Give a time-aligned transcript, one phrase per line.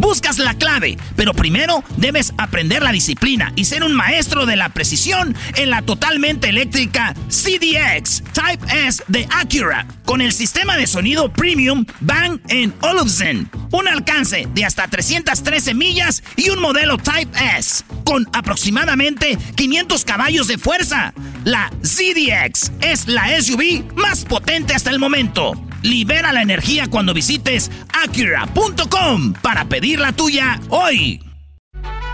[0.00, 4.70] buscas la clave, pero primero debes aprender la disciplina y ser un maestro de la
[4.70, 11.32] precisión en la totalmente eléctrica CDX Type S de Acura con el sistema de sonido
[11.32, 12.40] premium Bang
[12.80, 13.48] Olufsen.
[13.70, 20.48] Un alcance de hasta 313 millas y un modelo Type S con aproximadamente 500 caballos
[20.48, 21.12] de fuerza.
[21.44, 25.69] La ZDX es la SUV más potente hasta el momento.
[25.82, 31.20] Libera la energía cuando visites Acura.com para pedir la tuya hoy.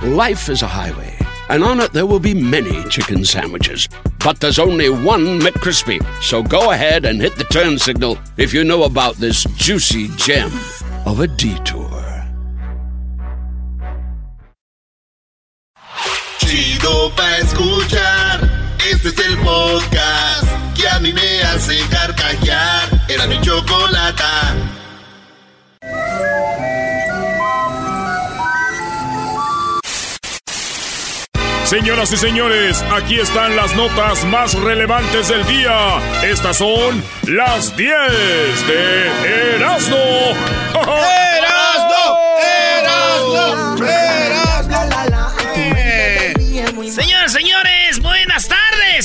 [0.02, 1.16] Life is a highway,
[1.48, 3.89] and on it there will be many chicken sandwiches.
[4.23, 6.05] But there's only one McCrispy.
[6.20, 10.51] So go ahead and hit the turn signal if you know about this juicy gem
[11.06, 11.87] of a detour.
[16.39, 18.41] Chido pa escuchar.
[18.91, 20.26] Este es el podcast
[23.41, 24.55] chocolata.
[31.67, 35.98] Señoras y señores, aquí están las notas más relevantes del día.
[36.23, 37.91] Estas son las 10
[38.69, 39.56] de.
[39.56, 39.97] ¡Erasmo!
[40.75, 41.75] ¡Erasmo!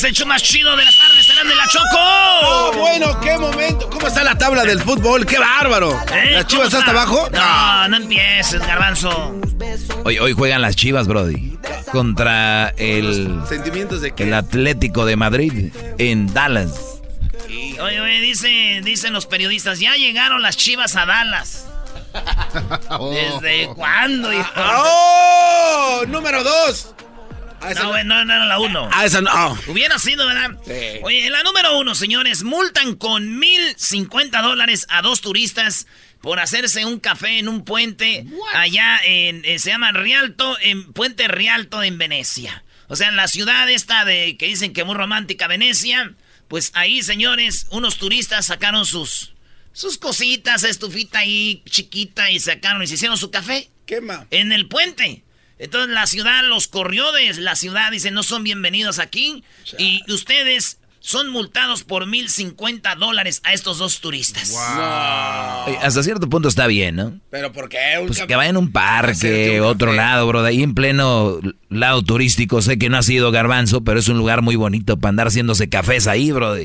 [0.01, 0.11] Tardes.
[0.11, 1.85] Hecho más chido de las tardes serán de la Choco.
[1.93, 3.89] Oh, bueno, qué momento.
[3.89, 5.25] ¿Cómo está la tabla del fútbol?
[5.25, 5.91] ¡Qué bárbaro!
[6.13, 6.31] ¿Eh?
[6.31, 7.29] ¿Las chivas ¿Cómo hasta abajo?
[7.31, 9.35] No, no empieces, garbanzo.
[10.03, 11.57] Hoy, hoy juegan las Chivas, Brody.
[11.91, 14.23] Contra el, ¿Sentimientos de qué?
[14.23, 17.01] el Atlético de Madrid en Dallas.
[17.81, 21.67] Oye, oye, dice, dicen los periodistas, ya llegaron las chivas a Dallas.
[23.11, 24.51] ¿Desde cuándo, hijo?
[24.55, 26.03] ¡Oh!
[26.07, 26.93] Número dos.
[27.61, 28.89] Ah, esa No, güey, no, no era la uno.
[28.91, 29.29] Ah, esa no.
[29.33, 29.57] oh.
[29.67, 30.51] Hubiera sido, ¿verdad?
[30.65, 30.99] Sí.
[31.03, 35.87] Oye, en la número uno, señores, multan con mil cincuenta dólares a dos turistas
[36.21, 41.27] por hacerse un café en un puente allá en, eh, se llama Rialto, en Puente
[41.27, 42.63] Rialto en Venecia.
[42.87, 46.13] O sea, en la ciudad esta de que dicen que muy romántica Venecia,
[46.47, 49.33] pues ahí, señores, unos turistas sacaron sus
[49.73, 54.27] sus cositas, estufita ahí chiquita y sacaron y se hicieron su café Quema.
[54.29, 55.23] en el puente.
[55.61, 59.43] Entonces la ciudad los corrió de la ciudad, dice, no son bienvenidos aquí.
[59.77, 64.55] Y ustedes son multados por mil cincuenta dólares a estos dos turistas.
[65.67, 67.19] Oye, hasta cierto punto está bien, ¿no?
[67.29, 67.99] ¿Pero por qué?
[67.99, 70.41] Un Pues que vayan a un parque, un otro lado, bro.
[70.41, 71.39] De ahí en pleno
[71.69, 72.63] lado turístico.
[72.63, 75.69] Sé que no ha sido garbanzo, pero es un lugar muy bonito para andar haciéndose
[75.69, 76.55] cafés ahí, bro.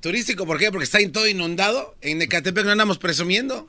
[0.00, 0.70] ¿Turístico por qué?
[0.70, 1.96] Porque está en todo inundado.
[2.02, 3.68] En Ecatepec no andamos presumiendo.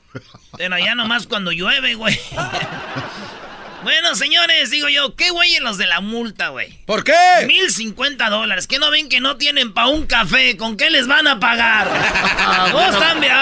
[0.56, 2.16] Pero allá nomás cuando llueve, güey.
[3.82, 6.78] bueno, señores, digo yo, ¿qué güey los de la multa, güey?
[6.86, 7.14] ¿Por qué?
[7.46, 8.66] Mil cincuenta dólares.
[8.66, 10.56] ¿Qué no ven que no tienen pa' un café?
[10.56, 11.88] ¿Con qué les van a pagar?
[12.72, 13.32] ¡Vos también!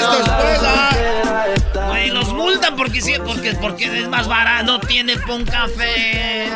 [0.00, 0.60] Estos pues.
[0.62, 1.46] ah.
[1.88, 6.50] Güey, los multan porque sí, porque, porque es más barato, no tiene pa' un café.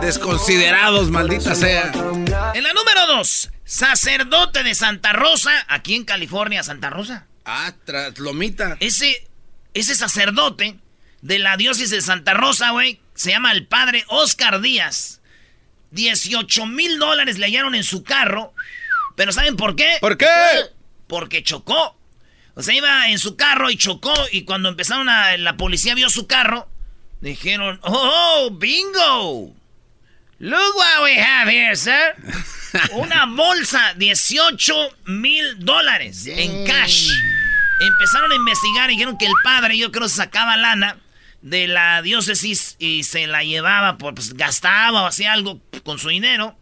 [0.00, 1.90] Desconsiderados, maldita sea.
[2.54, 7.26] En la número dos, sacerdote de Santa Rosa, aquí en California, Santa Rosa.
[7.46, 8.76] Ah, tras lomita.
[8.80, 9.26] Ese,
[9.74, 10.78] ese sacerdote
[11.24, 15.22] de la diócesis de Santa Rosa, güey, se llama el padre Oscar Díaz.
[15.92, 18.52] 18 mil dólares le hallaron en su carro.
[19.16, 19.96] Pero ¿saben por qué?
[20.02, 20.26] ¿Por qué?
[21.06, 21.98] Porque chocó.
[22.54, 24.12] O sea, iba en su carro y chocó.
[24.32, 25.38] Y cuando empezaron a.
[25.38, 26.68] La policía vio su carro.
[27.22, 29.54] Dijeron: ¡Oh, bingo!
[30.40, 32.14] Look what we have here, sir.
[32.92, 34.74] Una bolsa, 18
[35.06, 37.08] mil dólares en cash.
[37.80, 40.98] Empezaron a investigar y dijeron que el padre, yo creo, sacaba lana
[41.44, 46.08] de la diócesis y se la llevaba, por, pues gastaba o hacía algo con su
[46.08, 46.56] dinero.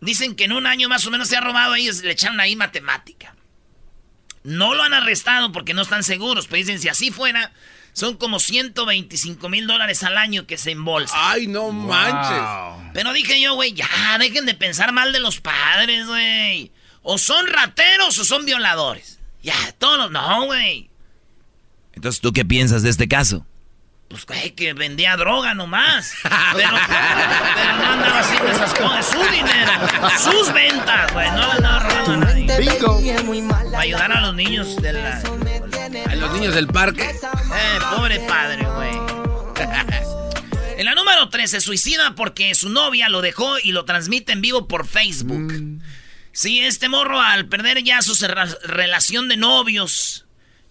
[0.00, 2.54] Dicen que en un año más o menos se ha robado ellos, le echaron ahí
[2.54, 3.34] matemática.
[4.44, 7.52] No lo han arrestado porque no están seguros, pero dicen si así fuera,
[7.92, 11.18] son como 125 mil dólares al año que se embolsan.
[11.20, 12.92] Ay, no manches.
[12.94, 13.88] Pero dije yo, güey, ya,
[14.20, 16.70] dejen de pensar mal de los padres, güey.
[17.02, 19.18] O son rateros o son violadores.
[19.42, 20.12] Ya, todos los...
[20.12, 20.90] No, güey.
[21.92, 23.44] Entonces, ¿tú qué piensas de este caso?
[24.10, 26.12] Pues, güey, que vendía droga nomás.
[26.22, 29.06] Pero, pero no andaba haciendo esas cosas.
[29.06, 29.72] Su dinero,
[30.18, 31.30] sus ventas, güey.
[31.30, 32.46] No le andaba robando a nadie.
[33.70, 35.18] Para ayudar a los niños de la...
[35.18, 37.02] A los niños del parque.
[37.04, 38.90] Eh, pobre padre, güey.
[40.76, 44.40] En la número 3 se suicida porque su novia lo dejó y lo transmite en
[44.40, 45.52] vivo por Facebook.
[46.32, 48.14] Sí, este morro al perder ya su
[48.64, 50.26] relación de novios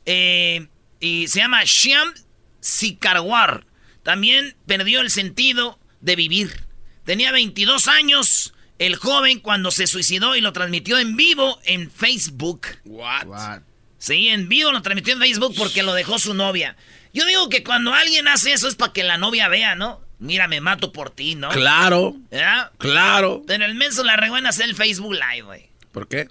[0.05, 0.67] eh,
[0.99, 2.13] y se llama Shyam
[2.59, 3.65] Sikarwar.
[4.03, 6.65] También perdió el sentido de vivir.
[7.03, 12.67] Tenía 22 años el joven cuando se suicidó y lo transmitió en vivo en Facebook.
[12.85, 13.61] What?
[13.97, 16.77] Sí, en vivo lo transmitió en Facebook porque lo dejó su novia.
[17.13, 20.01] Yo digo que cuando alguien hace eso es para que la novia vea, ¿no?
[20.19, 21.49] Mira, me mato por ti, ¿no?
[21.49, 22.15] Claro,
[22.77, 23.43] claro.
[23.47, 25.69] Pero el menso la regó en hacer el Facebook Live, güey.
[25.91, 26.29] ¿Por qué?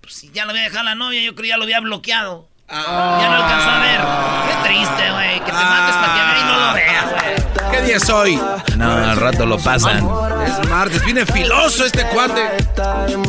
[0.00, 2.49] Pues si ya lo había dejado la novia, yo creo que ya lo había bloqueado.
[2.70, 3.18] Ah.
[3.20, 4.00] Ya no alcanzó a ver.
[4.46, 5.38] Qué triste, güey.
[5.40, 7.70] Que te mates para que vea y no lo vea, güey.
[7.70, 8.40] ¿Qué día es hoy?
[8.76, 10.08] No, al rato lo pasan.
[10.46, 12.42] Es martes, viene filoso este cuate.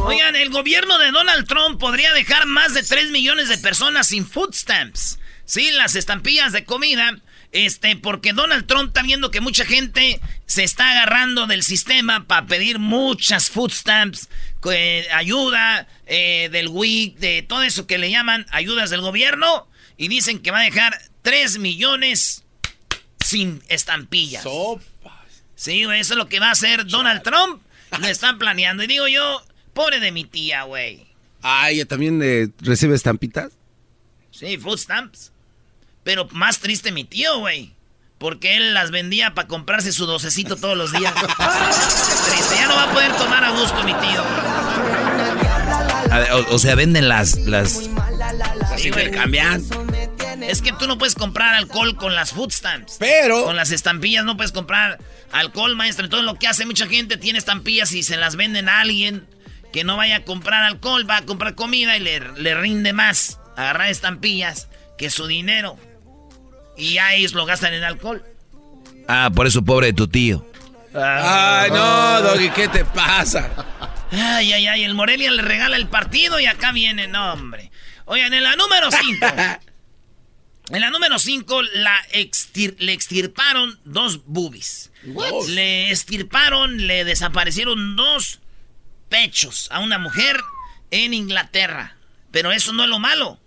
[0.03, 4.25] Oigan, el gobierno de Donald Trump podría dejar más de 3 millones de personas sin
[4.27, 5.19] food stamps.
[5.45, 7.11] Sí, las estampillas de comida.
[7.51, 12.45] Este, porque Donald Trump está viendo que mucha gente se está agarrando del sistema para
[12.45, 14.29] pedir muchas food stamps,
[14.71, 19.67] eh, ayuda eh, del WIC, de todo eso que le llaman ayudas del gobierno.
[19.97, 22.43] Y dicen que va a dejar 3 millones
[23.23, 24.43] sin estampillas.
[25.55, 27.61] Sí, güey, eso es lo que va a hacer Donald Trump.
[27.99, 28.83] Lo están planeando.
[28.83, 29.43] Y digo yo,
[29.73, 31.05] pobre de mi tía, güey.
[31.41, 33.53] Ah, ¿ella también eh, recibe estampitas?
[34.31, 35.31] Sí, food stamps.
[36.03, 37.73] Pero más triste mi tío, güey.
[38.21, 41.11] Porque él las vendía para comprarse su docecito todos los días.
[41.15, 44.23] triste, ya no va a poder tomar a gusto mi tío.
[46.11, 47.89] A ver, o, o sea, venden las, las...
[48.83, 49.63] Intercambian.
[50.41, 52.97] Es que tú no puedes comprar alcohol con las food stamps.
[52.99, 53.43] Pero.
[53.43, 54.99] Con las estampillas no puedes comprar
[55.31, 56.05] alcohol, maestro.
[56.05, 59.25] Entonces lo que hace mucha gente tiene estampillas y se las venden a alguien
[59.73, 63.39] que no vaya a comprar alcohol, va a comprar comida y le, le rinde más
[63.57, 65.79] agarrar estampillas que su dinero.
[66.77, 68.23] Y ya ellos lo gastan en alcohol.
[69.07, 70.45] Ah, por eso pobre de tu tío.
[70.93, 73.49] Ay, no, Doggy, ¿qué te pasa?
[74.11, 77.71] Ay, ay, ay, el Morelia le regala el partido y acá viene, no, hombre.
[78.05, 79.25] Oigan, en la número 5.
[80.69, 84.91] en la número 5 la extir- le extirparon dos boobies.
[85.49, 88.39] Le extirparon, le desaparecieron dos
[89.09, 90.39] pechos a una mujer
[90.91, 91.95] en Inglaterra.
[92.31, 93.39] Pero eso no es lo malo.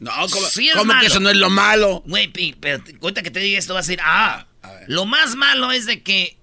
[0.00, 1.00] No, ¿cómo, Sí es cómo malo.
[1.00, 2.02] que eso no es lo malo?
[2.06, 2.28] Güey,
[2.60, 4.84] pero cuenta que te diga esto, vas a decir, ah, A ver.
[4.88, 6.36] lo más malo es de que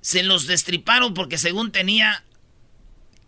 [0.00, 2.24] se los destriparon porque según tenía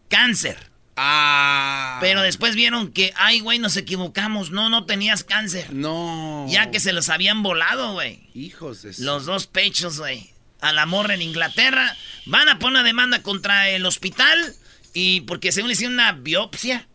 [0.08, 0.70] cáncer.
[0.96, 1.99] Ah.
[2.00, 4.50] Pero después vieron que, ay, güey, nos equivocamos.
[4.50, 5.72] No, no tenías cáncer.
[5.72, 6.44] No.
[6.49, 8.28] Ya que se los habían volado, güey.
[8.34, 8.93] Hijos de...
[8.99, 10.31] Los dos pechos, güey.
[10.61, 11.96] A la morra en Inglaterra.
[12.26, 14.55] Van a poner una demanda contra el hospital.
[14.93, 16.87] Y porque según le hicieron una biopsia.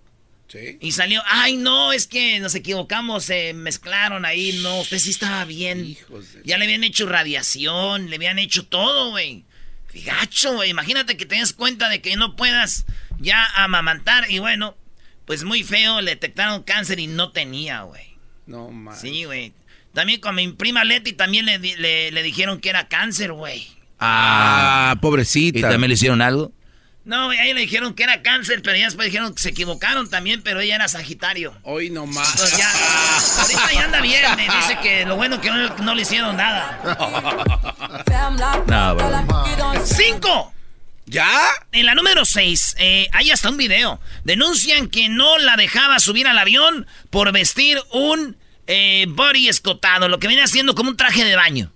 [0.55, 0.77] Sí.
[0.79, 3.25] Y salió, ay, no, es que nos equivocamos.
[3.25, 4.59] Se mezclaron ahí.
[4.61, 5.85] No, usted sí estaba bien.
[5.85, 6.41] Hijos de...
[6.45, 8.09] Ya le habían hecho radiación.
[8.09, 9.43] Le habían hecho todo, güey.
[9.93, 10.69] Gacho, güey.
[10.69, 12.85] Imagínate que te des cuenta de que no puedas
[13.19, 14.29] ya amamantar.
[14.29, 14.77] Y bueno,
[15.25, 16.01] pues muy feo.
[16.01, 18.15] Le detectaron cáncer y no tenía, güey.
[18.45, 18.97] No, man.
[18.97, 19.53] Sí, güey.
[19.93, 23.67] También con mi prima Leti también le, le, le dijeron que era cáncer, güey.
[23.99, 25.59] Ah, pobrecita.
[25.59, 26.51] ¿Y también le hicieron algo?
[27.05, 29.49] No, güey, a ella le dijeron que era cáncer, pero ya después dijeron que se
[29.49, 31.53] equivocaron también, pero ella era Sagitario.
[31.61, 32.31] Hoy no más.
[32.31, 36.01] Entonces ya, ahorita ya anda bien, me dice que lo bueno que no, no le
[36.01, 36.81] hicieron nada.
[38.67, 39.85] No, bro.
[39.85, 40.53] ¡Cinco!
[41.05, 41.29] ¿Ya?
[41.71, 42.75] En la número 6,
[43.11, 43.99] hay hasta un video.
[44.23, 48.37] Denuncian que no la dejaba subir al avión por vestir un
[48.67, 51.71] eh, body escotado, lo que viene haciendo como un traje de baño.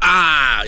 [0.00, 0.64] Ah,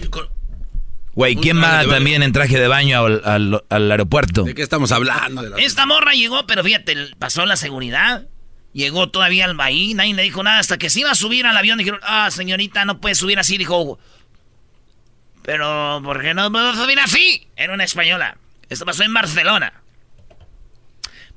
[1.14, 4.42] Güey, ¿quién va también en traje de baño al, al- al aeropuerto?
[4.42, 5.42] ¿de qué estamos hablando?
[5.42, 8.26] De la- Esta morra llegó, pero fíjate, pasó la seguridad.
[8.72, 11.56] Llegó todavía al bahí, nadie le dijo nada hasta que se iba a subir al
[11.56, 11.78] avión.
[11.78, 13.56] Dijeron, ah, señorita, no puede subir así.
[13.56, 14.00] Dijo,
[15.42, 17.46] pero ¿por qué no puedo subir así?
[17.56, 18.36] Era una española.
[18.68, 19.72] Esto pasó en Barcelona.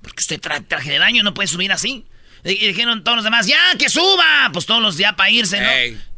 [0.01, 2.05] Porque usted trae traje de baño, no puede subir así.
[2.43, 4.49] Y dijeron todos los demás, ya, que suba.
[4.53, 5.67] Pues todos los ya para irse, ¿no?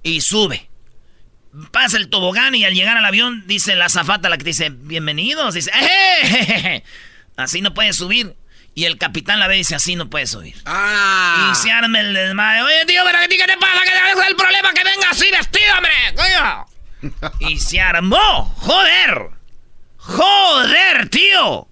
[0.03, 0.68] Y sube.
[1.71, 5.55] Pasa el tobogán y al llegar al avión dice la azafata, la que dice, bienvenidos.
[5.55, 6.83] Dice, ¡eh!
[7.37, 8.35] Así no puede subir.
[8.75, 10.55] Y el capitán la ve y dice, así no puede subir.
[10.65, 11.51] Ah.
[11.51, 12.61] Y se arma el desmadre.
[12.61, 13.81] Oye, tío, pero ¿qué te pasa?
[13.83, 14.73] ¿Qué es el problema?
[14.73, 15.91] Que venga así vestido, hombre.
[16.15, 16.65] Coño.
[17.39, 18.53] Y se armó.
[18.57, 19.29] Joder.
[19.97, 21.67] Joder, tío.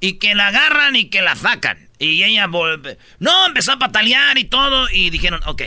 [0.00, 1.88] Y que la agarran y que la sacan.
[1.98, 2.98] Y ella volve.
[3.20, 4.88] No, empezó a patalear y todo.
[4.90, 5.62] Y dijeron, ok,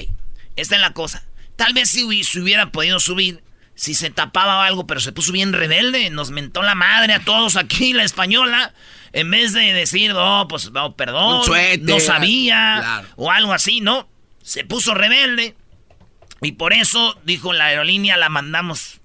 [0.56, 1.24] esta es la cosa.
[1.56, 3.44] Tal vez si hubiera podido subir,
[3.78, 6.10] si se tapaba o algo, pero se puso bien rebelde.
[6.10, 8.74] Nos mentó la madre a todos aquí, la española.
[9.14, 11.82] En vez de decir, oh, pues, oh, perdón, suéter.
[11.88, 13.08] no sabía, Claro.
[13.16, 14.10] o algo así, ¿no?
[14.42, 15.56] Se puso rebelde.
[16.42, 19.00] Y por eso, dijo la aerolínea, la mandamos.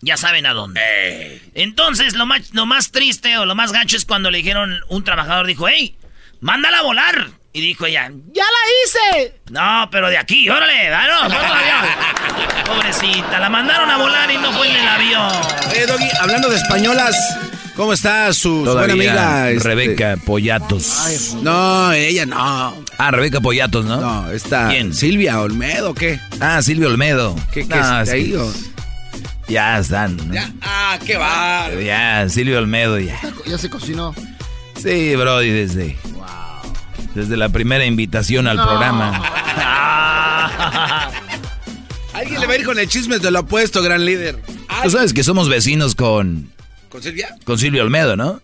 [0.00, 1.42] Ya saben a dónde.
[1.54, 5.04] Entonces, lo más, lo más triste o lo más gacho es cuando le dijeron, un
[5.04, 5.96] trabajador dijo, hey,
[6.40, 7.28] mándala a volar.
[7.56, 9.40] Y dijo ella, ¡ya la hice!
[9.48, 12.66] No, pero de aquí, órale, no, fue otro avión.
[12.66, 15.32] Pobrecita, la mandaron a volar y no fue en el avión.
[15.70, 17.16] Oye, Doggy, hablando de españolas,
[17.74, 19.50] ¿Cómo está su, su buena amiga?
[19.50, 19.68] este?
[19.68, 21.34] Rebeca Pollatos.
[21.40, 22.74] No, ella no.
[22.98, 24.02] Ah, Rebeca Pollatos, ¿no?
[24.02, 24.92] No, está ¿Quién?
[24.92, 26.20] Silvia Olmedo, ¿qué?
[26.40, 27.36] Ah, Silvio Olmedo.
[27.52, 28.52] ¿Qué, qué No, es ahí, o?
[29.48, 30.18] Ya están.
[30.28, 30.34] ¿no?
[30.34, 31.70] Ya, ah, qué va.
[31.82, 33.18] Ya, Silvio Olmedo, ya.
[33.46, 34.14] Ya se cocinó.
[34.78, 35.96] Sí, Brody, desde.
[37.16, 39.22] Desde la primera invitación al programa.
[42.12, 44.38] Alguien le va a ir con el chisme de lo opuesto, gran líder.
[44.82, 46.50] Tú sabes que somos vecinos con,
[46.90, 47.34] ¿Con Silvia?
[47.44, 48.42] con Silvio Olmedo, ¿no?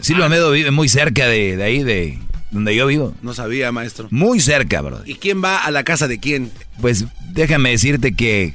[0.00, 2.20] Silvio Olmedo vive muy cerca de, de ahí, de
[2.52, 3.12] donde yo vivo.
[3.22, 4.06] No sabía, maestro.
[4.12, 5.10] Muy cerca, Brody.
[5.10, 6.52] ¿Y quién va a la casa de quién?
[6.80, 8.54] Pues déjame decirte que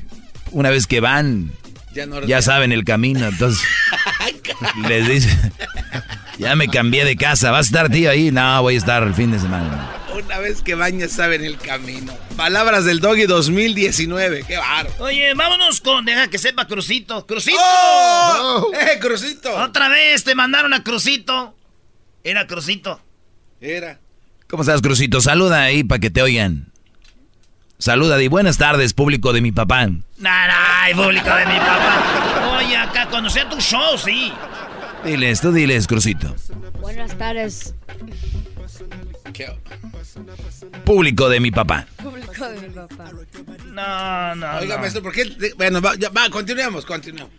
[0.51, 1.51] una vez que van,
[1.93, 3.61] Ya no ya saben el camino, entonces
[4.87, 5.51] les dice,
[6.37, 8.31] ya me cambié de casa, ¿vas a estar tío ahí?
[8.31, 9.93] No, voy a estar el fin de semana.
[10.13, 12.13] Una vez que ya saben el camino.
[12.35, 14.45] Palabras del Doggy 2019.
[14.47, 14.89] Qué baro.
[14.99, 16.05] Oye, vámonos con.
[16.05, 17.27] Deja que sepa Crucito.
[17.27, 17.59] ¡Crucito!
[17.59, 18.71] ¡Oh!
[18.73, 19.55] ¡Eh, Crucito!
[19.55, 21.55] Otra vez te mandaron a Crucito.
[22.23, 22.99] Era Crucito.
[23.61, 23.99] Era.
[24.49, 25.21] ¿Cómo estás, Crucito?
[25.21, 26.71] Saluda ahí para que te oigan.
[27.79, 29.87] Saluda, di buenas tardes, público de mi papá.
[30.23, 32.57] Ay, público de mi papá.
[32.57, 34.33] Oye, acá cuando sea tu show, sí.
[35.05, 36.35] Diles, tú diles, Crucito.
[36.81, 37.73] Buenas tardes,
[39.33, 39.47] ¿Qué?
[40.85, 41.85] Público de mi papá.
[42.01, 43.11] público de mi papá.
[43.67, 44.81] No, no, Oiga, no.
[44.81, 45.53] maestro, ¿por qué?
[45.57, 47.31] Bueno, va, ya, va, continuemos, continuemos.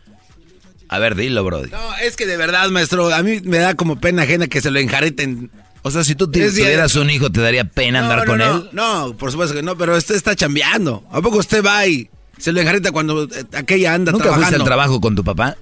[0.89, 1.71] A ver, dilo, Brody.
[1.71, 4.71] No, es que de verdad, maestro, a mí me da como pena ajena que se
[4.71, 5.51] lo enjareten.
[5.83, 8.57] O sea, si tú te- tuvieras un hijo, ¿te daría pena andar no, con no,
[8.57, 8.69] él?
[8.73, 11.05] No, por supuesto que no, pero usted está chambeando.
[11.11, 14.47] ¿A poco usted va y se lo enjareta cuando eh, aquella anda ¿Nunca trabajando?
[14.47, 15.57] fuiste al trabajo con tu papá?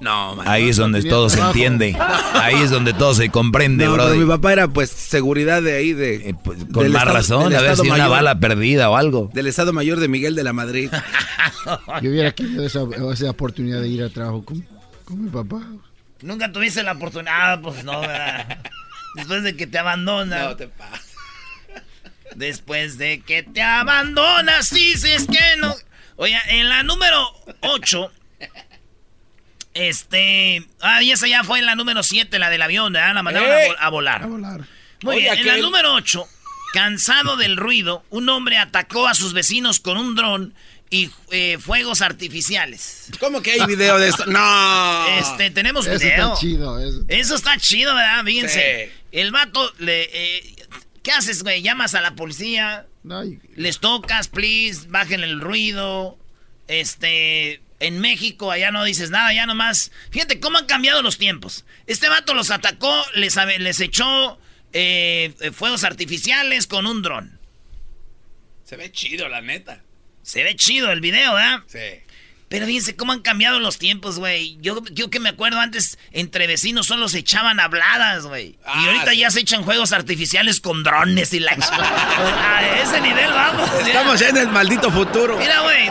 [0.00, 0.40] No.
[0.46, 1.96] Ahí es donde todo se entiende.
[2.34, 5.92] Ahí es donde todo se comprende, No, pero mi papá era pues seguridad de ahí
[5.92, 6.30] de...
[6.30, 9.30] Eh, pues, con más estado- razón, a ver si una bala perdida o algo.
[9.34, 10.90] Del Estado Mayor de Miguel de la Madrid.
[12.02, 12.80] Yo hubiera querido esa,
[13.12, 14.66] esa oportunidad de ir al trabajo con,
[15.04, 15.60] con mi papá.
[16.22, 18.58] Nunca tuviste la oportunidad, pues no, ¿verdad?
[19.16, 20.44] Después de que te abandona.
[20.44, 21.02] No te pasa.
[22.34, 25.74] Después de que te abandonas, dices que no.
[26.16, 27.28] Oye, en la número
[27.60, 28.10] 8.
[29.76, 30.66] Este.
[30.80, 33.14] Ah, y esa ya fue en la número 7, la del avión, ¿verdad?
[33.14, 34.22] La mandaron a, a volar.
[34.22, 34.60] A volar.
[35.02, 36.26] Muy Oye, bien, en la número 8,
[36.72, 40.54] cansado del ruido, un hombre atacó a sus vecinos con un dron
[40.88, 43.08] y eh, fuegos artificiales.
[43.20, 44.24] ¿Cómo que hay video de esto?
[44.26, 45.06] No.
[45.18, 46.26] Este, tenemos Eso video.
[46.28, 46.78] está chido.
[46.80, 47.04] Eso.
[47.08, 48.24] Eso está chido, ¿verdad?
[48.24, 48.90] Fíjense.
[48.92, 49.00] Sí.
[49.12, 50.08] El vato le.
[50.12, 50.54] eh,
[51.02, 51.62] ¿Qué haces, güey?
[51.62, 52.86] Llamas a la policía.
[53.54, 56.18] Les tocas, please, bajen el ruido.
[56.66, 59.92] Este, en México allá no dices nada, ya nomás.
[60.10, 61.64] Fíjate cómo han cambiado los tiempos.
[61.86, 64.38] Este vato los atacó, les, les echó
[64.72, 67.38] eh, fuegos artificiales con un dron.
[68.64, 69.82] Se ve chido, la neta.
[70.22, 71.60] Se ve chido el video, ¿verdad?
[71.68, 72.02] Sí.
[72.48, 74.56] Pero fíjense cómo han cambiado los tiempos, güey.
[74.60, 78.50] Yo, yo que me acuerdo antes, entre vecinos solo se echaban habladas, güey.
[78.50, 79.18] y Ah, ahorita sí.
[79.18, 81.52] ya se echan juegos artificiales con drones y la...
[81.58, 83.68] a ese nivel vamos.
[83.84, 85.36] Estamos ya en el maldito futuro.
[85.38, 85.90] Mira, güey,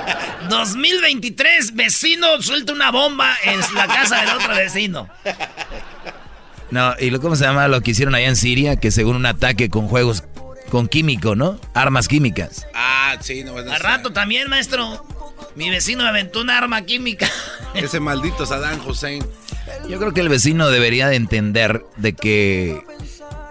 [0.50, 5.10] 2023, vecino suelta una bomba en la casa del otro vecino.
[6.72, 8.78] No, y lo, ¿cómo se llama lo que hicieron allá en Siria?
[8.78, 10.24] Que según un ataque con juegos
[10.70, 11.60] con químico, ¿no?
[11.74, 12.66] Armas químicas.
[12.74, 15.06] Ah, sí, no vas Al rato también, maestro,
[15.56, 17.30] mi vecino me aventó una arma química.
[17.74, 19.24] Ese maldito Saddam Hussein.
[19.90, 22.84] Yo creo que el vecino debería de entender de que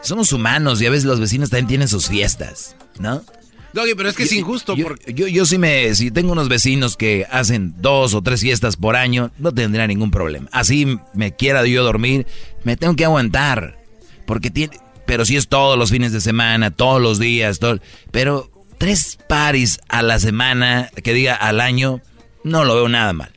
[0.02, 3.22] somos humanos y a veces los vecinos también tienen sus fiestas, ¿no?
[3.72, 5.12] Doggy, pero es que es injusto Yo, porque...
[5.12, 8.94] yo, yo sí me, si tengo unos vecinos que hacen dos o tres fiestas por
[8.94, 10.48] año, no tendría ningún problema.
[10.52, 12.26] Así me quiera yo dormir,
[12.62, 13.78] me tengo que aguantar.
[14.26, 17.80] Porque tiene, pero si es todos los fines de semana, todos los días, todo,
[18.12, 22.00] pero tres paris a la semana, que diga al año,
[22.42, 23.30] no lo veo nada mal.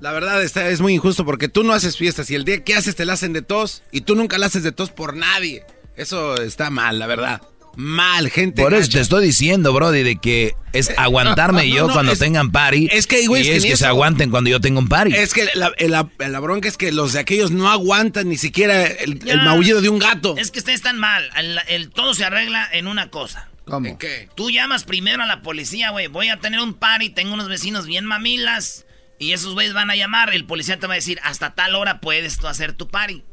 [0.00, 2.74] La verdad está, es muy injusto porque tú no haces fiestas y el día que
[2.74, 5.64] haces te la hacen de tos y tú nunca la haces de tos por nadie.
[5.96, 7.40] Eso está mal, la verdad.
[7.76, 8.62] Mal, gente.
[8.62, 8.92] Por eso gacha.
[8.98, 12.88] te estoy diciendo, Brody, de que es aguantarme no, yo no, cuando es- tengan party.
[12.90, 13.86] es que, güey, y es que es que se eso.
[13.88, 15.14] aguanten cuando yo tengo un party.
[15.14, 18.86] Es que la, la- la bronca es que los de aquellos no aguantan ni siquiera
[18.86, 19.34] el, Ya.
[19.34, 20.36] el maullido de un gato.
[20.38, 21.28] Es que ustedes están mal.
[21.36, 23.48] El, el- todo se arregla en una cosa.
[23.66, 23.86] ¿Cómo?
[23.88, 24.28] ¿En qué?
[24.36, 26.06] Tú llamas primero a la policía, güey.
[26.06, 28.86] Voy a tener un party, tengo unos vecinos bien mamilas.
[29.18, 30.32] Y esos güeyes van a llamar.
[30.34, 33.24] El policía te va a decir, hasta tal hora puedes hacer tu party.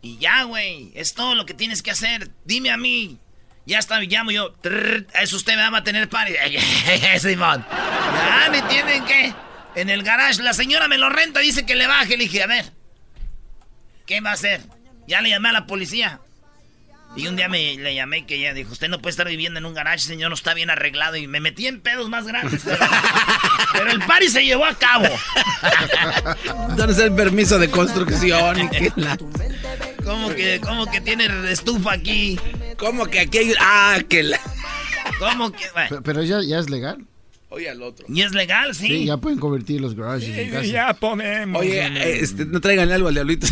[0.00, 0.92] Y ya, güey.
[0.94, 2.30] Es todo lo que tienes que hacer.
[2.44, 3.18] Dime a mí.
[3.66, 4.52] Ya está, llamo yo.
[4.52, 6.34] Trrr, eso usted me va a tener party.
[7.18, 7.64] Simón.
[7.70, 9.34] Ya me tienen que.
[9.74, 12.16] En el garage, la señora me lo renta, dice que le baje.
[12.16, 12.72] Le dije, a ver.
[14.06, 14.60] ¿Qué va a hacer?
[15.08, 16.20] Ya le llamé a la policía.
[17.16, 19.66] Y un día me, le llamé que ella dijo, usted no puede estar viviendo en
[19.66, 21.16] un garage, señor, no está bien arreglado.
[21.16, 22.62] Y me metí en pedos más grandes.
[22.64, 22.78] pero-
[23.72, 25.06] Pero el party se llevó a cabo.
[26.76, 28.60] ¿Dónde está el permiso de construcción?
[28.64, 29.16] ¿Y qué la...
[30.04, 32.38] ¿Cómo que, cómo que tiene estufa aquí?
[32.76, 33.54] ¿Cómo que aquí hay...
[33.60, 34.40] Ah, que la...
[35.18, 35.64] ¿Cómo que...?
[35.72, 37.04] Bueno, Pero, pero ya, ya es legal.
[37.48, 38.04] Oye al otro.
[38.08, 38.74] ¿Y es legal?
[38.74, 38.88] Sí.
[38.88, 40.64] Sí, ya pueden convertir los garages en casa.
[40.66, 41.60] Ya ponemos.
[41.62, 43.46] Oye, este, no traigan algo al diablito.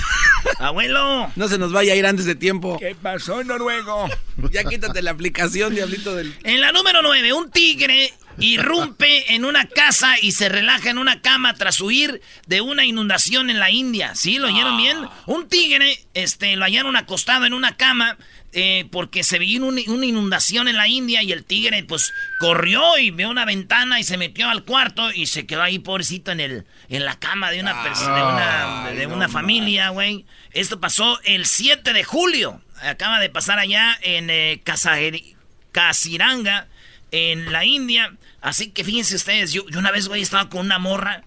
[0.59, 1.31] Abuelo.
[1.37, 2.79] No se nos vaya a ir antes de tiempo.
[2.79, 4.09] ¿Qué pasó, Noruego?
[4.51, 6.35] Ya quítate la aplicación, diablito del...
[6.45, 11.21] En la número 9, un tigre irrumpe en una casa y se relaja en una
[11.21, 14.15] cama tras huir de una inundación en la India.
[14.15, 14.39] ¿Sí?
[14.39, 14.99] ¿Lo oyeron bien?
[15.27, 18.17] Un tigre este, lo hallaron acostado en una cama
[18.55, 23.11] eh, porque se un- una inundación en la India y el tigre pues corrió y
[23.11, 26.67] vio una ventana y se metió al cuarto y se quedó ahí pobrecito en el
[26.91, 30.27] en la cama de una persona de una, de una familia, güey.
[30.53, 32.61] Esto pasó el 7 de julio.
[32.83, 35.35] Acaba de pasar allá en eh, Kasaheri-
[35.71, 36.69] Kasiranga,
[37.11, 38.13] en la India.
[38.43, 41.23] Así que fíjense ustedes, yo, yo una vez, güey, estaba con una morra.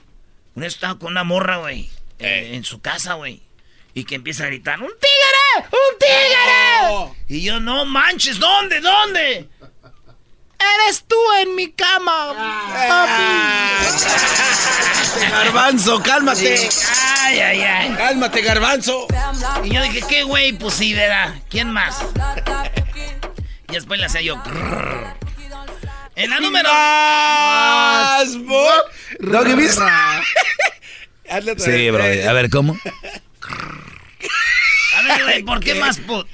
[0.53, 3.41] Una vez estaba con una morra, güey, eh, en su casa, güey.
[3.93, 5.69] Y que empieza a gritar, ¡Un tigre!
[5.72, 7.15] ¡Un tigre!
[7.29, 8.81] Y yo, no manches, ¿dónde?
[8.81, 9.50] ¿Dónde?
[10.60, 12.34] Eres tú en mi cama,
[12.88, 13.24] papi.
[15.31, 16.69] Garbanzo, cálmate.
[17.22, 17.95] Ay, ay, ay.
[17.95, 19.07] Cálmate, garbanzo.
[19.63, 20.53] Y yo dije, ¿qué güey?
[20.53, 21.39] Pues sí, verá.
[21.50, 22.03] ¿Quién más?
[23.69, 24.41] y después le hacía yo.
[26.15, 26.69] En la número.
[26.72, 28.34] Más,
[29.19, 29.84] Doggy, ¿viste?
[31.29, 32.03] Hazle otra Sí, bro.
[32.03, 32.77] A ver, ¿cómo?
[34.95, 36.25] A ver, güey, ¿por qué más put?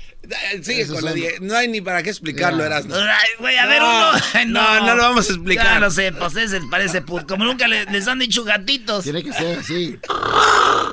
[0.61, 2.95] Sigue con la die- No hay ni para qué explicarlo, Erasmo.
[2.95, 4.19] Ay, güey, a ver, No, uno.
[4.47, 5.65] no, no lo vamos a explicar.
[5.65, 7.27] Ya lo sé, pues ese parece put.
[7.27, 9.03] Como nunca le- les han dicho gatitos.
[9.03, 9.97] Tiene que ser así.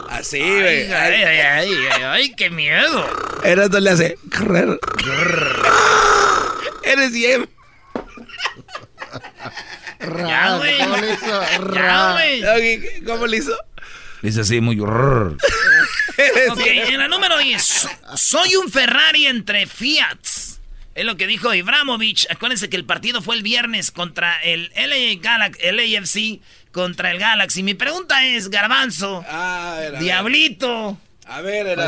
[0.09, 0.93] Así, güey.
[0.93, 3.07] ay, ay, ay, ay, ay, qué miedo.
[3.45, 4.19] Erasmo le hace.
[4.37, 4.79] correr.
[6.85, 7.49] Eres bien.
[10.01, 10.79] Ya, güey.
[10.79, 11.43] ¿Cómo le hizo?
[11.75, 13.05] Ya, güey.
[13.05, 13.57] ¿cómo le hizo?
[14.23, 14.79] Dice así muy...
[16.51, 17.89] Ok, en la número 10.
[18.17, 20.59] Soy un Ferrari entre Fiats.
[20.97, 22.27] Es lo que dijo Ibramovich.
[22.29, 26.41] Acuérdense que el partido fue el viernes contra el LA Galaxy, el AFC
[26.73, 27.63] contra el Galaxy.
[27.63, 29.99] Mi pregunta es, Garbanzo, Ah, a ver, a.
[30.01, 31.79] Diablito, A ver,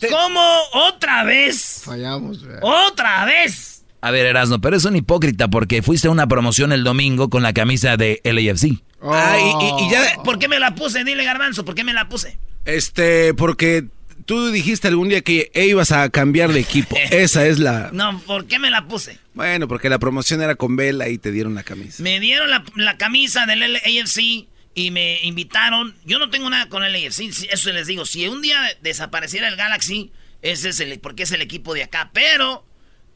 [0.00, 1.82] te- ¿cómo otra vez?
[1.84, 2.38] Fallamos.
[2.62, 3.77] ¡Otra vez!
[4.00, 7.42] A ver, Erasno, pero es un hipócrita porque fuiste a una promoción el domingo con
[7.42, 8.80] la camisa de LAFC.
[9.02, 10.22] Ah, y, y- y ya.
[10.24, 11.04] ¿Por qué me la puse?
[11.04, 12.38] Dile, Garbanzo, ¿por qué me la puse?
[12.64, 13.86] Este, porque
[14.24, 16.96] tú dijiste algún día que ibas a cambiar de equipo.
[17.10, 17.90] Esa es la.
[17.92, 19.18] No, ¿por qué me la puse?
[19.34, 22.02] Bueno, porque la promoción era con Vela y te dieron la camisa.
[22.02, 25.96] Me dieron la, la camisa del AFC y me invitaron.
[26.04, 28.04] Yo no tengo nada con el AFC, sí, eso les digo.
[28.06, 32.10] Si un día desapareciera el Galaxy, ese es el, porque es el equipo de acá.
[32.12, 32.64] Pero,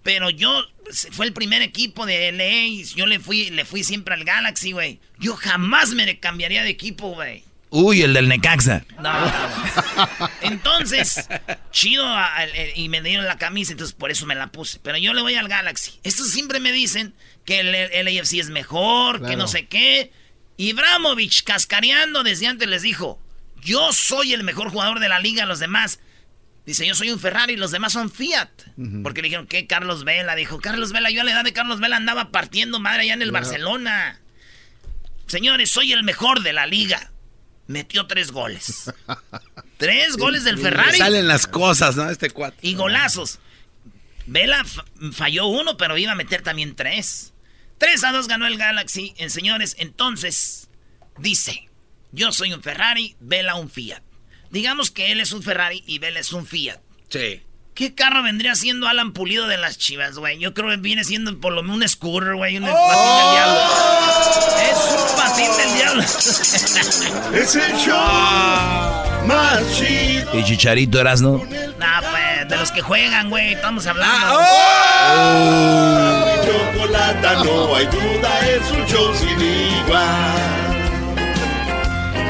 [0.02, 0.64] pero yo,
[1.12, 4.72] fue el primer equipo de LA y yo le fui, le fui siempre al Galaxy,
[4.72, 4.98] güey.
[5.18, 7.44] Yo jamás me cambiaría de equipo, güey.
[7.70, 8.84] Uy, el del Necaxa.
[9.00, 9.12] No.
[10.42, 11.26] Entonces,
[11.70, 14.78] chido, a- el- y me dieron la camisa, entonces por eso me la puse.
[14.82, 15.92] Pero yo le voy al Galaxy.
[16.02, 20.12] Estos siempre me dicen que el, el AFC es mejor, que no sé qué.
[20.58, 23.18] Ibramovich, cascareando desde antes, les dijo:
[23.62, 26.00] Yo soy el mejor jugador de la liga, los demás.
[26.64, 28.48] Dice, yo soy un Ferrari, los demás son Fiat.
[29.02, 29.66] Porque le dijeron, ¿qué?
[29.66, 30.36] Carlos Vela.
[30.36, 33.22] Dijo, Carlos Vela, yo a la edad de Carlos Vela andaba partiendo madre allá en
[33.22, 34.20] el Barcelona.
[35.26, 37.10] Señores, soy el mejor de la liga.
[37.66, 38.92] Metió tres goles.
[39.76, 42.08] tres goles del Ferrari salen las cosas, ¿no?
[42.10, 42.56] Este cuate.
[42.62, 43.38] y golazos.
[44.26, 47.30] Vela fa- falló uno, pero iba a meter también tres.
[47.78, 49.12] 3 a 2 ganó el Galaxy.
[49.16, 50.68] En señores, entonces,
[51.18, 51.68] dice,
[52.12, 54.02] yo soy un Ferrari, Vela un Fiat.
[54.52, 56.78] Digamos que él es un Ferrari y Vela es un Fiat.
[57.08, 57.42] Sí.
[57.74, 60.38] ¿Qué carro vendría siendo Alan Pulido de las Chivas, güey?
[60.38, 63.60] Yo creo que viene siendo por lo menos un scooter, güey, un patín del diablo.
[64.70, 66.02] Es un patín del diablo.
[67.34, 67.96] Es el show
[69.26, 70.38] más chido.
[70.38, 71.42] Y Chicharito Erasno.
[71.78, 74.38] nah, pues, de los que juegan, güey, estamos hablando.
[76.26, 80.36] Mi chocolata, no hay duda, es un show sin igual.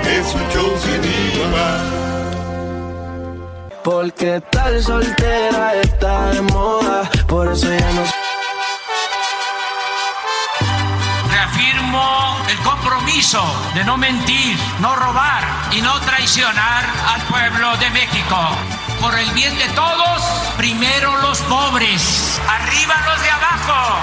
[0.06, 1.02] Es un show sin
[1.42, 2.01] igual.
[3.84, 8.02] Porque tal soltera está de moda, por eso ya no
[11.32, 13.42] Reafirmo el compromiso
[13.74, 15.42] de no mentir, no robar
[15.72, 18.36] y no traicionar al pueblo de México.
[19.00, 20.22] Por el bien de todos,
[20.56, 23.98] primero los pobres, arriba los de abajo.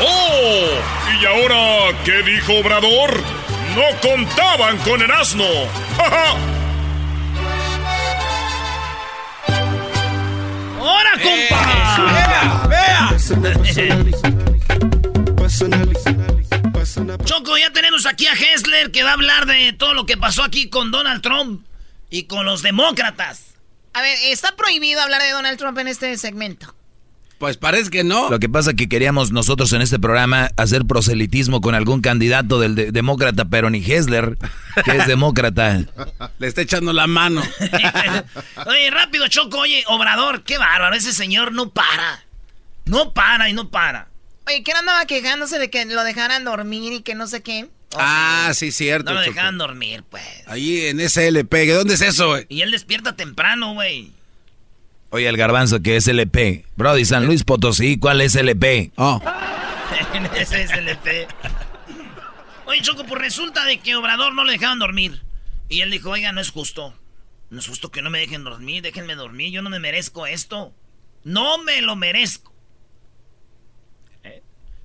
[0.00, 1.20] ¡Oh!
[1.20, 3.20] ¿Y ahora qué dijo Obrador?
[3.74, 5.44] No contaban con el asno.
[5.96, 6.36] ¡Ja,
[10.80, 10.84] ja!
[10.84, 12.68] ¡Hora, compa!
[12.68, 13.10] ¡Vea!
[13.10, 13.16] ¡Vea!
[17.24, 20.42] Choco, ya tenemos aquí a Hessler que va a hablar de todo lo que pasó
[20.42, 21.66] aquí con Donald Trump
[22.08, 23.54] y con los demócratas.
[23.92, 26.74] A ver, está prohibido hablar de Donald Trump en este segmento.
[27.40, 28.28] Pues parece que no.
[28.28, 32.60] Lo que pasa es que queríamos nosotros en este programa hacer proselitismo con algún candidato
[32.60, 34.36] del de- demócrata, pero ni Hessler,
[34.84, 35.80] que es demócrata.
[36.38, 37.42] Le está echando la mano.
[38.66, 39.60] Oye, rápido, Choco.
[39.60, 40.94] Oye, Obrador, qué bárbaro.
[40.94, 42.24] Ese señor no para.
[42.84, 44.08] No para y no para.
[44.46, 47.68] Oye, ¿quién andaba quejándose de que lo dejaran dormir y que no sé qué?
[47.96, 49.12] ah, sí, cierto.
[49.12, 49.34] No lo Choco.
[49.34, 50.22] dejaban dormir, pues.
[50.46, 51.48] Ahí en SLP.
[51.50, 52.44] ¿que ¿Dónde es eso, güey?
[52.50, 54.12] Y él despierta temprano, güey.
[55.10, 56.64] Oye, el garbanzo que es LP.
[56.76, 58.92] Brody, San Luis Potosí, ¿cuál es LP?
[58.96, 59.20] Oh.
[60.36, 61.28] Ese SLP.
[62.66, 65.22] Oye, Choco, pues resulta de que Obrador no le dejaban dormir.
[65.68, 66.94] Y él dijo, oiga, no es justo.
[67.50, 70.72] No es justo que no me dejen dormir, déjenme dormir, yo no me merezco esto.
[71.24, 72.54] No me lo merezco.
[74.22, 74.42] ¿Eh?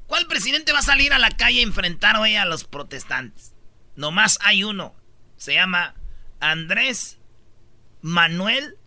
[0.07, 3.53] ¿Cuál presidente va a salir a la calle a enfrentar hoy a los protestantes?
[3.95, 4.95] Nomás hay uno.
[5.37, 5.93] Se llama
[6.39, 7.19] Andrés
[8.01, 8.77] Manuel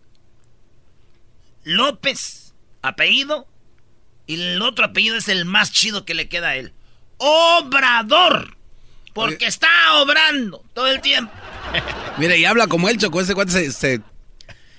[1.63, 2.53] López.
[2.81, 3.47] Apellido.
[4.25, 6.73] Y el otro apellido es el más chido que le queda a él.
[7.17, 8.55] Obrador.
[9.13, 11.33] Porque está obrando todo el tiempo.
[12.17, 13.19] Mira, y habla como él, Choco.
[13.21, 14.01] Ese cuate se, se-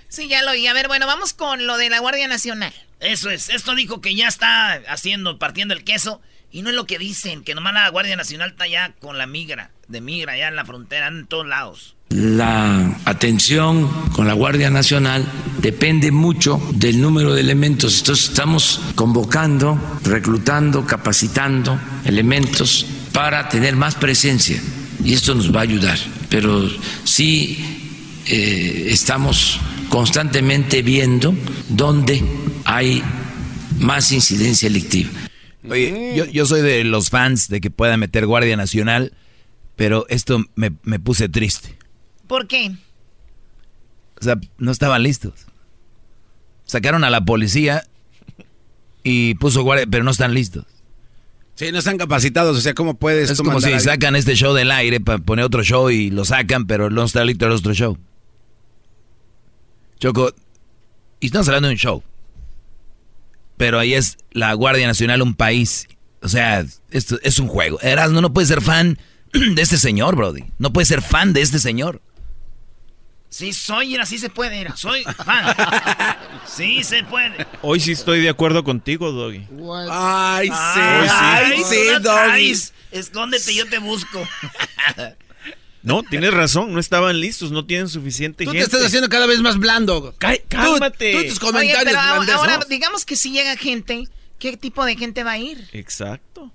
[0.09, 0.66] Sí, ya lo oí.
[0.66, 2.73] A ver, bueno, vamos con lo de la Guardia Nacional.
[3.01, 3.49] Eso es.
[3.49, 6.21] Esto dijo que ya está haciendo, partiendo el queso.
[6.53, 9.27] Y no es lo que dicen, que nomás la Guardia Nacional está ya con la
[9.27, 9.71] migra.
[9.88, 11.97] De migra, ya en la frontera, en todos lados.
[12.11, 15.25] La atención con la Guardia Nacional
[15.62, 18.01] depende mucho del número de elementos.
[18.01, 24.61] Entonces estamos convocando, reclutando, capacitando elementos para tener más presencia
[25.05, 25.99] y esto nos va a ayudar.
[26.29, 26.68] Pero
[27.05, 31.33] sí eh, estamos constantemente viendo
[31.68, 32.25] dónde
[32.64, 33.05] hay
[33.79, 35.11] más incidencia delictiva.
[35.62, 39.12] Yo, yo soy de los fans de que pueda meter Guardia Nacional,
[39.77, 41.80] pero esto me puse triste.
[42.31, 42.71] ¿Por qué?
[44.21, 45.33] O sea, no estaban listos.
[46.64, 47.83] Sacaron a la policía
[49.03, 50.64] y puso guardia, pero no están listos.
[51.57, 52.57] Sí, no están capacitados.
[52.57, 55.19] O sea, ¿cómo puedes Es tú como si a- sacan este show del aire para
[55.19, 57.99] poner otro show y lo sacan, pero no está listo el otro show.
[59.99, 60.33] Choco,
[61.19, 62.03] y estamos hablando de un show.
[63.57, 65.88] Pero ahí es la Guardia Nacional un país.
[66.23, 67.81] O sea, esto es un juego.
[67.81, 68.99] Erasmo no puede ser fan
[69.33, 70.45] de este señor, Brody.
[70.59, 72.01] No puede ser fan de este señor.
[73.31, 75.55] Sí, soy, era, sí se puede, era, soy fan.
[76.47, 77.47] sí se puede.
[77.62, 79.47] Hoy sí estoy de acuerdo contigo, Doggy.
[79.90, 80.53] Ay, sí.
[80.55, 82.16] Ay, Ay, tú sí, la Doggy.
[82.27, 82.75] traes.
[82.90, 84.27] Escóndete, yo te busco.
[85.83, 88.77] No, tienes razón, no estaban listos, no tienen suficiente Tú te gente.
[88.77, 90.14] estás haciendo cada vez más blando.
[90.19, 91.12] Cá- cálmate.
[91.12, 92.64] Tú, tú tus Oye, comentarios pero a- blandes, ahora, ¿no?
[92.66, 94.05] digamos que si llega gente,
[94.38, 95.71] ¿qué tipo de gente va a ir?
[95.73, 96.53] Exacto.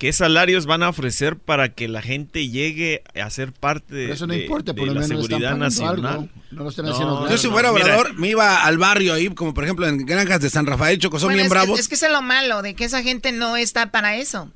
[0.00, 4.26] ¿Qué salarios van a ofrecer para que la gente llegue a ser parte de, eso
[4.26, 6.06] no de- importa, de por lo la menos están seguridad nacional?
[6.06, 6.28] algo.
[6.50, 7.70] No lo están haciendo Yo si fuera
[8.16, 11.26] me iba al barrio ahí, como por ejemplo en granjas de San Rafael, Choco, son
[11.28, 11.78] Bueno, bien es, que- bravos.
[11.80, 14.50] es que eso es lo malo, de que esa gente no está para eso.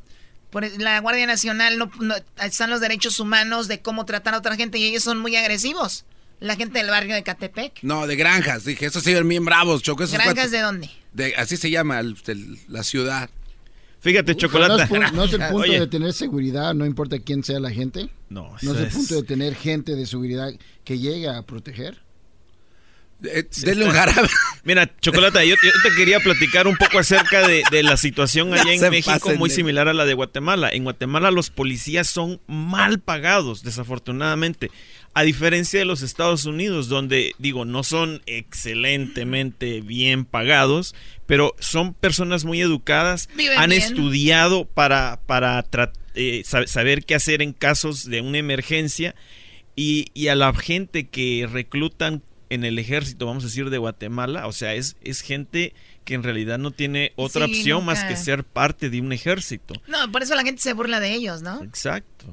[0.49, 4.39] Por e, la Guardia Nacional no, no- están los derechos humanos de cómo tratar a
[4.39, 6.07] otra gente y ellos son muy agresivos.
[6.41, 7.81] La gente del barrio de Catepec.
[7.83, 10.05] No, de granjas, dije, esos sí eran bien bravos, Choco.
[10.05, 10.91] Esos ¿Granjas de dónde?
[11.13, 13.29] de- así se llama el- el- la ciudad.
[14.05, 14.87] Fíjate, chocolate.
[14.93, 18.11] No no es el punto Oye, de tener seguridad, no importa quién sea la gente.
[18.29, 20.53] No, No es el es- punto de tener gente de seguridad
[20.85, 22.05] que llegue a proteger.
[23.23, 24.29] Eh, denle un jarabe.
[24.65, 28.57] Mira, Chocolata, yo, yo te quería platicar un poco acerca de, de la situación No
[28.57, 30.69] allá en México, pasen muy de- similar a la de Guatemala.
[30.71, 34.71] En Guatemala los policías son mal pagados, desafortunadamente.
[35.15, 40.95] A diferencia de los Estados Unidos, donde, digo, no son excelentemente bien pagados,
[41.27, 43.83] pero son personas muy educadas, Viven han bien.
[43.83, 45.65] estudiado para, para
[46.15, 49.15] eh, sa- saber qué hacer en casos de una emergencia
[49.77, 54.47] y, y a la gente que reclutan en el ejército, vamos a decir, de Guatemala,
[54.47, 58.15] o sea, es, es gente que en realidad no tiene otra Sí, opción más que
[58.17, 59.75] ser parte de un ejército.
[59.89, 61.63] No, por eso la gente se burla de ellos, ¿no?
[61.65, 62.27] Exacto.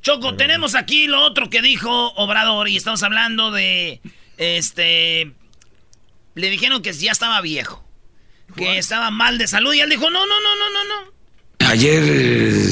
[0.00, 4.00] Choco, tenemos aquí lo otro que dijo Obrador y estamos hablando de,
[4.38, 5.32] este,
[6.38, 7.84] le dijeron que ya estaba viejo,
[8.56, 11.68] que estaba mal de salud y él dijo, no, no, no, no, no, no.
[11.68, 12.70] Ayer eh,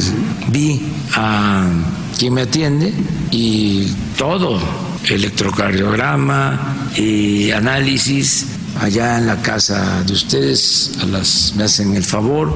[0.49, 0.81] vi
[1.15, 1.69] a
[2.17, 2.95] quien me atiende
[3.31, 4.61] y todo,
[5.09, 8.47] electrocardiograma y análisis
[8.81, 12.55] allá en la casa de ustedes, a las, me hacen el favor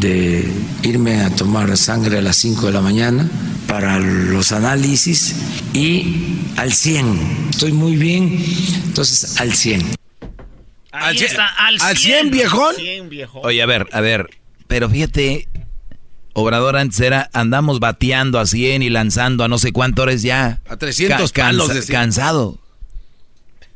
[0.00, 3.28] de irme a tomar sangre a las 5 de la mañana
[3.66, 5.34] para los análisis
[5.72, 8.44] y al 100, estoy muy bien,
[8.86, 10.01] entonces al 100.
[11.02, 11.88] Ahí Al cien- está, al 100.
[11.90, 12.74] al 100, viejón.
[12.76, 13.40] 100 viejo.
[13.40, 14.30] Oye, a ver, a ver,
[14.66, 15.48] pero fíjate,
[16.34, 20.60] Obrador antes era, andamos bateando a 100 y lanzando a no sé cuántos horas ya.
[20.68, 21.98] A 300 palos, decía.
[21.98, 22.58] Cansado.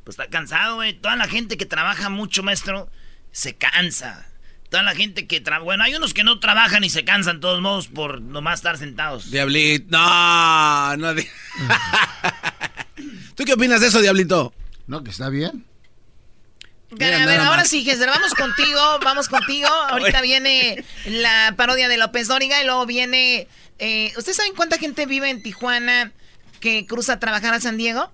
[0.05, 0.95] Pues está cansado, güey.
[0.95, 2.89] Toda la gente que trabaja mucho, maestro,
[3.33, 4.27] se cansa.
[4.71, 5.65] Toda la gente que trabaja...
[5.65, 8.79] Bueno, hay unos que no trabajan y se cansan, de todos modos, por nomás estar
[8.79, 9.31] sentados.
[9.31, 11.15] Diablito, no, no.
[11.15, 11.27] di-
[13.35, 14.55] ¿Tú qué opinas de eso, Diablito?
[14.87, 15.65] No, que está bien.
[16.99, 19.69] Mira, a ver, ahora sí, Gessler, vamos contigo, vamos contigo.
[19.91, 23.49] Ahorita viene la parodia de López Dóriga y luego viene...
[23.79, 26.13] eh, ¿Ustedes saben cuánta gente vive en Tijuana
[26.61, 28.11] que cruza a trabajar a San Diego?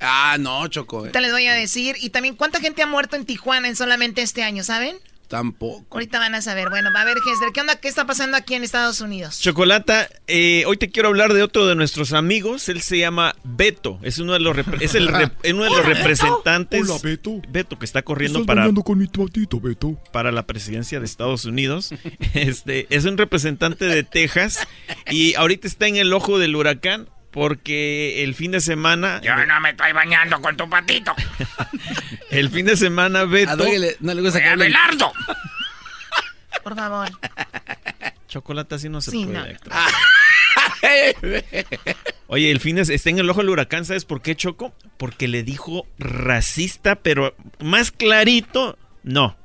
[0.00, 0.96] Ah, no, Choco.
[0.96, 1.00] eh.
[1.00, 1.96] Ahorita les voy a decir.
[2.00, 4.96] Y también cuánta gente ha muerto en Tijuana en solamente este año, ¿saben?
[5.30, 5.86] Tampoco.
[5.96, 6.68] Ahorita van a saber.
[6.70, 7.76] Bueno, va a ver, Gessler, ¿qué onda?
[7.76, 9.38] ¿Qué está pasando aquí en Estados Unidos?
[9.40, 12.68] Chocolata, eh, hoy te quiero hablar de otro de nuestros amigos.
[12.68, 14.00] Él se llama Beto.
[14.02, 16.90] Es uno de los, es el rep- uno de los representantes.
[16.90, 17.40] Hola, Beto.
[17.48, 19.96] Beto, que está corriendo Estás para, con mi patito, Beto.
[20.12, 21.94] para la presidencia de Estados Unidos.
[22.34, 24.66] Este es un representante de Texas
[25.10, 29.60] y ahorita está en el ojo del huracán porque el fin de semana, Yo no
[29.60, 31.14] me estoy bañando con tu patito.
[32.30, 34.74] el fin de semana Beto, A Doggy le- no le gusta que ¡Eh, hablen.
[34.76, 35.12] Abelardo!
[36.62, 37.08] Por favor.
[38.28, 39.54] chocolate así no se Sí, puede.
[39.54, 39.60] no.
[42.26, 44.74] Oye, el fin de está en el ojo del huracán, ¿sabes por qué, Choco?
[44.98, 49.36] Porque le dijo racista, pero más clarito, no.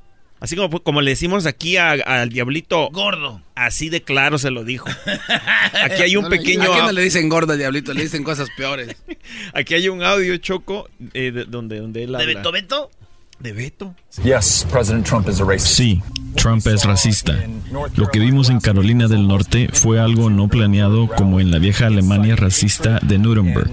[0.45, 3.41] Así como, como le decimos aquí a- al diablito, Gordo.
[3.55, 4.87] así de claro se lo dijo.
[5.83, 7.95] Aquí hay un No le- pequeño, ¿A quién no le dicen gorda, Diablito?
[7.95, 8.95] Le dicen cosas peores.
[9.55, 12.27] aquí hay un audio, Choco, eh, de- donde, donde él ¿De habla.
[12.35, 12.91] Beto Beto?
[13.39, 13.93] De Beto.
[14.23, 15.75] Yes, President Trump is a racist.
[15.75, 16.01] Sí,
[16.35, 17.35] Trump es racista.
[17.95, 21.87] Lo que vimos en Carolina del Norte fue algo no planeado como en la vieja
[21.87, 23.69] Alemania racista de Nuremberg.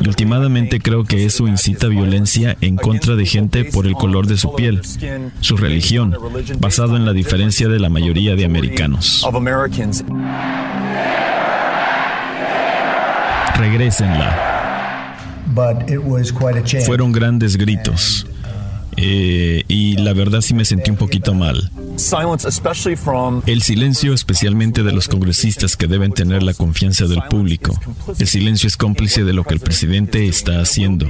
[0.00, 4.36] Y últimamente creo que eso incita violencia en contra de gente por el color de
[4.36, 4.82] su piel,
[5.40, 6.16] su religión,
[6.58, 9.26] basado en la diferencia de la mayoría de americanos.
[13.56, 15.16] Regrésenla.
[16.84, 18.26] Fueron grandes gritos.
[18.96, 21.70] Eh, y la verdad sí me sentí un poquito mal.
[23.46, 27.78] El silencio especialmente de los congresistas que deben tener la confianza del público.
[28.18, 31.06] El silencio es cómplice de lo que el presidente está haciendo.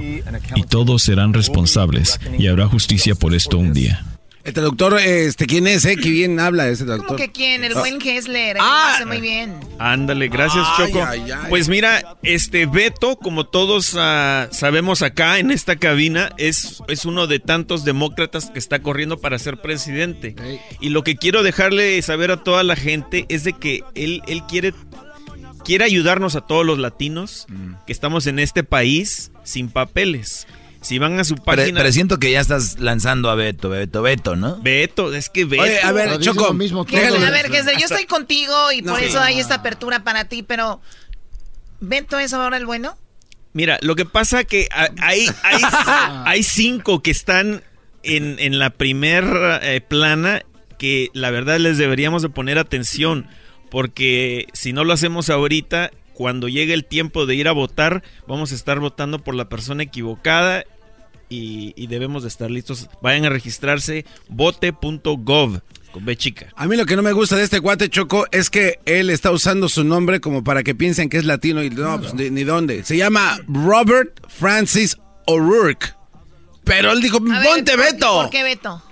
[0.55, 4.05] Y todos serán responsables y habrá justicia por esto un día.
[4.47, 5.97] El traductor, este, ¿quién es, eh?
[5.97, 7.17] Que bien habla ese traductor.
[7.17, 7.65] ¿Cómo que quién?
[7.65, 7.81] El Ah.
[7.81, 8.57] buen Gessler.
[8.61, 8.93] Ah.
[8.95, 9.59] hace muy bien.
[9.81, 11.05] Ándale, gracias Ay, Choco.
[11.05, 11.47] ay, ay.
[11.49, 17.27] Pues mira, este Beto, como todos ah, sabemos acá en esta cabina, es, es uno
[17.27, 20.37] de tantos demócratas que está corriendo para ser presidente.
[20.81, 24.43] Y lo que quiero dejarle saber a toda la gente es de que él, él
[24.49, 24.73] quiere,
[25.65, 27.73] quiere ayudarnos a todos los latinos Mm.
[27.85, 30.47] que estamos en este país sin papeles.
[30.87, 31.81] Si van a su Pero, página...
[31.81, 34.61] pero siento que ya estás lanzando a Beto, Beto, Beto, ¿no?
[34.63, 35.65] Beto, es que Beto...
[35.65, 38.83] Oye, a ver, Pero Choco, lo mismo déjale- A ver, Gessler, yo estoy contigo y
[38.83, 39.07] No, por sí.
[39.07, 40.81] eso hay esta apertura para ti, pero...
[41.81, 42.97] ¿Beto es ahora el bueno?
[43.53, 45.63] Mira, lo que pasa que ha- hay, hay,
[46.25, 47.63] hay cinco que están
[48.05, 49.25] en, en la primer
[49.63, 50.43] eh, plana
[50.79, 53.27] que la verdad les deberíamos de poner atención
[53.71, 58.53] porque si no lo hacemos ahorita, cuando llegue el tiempo de ir a votar, vamos
[58.53, 60.65] a estar votando por la persona equivocada
[61.29, 62.89] y, y debemos de estar listos.
[63.03, 65.61] Vayan a registrarse vote.gov
[65.93, 66.49] con B chica.
[66.57, 69.31] A mí lo que no me gusta de este cuate Choco es que él está
[69.31, 72.45] usando su nombre como para que piensen que es latino y no, pues, ni, ni
[72.45, 72.85] dónde.
[72.85, 75.95] Se llama Robert Francis O'Rourke.
[76.65, 78.13] Pero él dijo, ver, ponte ¿por- Beto.
[78.23, 78.83] ¿Por qué Beto?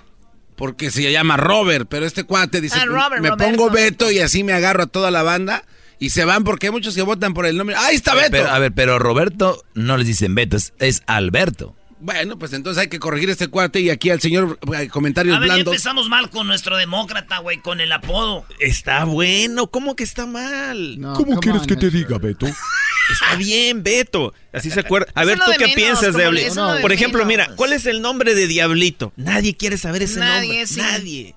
[0.55, 3.43] Porque se llama Robert, pero este cuate dice, Ah, Robert, me Roberto.
[3.57, 5.65] pongo Beto y así me agarro a toda la banda
[5.99, 7.75] y se van porque hay muchos que votan por el nombre.
[7.75, 8.29] ¡Ahí está Beto!
[8.31, 11.75] Pero, a ver, pero Roberto no les dicen Beto, es, es Alberto.
[11.99, 15.39] Bueno, pues entonces hay que corregir este cuate y aquí al señor eh, comentarios A
[15.39, 15.73] ver, ya blandos.
[15.75, 18.45] empezamos mal con nuestro demócrata, güey, con el apodo.
[18.59, 20.99] Está bueno, ¿cómo que está mal?
[20.99, 22.47] No, ¿Cómo quieres on, que te diga, Beto?
[23.11, 24.33] Está bien, Beto.
[24.51, 25.07] Así se acuerda.
[25.13, 26.73] A Eso ver, ¿tú de qué menos, piensas, Diablito?
[26.73, 27.47] de Por ejemplo, menos.
[27.47, 29.13] mira, ¿cuál es el nombre de Diablito?
[29.15, 30.67] Nadie quiere saber ese Nadie, nombre.
[30.67, 30.77] sí.
[30.79, 31.35] Nadie.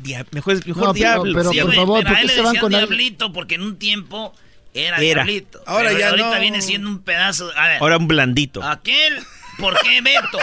[0.00, 1.32] Dia- mejor mejor No, pero- Diablo.
[1.38, 4.34] pero Sí, por favor, pero ¿por qué se van con Diablito porque en un tiempo
[4.74, 5.22] era, Era.
[5.24, 5.62] Diablito.
[5.66, 6.40] Ahora Pero ya ahorita no.
[6.40, 7.50] viene siendo un pedazo.
[7.56, 8.60] A ver, Ahora un blandito.
[8.64, 9.20] aquel,
[9.58, 10.38] ¿por qué Beto?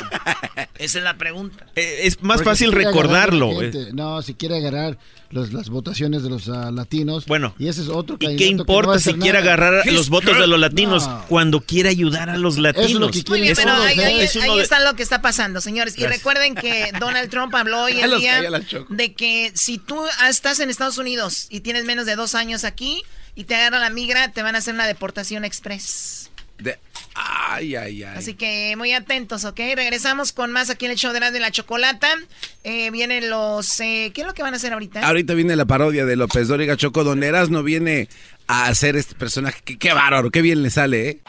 [0.78, 1.66] Esa es la pregunta.
[1.76, 3.62] Eh, es más Porque fácil si recordarlo.
[3.62, 3.90] eh.
[3.94, 4.98] No, si quiere agarrar
[5.30, 7.26] los- las votaciones de los ah, latinos.
[7.26, 9.54] Bueno, y ese es otro ¿Y qué no importa a si quiere nada.
[9.54, 11.26] agarrar los votos de los latinos No.
[11.30, 13.12] cuando quiere ayudar a los latinos?
[13.12, 15.62] que Muy bien, Es pero ahí, es uno ahí de- está lo que está pasando,
[15.62, 15.98] señores.
[15.98, 18.42] Y recuerden que Donald Trump habló hoy el día
[18.90, 23.02] de que si tú estás en Estados Unidos y tienes menos de dos años aquí
[23.36, 26.30] y te agarra la migra, te van a hacer una deportación express.
[26.58, 26.78] De-
[27.14, 28.18] Ay, ay, ay.
[28.18, 29.60] Así que muy atentos, ¿ok?
[29.76, 32.08] Regresamos con más aquí en el show de la, de la chocolata.
[32.64, 33.80] Eh, vienen los...
[33.80, 35.06] Eh, ¿Qué es lo que van a hacer ahorita?
[35.06, 38.08] Ahorita viene la parodia de López Dóriga Choco, donde no viene
[38.48, 39.62] a hacer este personaje.
[39.64, 41.20] Qué, qué bárbaro, qué bien le sale, ¿eh?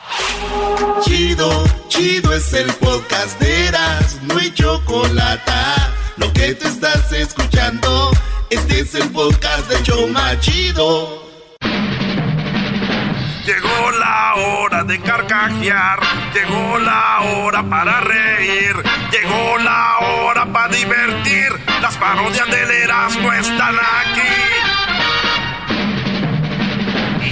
[1.03, 5.53] Chido, chido es el podcast de Eras, no hay chocolate.
[6.17, 8.11] Lo que te estás escuchando,
[8.51, 11.22] este es el podcast de Choma Chido.
[13.45, 15.99] Llegó la hora de carcajear,
[16.33, 18.77] llegó la hora para reír,
[19.11, 21.49] llegó la hora para divertir.
[21.81, 24.21] Las parodias del Erasmo están aquí.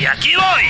[0.01, 0.65] Y aquí voy.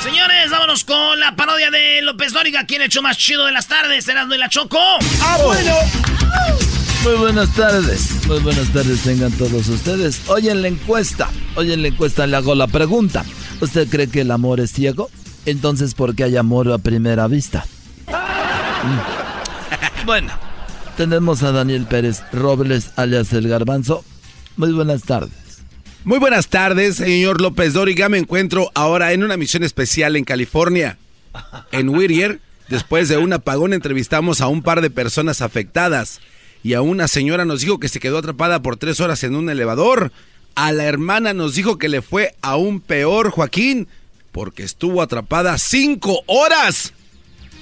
[0.00, 2.64] Señores, vámonos con la parodia de López Dóriga.
[2.66, 4.08] ¿Quién hecho más chido de las tardes?
[4.08, 4.80] Erasmo y la Choco.
[5.22, 6.75] ¡Ah, bueno!
[7.06, 10.28] Muy buenas tardes, muy buenas tardes tengan todos ustedes.
[10.28, 13.24] Hoy en la encuesta, hoy en la encuesta le hago la pregunta.
[13.60, 15.08] ¿Usted cree que el amor es ciego?
[15.44, 17.64] Entonces, ¿por qué hay amor a primera vista?
[18.08, 20.04] Mm.
[20.04, 20.32] Bueno,
[20.96, 24.04] tenemos a Daniel Pérez Robles, alias El Garbanzo.
[24.56, 25.62] Muy buenas tardes.
[26.02, 28.08] Muy buenas tardes, señor López Dóriga.
[28.08, 30.98] Me encuentro ahora en una misión especial en California.
[31.70, 36.20] En Whittier, después de un apagón, entrevistamos a un par de personas afectadas
[36.66, 39.48] y a una señora nos dijo que se quedó atrapada por tres horas en un
[39.48, 40.10] elevador.
[40.56, 43.86] A la hermana nos dijo que le fue aún peor, Joaquín,
[44.32, 46.92] porque estuvo atrapada cinco horas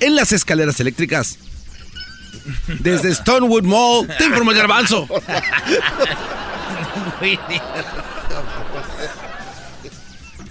[0.00, 1.38] en las escaleras eléctricas.
[2.80, 5.06] Desde Stonewood Mall, te informo el garbanzo.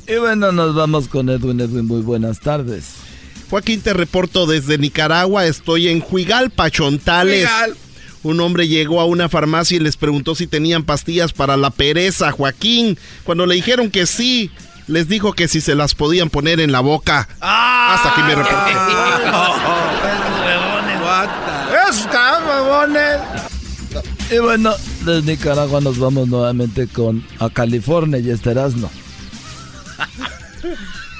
[0.07, 1.59] y bueno, nos vamos con Edwin.
[1.59, 2.85] Edwin, muy buenas tardes.
[3.49, 5.47] Joaquín, te reporto desde Nicaragua.
[5.47, 7.49] Estoy en Juigalpa, Chontales.
[8.23, 12.31] Un hombre llegó a una farmacia y les preguntó si tenían pastillas para la pereza,
[12.31, 12.97] Joaquín.
[13.23, 14.49] Cuando le dijeron que sí,
[14.87, 17.27] les dijo que si se las podían poner en la boca.
[17.41, 17.95] Ah.
[17.95, 18.73] Hasta aquí me reporté.
[24.31, 24.73] Y bueno,
[25.05, 28.91] desde Nicaragua nos vamos nuevamente con a California y este Erasmo.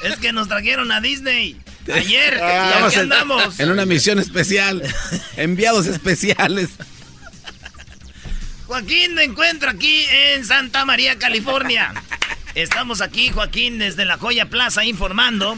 [0.04, 1.56] Es que nos trajeron a Disney.
[1.94, 3.58] Ayer, Ah, y aquí andamos.
[3.60, 4.84] En una misión especial.
[5.38, 6.70] Enviados especiales.
[8.74, 11.94] Joaquín, me encuentro aquí en Santa María, California.
[12.56, 15.56] Estamos aquí, Joaquín, desde la Joya Plaza informando.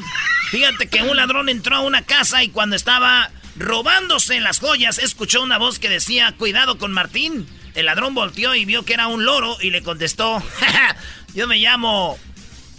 [0.52, 5.42] Fíjate que un ladrón entró a una casa y cuando estaba robándose las joyas, escuchó
[5.42, 7.48] una voz que decía, cuidado con Martín.
[7.74, 10.44] El ladrón volteó y vio que era un loro y le contestó,
[11.34, 12.20] yo me llamo,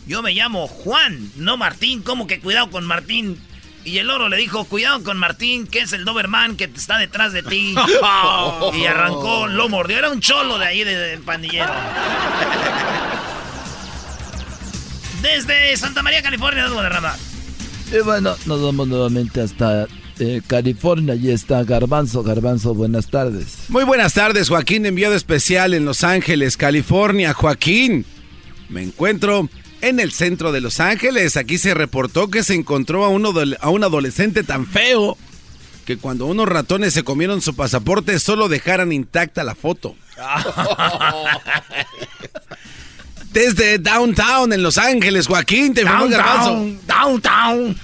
[0.06, 3.40] yo me llamo Juan, no Martín, ¿cómo que cuidado con Martín?
[3.86, 7.32] Y el loro le dijo, cuidado con Martín, que es el Doberman que está detrás
[7.32, 7.72] de ti.
[8.74, 9.96] y arrancó, lo mordió.
[9.98, 11.72] Era un cholo de ahí, del pandillero.
[15.22, 17.14] Desde Santa María, California, de Guadarrama.
[17.92, 19.86] Y bueno, nos vamos nuevamente hasta
[20.18, 22.24] eh, California y está Garbanzo.
[22.24, 23.66] Garbanzo, buenas tardes.
[23.68, 27.34] Muy buenas tardes, Joaquín, enviado especial en Los Ángeles, California.
[27.34, 28.04] Joaquín,
[28.68, 29.48] me encuentro
[29.80, 31.36] en el centro de Los Ángeles.
[31.36, 35.16] Aquí se reportó que se encontró a, uno a un adolescente tan feo
[35.84, 39.94] que cuando unos ratones se comieron su pasaporte solo dejaran intacta la foto.
[43.32, 46.66] Desde Downtown en Los Ángeles, Joaquín, te Downtown, Garbanzo.
[46.86, 47.76] Downtown.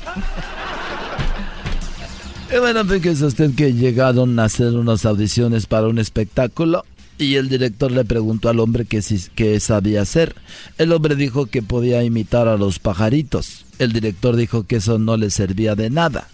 [2.54, 6.84] Y bueno, fíjese usted que llegaron a hacer unas audiciones para un espectáculo
[7.22, 10.34] y el director le preguntó al hombre qué sabía hacer.
[10.78, 13.64] El hombre dijo que podía imitar a los pajaritos.
[13.78, 16.28] El director dijo que eso no le servía de nada,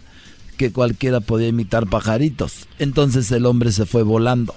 [0.57, 2.67] que cualquiera podía imitar pajaritos.
[2.79, 4.55] Entonces el hombre se fue volando.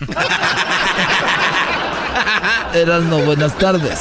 [2.74, 4.00] Erasmo, buenas tardes.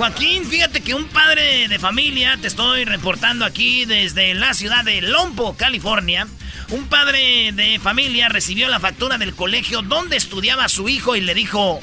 [0.00, 5.02] Joaquín, fíjate que un padre de familia, te estoy reportando aquí desde la ciudad de
[5.02, 6.26] Lompo, California.
[6.70, 11.34] Un padre de familia recibió la factura del colegio donde estudiaba su hijo y le
[11.34, 11.80] dijo,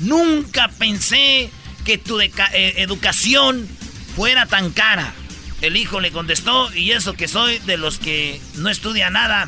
[0.00, 1.50] nunca pensé
[1.84, 3.68] que tu eh, educación
[4.16, 5.12] fuera tan cara.
[5.60, 9.46] El hijo le contestó, y eso que soy de los que no estudia nada.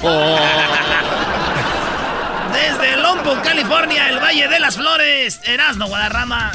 [0.00, 0.38] Oh.
[2.54, 6.52] Desde Lompo, California, el Valle de las Flores, Erasmo Guadarrama.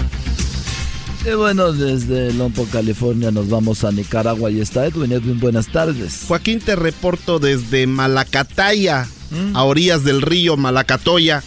[1.28, 5.12] Y bueno, desde Lompo, California nos vamos a Nicaragua y está Edwin.
[5.12, 6.24] Edwin, buenas tardes.
[6.26, 9.06] Joaquín, te reporto desde Malacataya,
[9.54, 11.44] a orillas del río Malacatoya.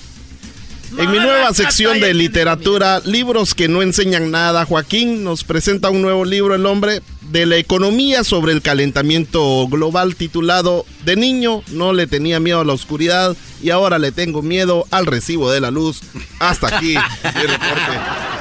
[0.99, 6.03] En mi nueva sección de literatura, libros que no enseñan nada, Joaquín nos presenta un
[6.03, 7.01] nuevo libro, El hombre
[7.31, 12.65] de la economía sobre el calentamiento global, titulado De niño no le tenía miedo a
[12.67, 16.01] la oscuridad y ahora le tengo miedo al recibo de la luz.
[16.39, 18.40] Hasta aquí mi reporte.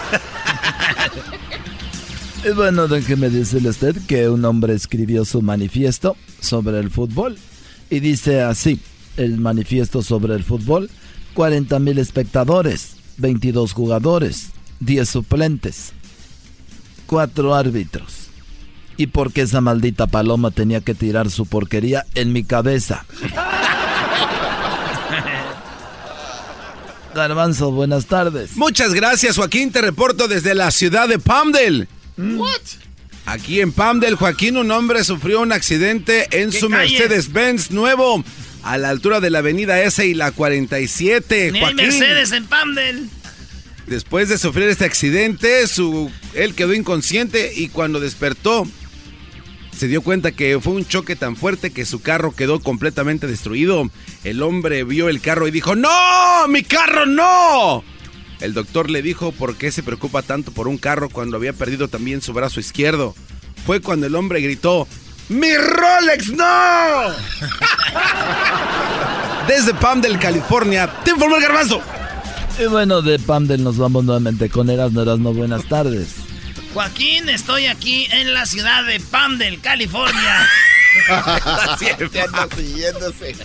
[2.56, 7.38] Bueno, déjeme decirle usted que un hombre escribió su manifiesto sobre el fútbol.
[7.90, 8.80] Y dice así,
[9.18, 10.90] el manifiesto sobre el fútbol,
[11.34, 15.92] 40 mil espectadores, 22 jugadores, 10 suplentes,
[17.08, 18.30] 4 árbitros.
[18.96, 23.06] ¿Y por qué esa maldita paloma tenía que tirar su porquería en mi cabeza?
[27.14, 28.56] Garbanzo, buenas tardes.
[28.56, 29.72] Muchas gracias, Joaquín.
[29.72, 31.88] Te reporto desde la ciudad de Palmdale.
[32.18, 32.62] What?
[33.26, 38.24] Aquí en Palmdale, Joaquín, un hombre sufrió un accidente en su Mercedes-Benz nuevo
[38.64, 41.52] a la altura de la avenida S y la 47.
[41.52, 43.04] Ni hay Mercedes en Palmdale.
[43.88, 48.68] Después de sufrir este accidente, su, él quedó inconsciente y cuando despertó
[49.80, 53.90] se dio cuenta que fue un choque tan fuerte que su carro quedó completamente destruido.
[54.26, 55.90] El hombre vio el carro y dijo, ¡No!
[56.50, 57.86] ¡Mi carro no!
[58.42, 61.88] El doctor le dijo por qué se preocupa tanto por un carro cuando había perdido
[61.88, 63.16] también su brazo izquierdo.
[63.66, 64.86] Fue cuando el hombre gritó,
[65.30, 67.14] ¡Mi Rolex no!
[69.48, 71.82] Desde Palmdale, California, te informó el garbanzo.
[72.62, 75.34] Y bueno, de Palmdale nos vamos nuevamente con Erasmo Erasmo.
[75.34, 76.29] Buenas tardes.
[76.74, 80.50] Joaquín, estoy aquí en la ciudad de Palmdale, California.
[82.56, 83.36] siguiéndose.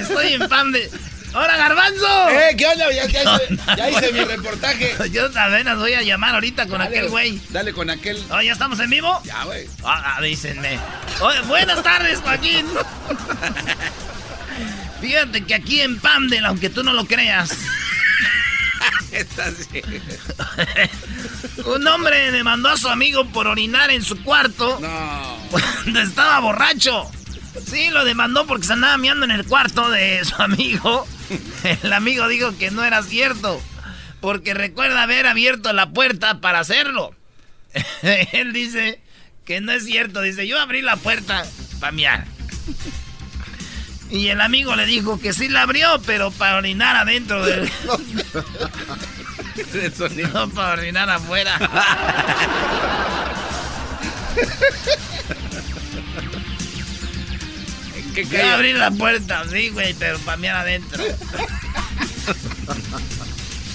[0.00, 0.90] Estoy en Palmdale.
[1.34, 2.28] ¡Hola, Garbanzo!
[2.30, 2.90] ¡Eh, qué onda!
[2.90, 4.94] Ya, ya hice, ya hice mi reportaje.
[5.10, 7.40] Yo apenas voy a llamar ahorita con Dale, aquel güey.
[7.50, 8.22] Dale con aquel.
[8.30, 9.20] Oh, ¿Ya estamos en vivo?
[9.24, 9.68] Ya, güey.
[9.84, 10.78] Ah, avísenme.
[11.20, 12.66] Oye, buenas tardes, Joaquín.
[15.00, 17.50] Fíjate que aquí en Palmdale, aunque tú no lo creas.
[21.66, 25.38] un hombre demandó a su amigo por orinar en su cuarto No.
[25.50, 27.10] cuando estaba borracho.
[27.66, 31.06] Sí, lo demandó porque se andaba meando en el cuarto de su amigo.
[31.82, 33.60] El amigo dijo que no era cierto,
[34.20, 37.14] porque recuerda haber abierto la puerta para hacerlo.
[38.32, 39.00] Él dice
[39.44, 41.44] que no es cierto, dice, yo abrí la puerta
[41.80, 42.26] para mear.
[44.10, 47.70] Y el amigo le dijo que sí la abrió, pero para orinar adentro del...
[50.32, 51.58] no para orinar afuera.
[58.14, 61.04] ¿Qué Yo abrí la puerta, sí, güey, pero para mear adentro.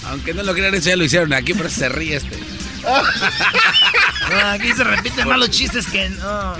[0.07, 2.37] Aunque no lo crean, eso ya lo hicieron aquí, pero se ríe este.
[2.83, 6.55] No, aquí se repiten más los chistes que no.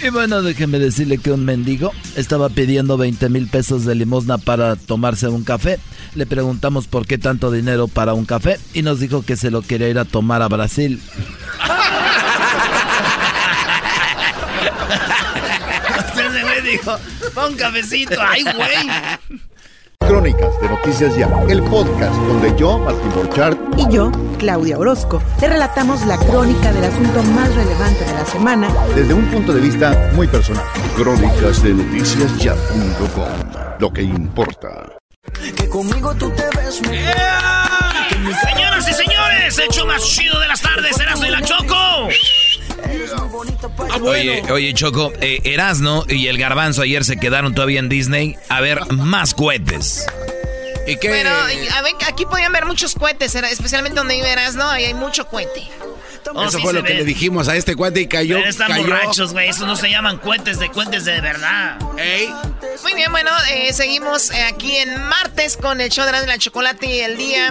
[0.00, 4.76] Y bueno, déjeme decirle que un mendigo estaba pidiendo 20 mil pesos de limosna para
[4.76, 5.78] tomarse un café.
[6.14, 9.62] Le preguntamos por qué tanto dinero para un café y nos dijo que se lo
[9.62, 11.00] quería ir a tomar a Brasil.
[16.12, 16.98] Ese güey dijo,
[17.34, 18.16] pon un cafecito.
[18.20, 19.40] Ay, güey.
[20.08, 25.48] Crónicas de Noticias Ya, el podcast donde yo, Martín Borchardt, Y yo, Claudia Orozco, te
[25.48, 30.10] relatamos la crónica del asunto más relevante de la semana desde un punto de vista
[30.14, 30.64] muy personal.
[30.96, 33.52] Crónicas de Noticias Ya.com.
[33.80, 34.96] Lo que importa.
[35.56, 41.26] Que conmigo tú te ves Señoras y señores, hecho más chido de las tardes, Erasmo
[41.26, 42.08] y la Choco.
[44.02, 48.60] Oye, oye, Choco, eh, Erasno y el Garbanzo ayer se quedaron todavía en Disney a
[48.60, 50.06] ver más cohetes.
[50.86, 51.20] ¿Y qué?
[51.26, 54.68] A ver, aquí podían ver muchos cohetes, era- especialmente donde viverás, ¿no?
[54.68, 55.62] Ahí hay mucho cohete.
[56.34, 58.36] Oh, Eso sí fue lo que le dijimos a este cuate y cayó.
[58.36, 58.82] Pero están cayó.
[58.84, 59.48] borrachos, güey.
[59.48, 61.78] Esos no se llaman cuentes de cuentes de verdad.
[61.98, 62.28] Ey.
[62.82, 66.26] Muy bien, bueno, eh, seguimos eh, aquí en martes con el show de la, de
[66.26, 67.50] la chocolate y el día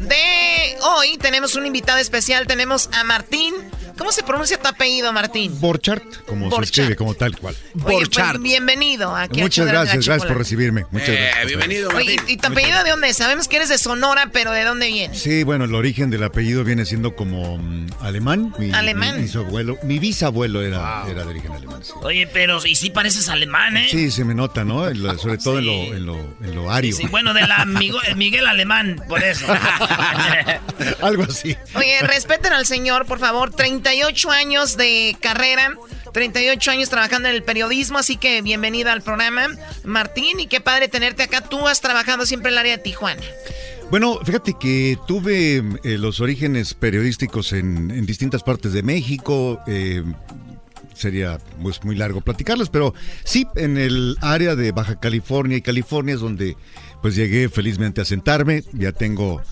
[0.00, 3.54] de hoy tenemos un invitado especial, tenemos a Martín.
[3.98, 5.58] ¿Cómo se pronuncia tu apellido, Martín?
[5.60, 6.64] Borchardt, como Borchardt.
[6.66, 7.54] se escribe, como tal cual.
[7.84, 10.84] Oye, pues, bienvenido aquí Muchas gracias, gracias por recibirme.
[10.90, 11.46] Muchas Eh, gracias.
[11.46, 12.34] bienvenido, Oye, Martín.
[12.34, 13.16] ¿y tu apellido de dónde es?
[13.16, 15.14] Sabemos que eres de Sonora, pero ¿de dónde viene?
[15.14, 18.54] Sí, bueno, el origen del apellido viene siendo como mm, alemán.
[18.58, 19.20] Mi, Alemán.
[19.22, 21.82] Mi, mi abuelo, mi bisabuelo era, era de origen alemán.
[21.84, 21.92] Sí.
[22.02, 23.88] Oye, pero y sí pareces alemán, ¿eh?
[23.90, 24.88] Sí, se me nota, ¿no?
[24.88, 26.94] En lo- sobre todo en, lo, en, lo, en lo ario.
[26.96, 29.46] Sí, bueno, de la Miguel Alemán, por eso.
[31.02, 31.56] Algo así.
[31.74, 33.50] Oye, respeten al señor, por favor.
[33.80, 35.74] 38 años de carrera,
[36.12, 39.48] 38 años trabajando en el periodismo, así que bienvenida al programa,
[39.84, 41.40] Martín, y qué padre tenerte acá.
[41.40, 43.22] Tú has trabajado siempre en el área de Tijuana.
[43.90, 49.60] Bueno, fíjate que tuve eh, los orígenes periodísticos en, distintas partes de México.
[49.66, 50.04] eh,
[50.94, 52.92] sería pues, muy largo platicarles, pero
[53.24, 56.56] sí, en el área de Baja California y California es donde
[57.02, 58.64] pues llegué felizmente a sentarme.
[58.72, 59.42] Ya tengo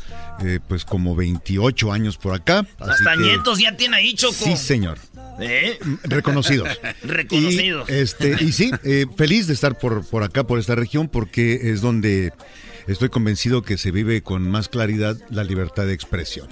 [0.44, 2.61] eh, pues como 28 años por acá.
[2.78, 4.34] así Hasta que- nietos ya tiene ahí, Choco.
[4.44, 4.99] Sí, señor.
[5.40, 5.78] ¿Eh?
[6.05, 6.68] Reconocidos.
[7.03, 7.88] Reconocidos.
[7.88, 11.70] Y, este, y sí, eh, feliz de estar por, por acá, por esta región, porque
[11.70, 12.32] es donde
[12.86, 16.49] estoy convencido que se vive con más claridad la libertad de expresión.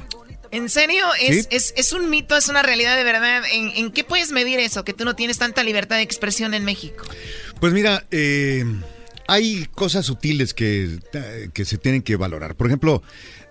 [0.52, 1.04] ¿En serio?
[1.20, 3.42] ¿Es, es, es un mito, es una realidad de verdad?
[3.52, 6.64] ¿En, ¿En, qué puedes medir eso, que tú no tienes tanta libertad de expresión en
[6.64, 7.04] México?
[7.60, 8.64] Pues mira, eh,
[9.28, 10.98] hay cosas sutiles que,
[11.52, 12.54] que, se tienen que valorar.
[12.54, 13.02] Por ejemplo,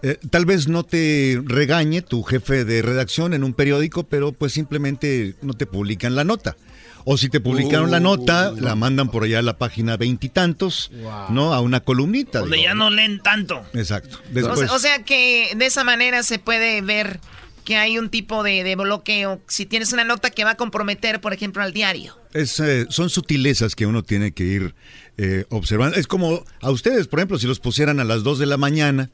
[0.02, 4.54] eh, tal vez no te regañe tu jefe de redacción en un periódico, pero pues
[4.54, 6.56] simplemente no te publican la nota.
[7.08, 10.92] O si te publicaron la nota, la mandan por allá a la página veintitantos,
[11.30, 11.54] ¿no?
[11.54, 12.40] A una columnita.
[12.40, 13.64] Donde ya no leen tanto.
[13.74, 14.20] Exacto.
[14.72, 17.20] O, sea, que de esa manera se puede ver
[17.64, 19.40] que hay un tipo de, bloqueo.
[19.48, 22.18] Si tienes una nota que va a comprometer, por ejemplo, al diario.
[22.34, 24.76] Es, eh, son sutilezas que uno tiene que ir
[25.18, 25.98] eh, observando.
[25.98, 29.10] Es como a ustedes, por ejemplo, si los pusieran a las 2 de la mañana,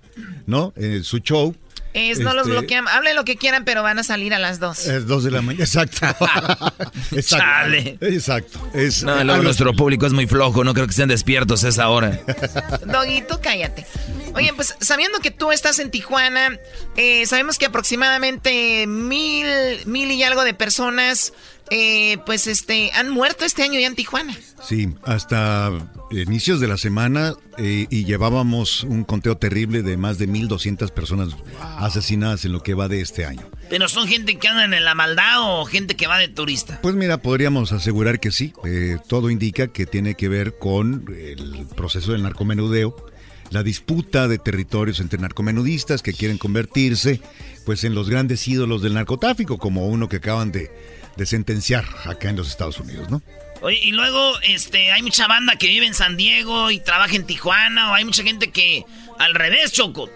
[0.46, 0.74] ¿no?
[0.76, 1.56] En su show,
[1.94, 2.88] es, no los este, bloquean.
[2.88, 4.88] Hablen lo que quieran, pero van a salir a las dos.
[4.88, 6.06] Es dos de la mañana, exacto.
[7.12, 8.06] exacto.
[8.06, 8.72] Exacto.
[8.74, 12.20] Es, no, nuestro público es muy flojo, no creo que estén despiertos a esa hora.
[12.86, 13.86] Doguito, cállate.
[14.34, 16.58] Oye, pues sabiendo que tú estás en Tijuana,
[16.96, 19.46] eh, sabemos que aproximadamente mil,
[19.86, 21.34] mil y algo de personas
[21.74, 24.38] eh, pues este, han muerto este año ya en Tijuana.
[24.62, 25.72] Sí, hasta
[26.12, 31.30] inicios de la semana eh, y llevábamos un conteo terrible de más de 1.200 personas
[31.78, 33.50] asesinadas en lo que va de este año.
[33.70, 36.80] ¿Pero son gente que andan en la maldad o gente que va de turista?
[36.82, 38.52] Pues mira, podríamos asegurar que sí.
[38.66, 43.12] Eh, todo indica que tiene que ver con el proceso del narcomenudeo
[43.50, 47.22] la disputa de territorios entre narcomenudistas que quieren convertirse
[47.66, 50.72] pues en los grandes ídolos del narcotráfico, como uno que acaban de
[51.16, 53.22] de sentenciar acá en los Estados Unidos, ¿no?
[53.62, 57.26] Oye, y luego, este, hay mucha banda que vive en San Diego y trabaja en
[57.26, 58.84] Tijuana, o hay mucha gente que
[59.20, 60.10] al revés, Choco.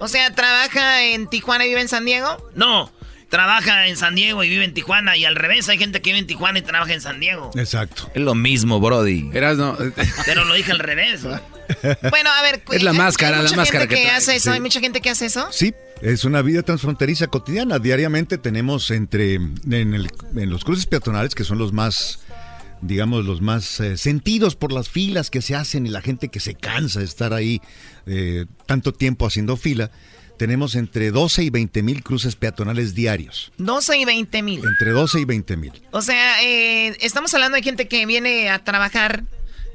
[0.00, 2.50] O sea, ¿trabaja en Tijuana y vive en San Diego?
[2.54, 2.90] No,
[3.28, 6.20] trabaja en San Diego y vive en Tijuana, y al revés, hay gente que vive
[6.20, 7.50] en Tijuana y trabaja en San Diego.
[7.54, 8.10] Exacto.
[8.14, 9.28] Es lo mismo, Brody.
[9.34, 9.76] Eras no.
[10.24, 11.22] Pero lo dije al revés.
[11.22, 12.62] bueno, a ver.
[12.72, 14.52] Es la máscara, la máscara que, que hace eso.
[14.52, 15.48] ¿Hay mucha gente que hace eso?
[15.52, 17.78] Sí, es una vida transfronteriza cotidiana.
[17.78, 22.20] Diariamente tenemos entre en, los cruces peatonales, que son los más,
[22.80, 26.40] digamos, los más eh, sentidos por las filas que se hacen y la gente que
[26.40, 27.60] se cansa de estar ahí
[28.06, 29.90] eh, tanto tiempo haciendo fila.
[30.38, 33.52] Tenemos entre 12 y 20 mil cruces peatonales diarios.
[33.58, 34.64] 12 y 20 mil.
[34.64, 35.72] Entre 12 y 20 mil.
[35.90, 39.24] O sea, eh, estamos hablando de gente que viene a trabajar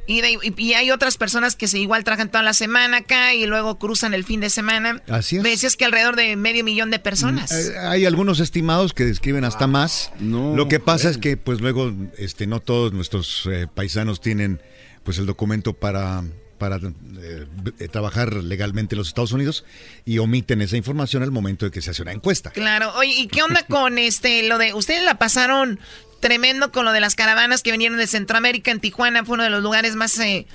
[0.08, 4.14] y, hay otras personas que se igual trabajan toda la semana acá y luego cruzan
[4.14, 5.02] el fin de semana.
[5.08, 5.44] Así es.
[5.44, 7.52] Me decías que alrededor de medio millón de personas.
[7.52, 10.12] Mm, eh, hay algunos estimados que describen hasta más.
[10.20, 14.62] Lo que pasa es que pues luego este no todos nuestros eh, paisanos tienen
[15.04, 16.24] pues el documento para
[16.58, 19.66] para eh, trabajar legalmente en los Estados Unidos
[20.06, 22.52] y omiten esa información al momento de que se hace una encuesta.
[22.52, 25.80] Claro, oye, ¿y qué onda con este lo de ustedes la pasaron
[26.26, 29.24] tremendo con lo de las caravanas que vinieron de Centroamérica en Tijuana.
[29.24, 30.48] Fue uno de los lugares más, eh,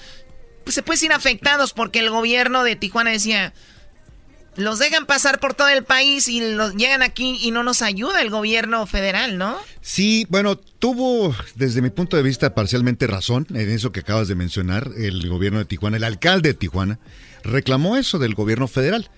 [0.64, 3.54] pues se puede decir afectados porque el gobierno de Tijuana decía,
[4.56, 8.20] los dejan pasar por todo el país y los llegan aquí y no nos ayuda
[8.20, 9.58] el gobierno federal, ¿no?
[9.80, 14.34] Sí, bueno, tuvo desde mi punto de vista parcialmente razón en eso que acabas de
[14.34, 14.90] mencionar.
[14.96, 16.98] El gobierno de Tijuana, el alcalde de Tijuana,
[17.44, 19.08] reclamó eso del gobierno federal.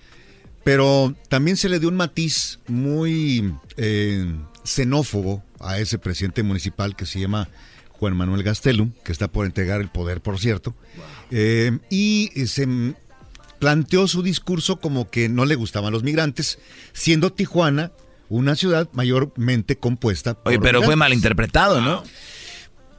[0.63, 4.31] Pero también se le dio un matiz muy eh,
[4.63, 7.49] xenófobo a ese presidente municipal que se llama
[7.89, 10.75] Juan Manuel Gastelum, que está por entregar el poder, por cierto,
[11.31, 12.67] eh, y se
[13.59, 16.59] planteó su discurso como que no le gustaban los migrantes,
[16.91, 17.91] siendo Tijuana
[18.29, 22.03] una ciudad mayormente compuesta por Oye, pero fue malinterpretado, ¿no?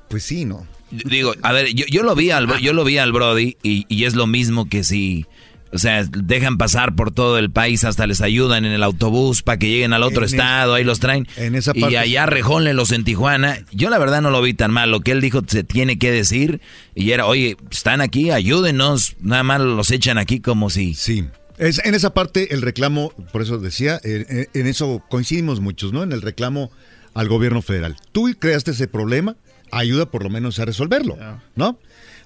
[0.08, 0.66] Pues sí, ¿no?
[0.90, 4.04] Digo, a ver, yo, yo lo vi al yo lo vi al Brody y, y
[4.04, 5.26] es lo mismo que si
[5.75, 9.59] o sea, dejan pasar por todo el país, hasta les ayudan en el autobús para
[9.59, 11.27] que lleguen al otro estado, ahí los traen.
[11.37, 12.27] En esa parte, y allá
[12.72, 13.59] los en Tijuana.
[13.72, 14.91] Yo la verdad no lo vi tan mal.
[14.91, 16.61] Lo que él dijo se tiene que decir.
[16.95, 19.16] Y era, oye, están aquí, ayúdenos.
[19.20, 20.95] Nada más los echan aquí como si...
[20.95, 21.27] Sí.
[21.59, 26.03] Es, en esa parte el reclamo, por eso decía, en, en eso coincidimos muchos, ¿no?
[26.03, 26.70] En el reclamo
[27.14, 27.97] al gobierno federal.
[28.12, 29.37] Tú creaste ese problema,
[29.70, 31.16] ayuda por lo menos a resolverlo,
[31.57, 31.79] ¿no?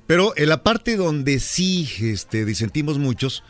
[0.08, 3.44] Pero en la parte donde sí este, disentimos muchos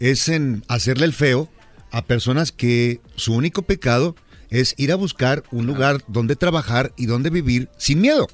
[0.00, 1.48] es en hacerle el feo
[1.92, 4.16] a personas que su único pecado
[4.50, 8.26] es ir a buscar un lugar donde trabajar y donde vivir sin miedo.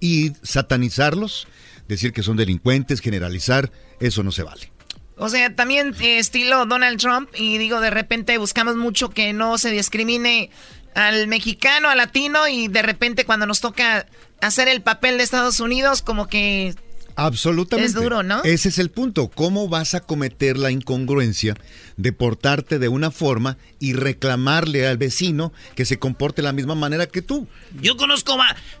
[0.00, 1.48] Y satanizarlos,
[1.88, 4.70] decir que son delincuentes, generalizar, eso no se vale.
[5.16, 9.56] O sea, también eh, estilo Donald Trump, y digo, de repente buscamos mucho que no
[9.56, 10.50] se discrimine
[10.94, 14.06] al mexicano, al latino, y de repente cuando nos toca
[14.40, 16.74] hacer el papel de Estados Unidos, como que
[17.16, 17.86] Absolutamente.
[17.86, 18.42] Es duro, ¿no?
[18.42, 19.28] Ese es el punto.
[19.28, 21.54] ¿Cómo vas a cometer la incongruencia
[21.96, 26.74] de portarte de una forma y reclamarle al vecino que se comporte de la misma
[26.74, 27.48] manera que tú?
[27.80, 28.36] Yo conozco,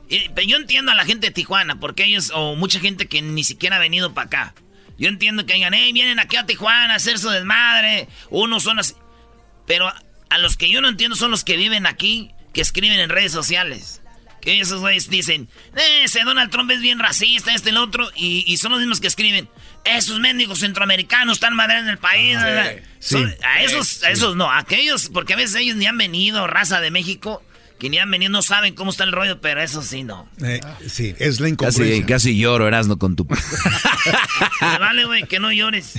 [0.08, 3.44] eh, yo entiendo a la gente de Tijuana, porque ellos, o mucha gente que ni
[3.44, 4.54] siquiera ha venido para acá.
[4.98, 8.08] Yo entiendo que digan, hey, vienen aquí a Tijuana a hacer su desmadre.
[8.30, 8.94] Unos son así.
[9.66, 9.92] Pero
[10.30, 13.32] a los que yo no entiendo son los que viven aquí, que escriben en redes
[13.32, 14.00] sociales.
[14.40, 18.56] Que esos güeyes dicen, eh, ese Donald Trump es bien racista, este el otro, y,
[18.58, 19.48] son los mismos que escriben,
[19.84, 22.36] esos mendigos centroamericanos están madre en el país.
[22.36, 26.80] a esos, a esos no, a aquellos, porque a veces ellos ni han venido, raza
[26.80, 27.42] de México,
[27.78, 30.28] que ni han venido, no saben cómo está el rollo, pero eso sí, no.
[30.42, 32.00] Eh, sí, es la incongruencia.
[32.00, 33.26] Casi, casi lloro, Erasno, con tu...
[34.60, 35.94] vale, güey, que no llores.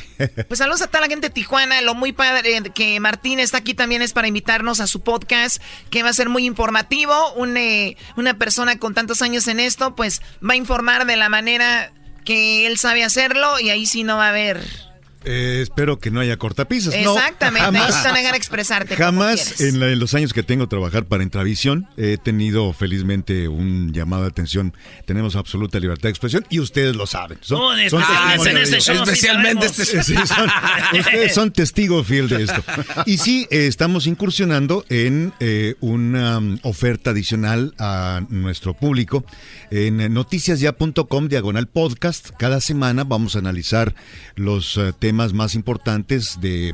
[0.47, 1.81] Pues saludos a toda la gente de Tijuana.
[1.81, 6.03] Lo muy padre que Martín está aquí también es para invitarnos a su podcast, que
[6.03, 7.13] va a ser muy informativo.
[7.55, 11.91] Eh, una persona con tantos años en esto, pues va a informar de la manera
[12.23, 14.84] que él sabe hacerlo y ahí sí no va a haber
[15.25, 16.93] eh, espero que no haya cortapisas.
[16.93, 18.95] Exactamente, no, jamás, dejar expresarte.
[18.95, 24.29] Jamás en, los años que tengo trabajar para Intravisión he tenido felizmente un llamado de
[24.29, 24.73] atención.
[25.05, 27.39] Tenemos absoluta libertad de expresión y ustedes lo saben.
[27.41, 29.83] Son, especialmente este
[30.99, 32.63] Ustedes son testigos fiel de esto.
[33.05, 39.25] Y sí, eh, estamos incursionando en eh, una um, oferta adicional a nuestro público
[39.71, 42.29] en noticiasya.com diagonal podcast.
[42.37, 43.95] Cada semana vamos a analizar
[44.35, 46.73] los temas más importantes de,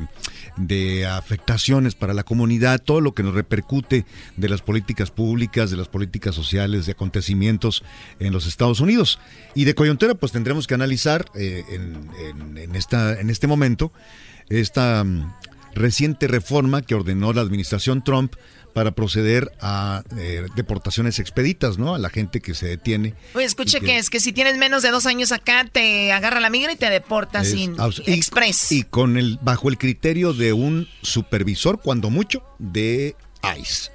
[0.56, 4.04] de afectaciones para la comunidad, todo lo que nos repercute
[4.36, 7.82] de las políticas públicas, de las políticas sociales, de acontecimientos
[8.18, 9.18] en los Estados Unidos.
[9.54, 13.92] Y de coyuntura, pues tendremos que analizar eh, en, en, esta, en este momento
[14.48, 15.32] esta mm,
[15.74, 18.34] reciente reforma que ordenó la administración Trump
[18.72, 21.94] para proceder a eh, deportaciones expeditas, ¿no?
[21.94, 23.14] A la gente que se detiene.
[23.34, 26.50] Oye, escuche que, es que si tienes menos de dos años acá, te agarra la
[26.50, 28.72] migra y te deporta sin express.
[28.72, 33.16] Y con el, bajo el criterio de un supervisor, cuando mucho, de
[33.58, 33.90] ICE.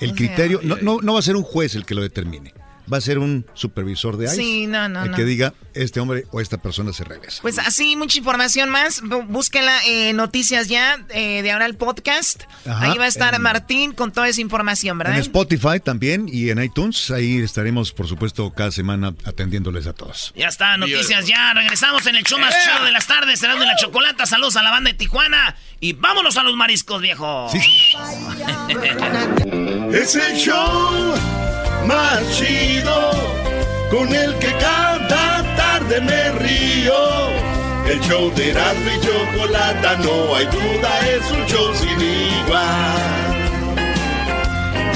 [0.00, 2.52] El criterio, no, no, no va a ser un juez el que lo determine
[2.92, 4.36] va a ser un supervisor de ICE.
[4.36, 7.40] Sí, no, no, el que diga, este hombre o esta persona se regresa.
[7.42, 9.02] Pues así, mucha información más.
[9.02, 12.42] Búsquenla en Noticias Ya, eh, de ahora el podcast.
[12.66, 15.14] ahí va a estar Martín con toda esa información, ¿verdad?
[15.14, 17.10] En Spotify también y en iTunes.
[17.10, 20.32] Ahí estaremos, por supuesto, cada semana atendiéndoles a todos.
[20.36, 21.52] Ya está, Noticias Ya.
[21.54, 24.26] Regresamos en el show más chido de las tardes, será de la chocolata.
[24.26, 25.56] Saludos a la banda de Tijuana.
[25.80, 27.48] Y vámonos a los mariscos, viejo.
[27.52, 27.58] Sí.
[29.92, 31.14] es el show
[31.86, 33.10] más chido,
[33.90, 36.94] con el que cada tarde me río.
[37.88, 43.18] El show de Erasmo y Chocolata, no hay duda, es un show sin igual.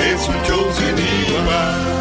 [0.05, 1.93] Es un show sin igual.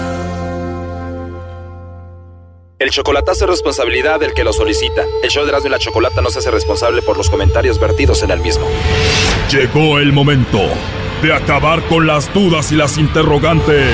[2.79, 5.05] El chocolatazo es responsabilidad del que lo solicita.
[5.23, 8.23] El show de Erasmo y la Chocolata no se hace responsable por los comentarios vertidos
[8.23, 8.65] en el mismo.
[9.51, 10.59] Llegó el momento
[11.21, 13.93] de acabar con las dudas y las interrogantes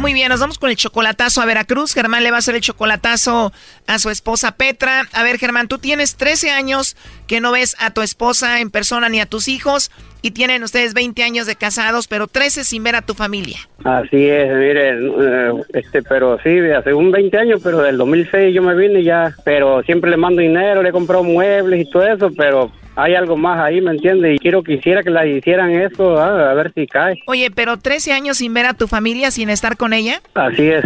[0.00, 1.92] Muy bien, nos vamos con el chocolatazo a Veracruz.
[1.92, 3.52] Germán le va a hacer el chocolatazo
[3.86, 5.02] a su esposa Petra.
[5.12, 6.96] A ver, Germán, tú tienes 13 años
[7.26, 9.90] que no ves a tu esposa en persona ni a tus hijos
[10.22, 13.58] y tienen ustedes 20 años de casados, pero 13 sin ver a tu familia.
[13.84, 18.62] Así es, miren, eh, este, pero sí, hace un 20 años, pero del 2006 yo
[18.62, 22.30] me vine ya, pero siempre le mando dinero, le he comprado muebles y todo eso,
[22.34, 22.72] pero
[23.02, 24.36] hay algo más ahí, ¿me entiendes?
[24.36, 27.20] Y quiero quisiera que la hicieran eso, a ver si cae.
[27.26, 30.20] Oye, pero 13 años sin ver a tu familia, sin estar con ella.
[30.34, 30.84] Así es.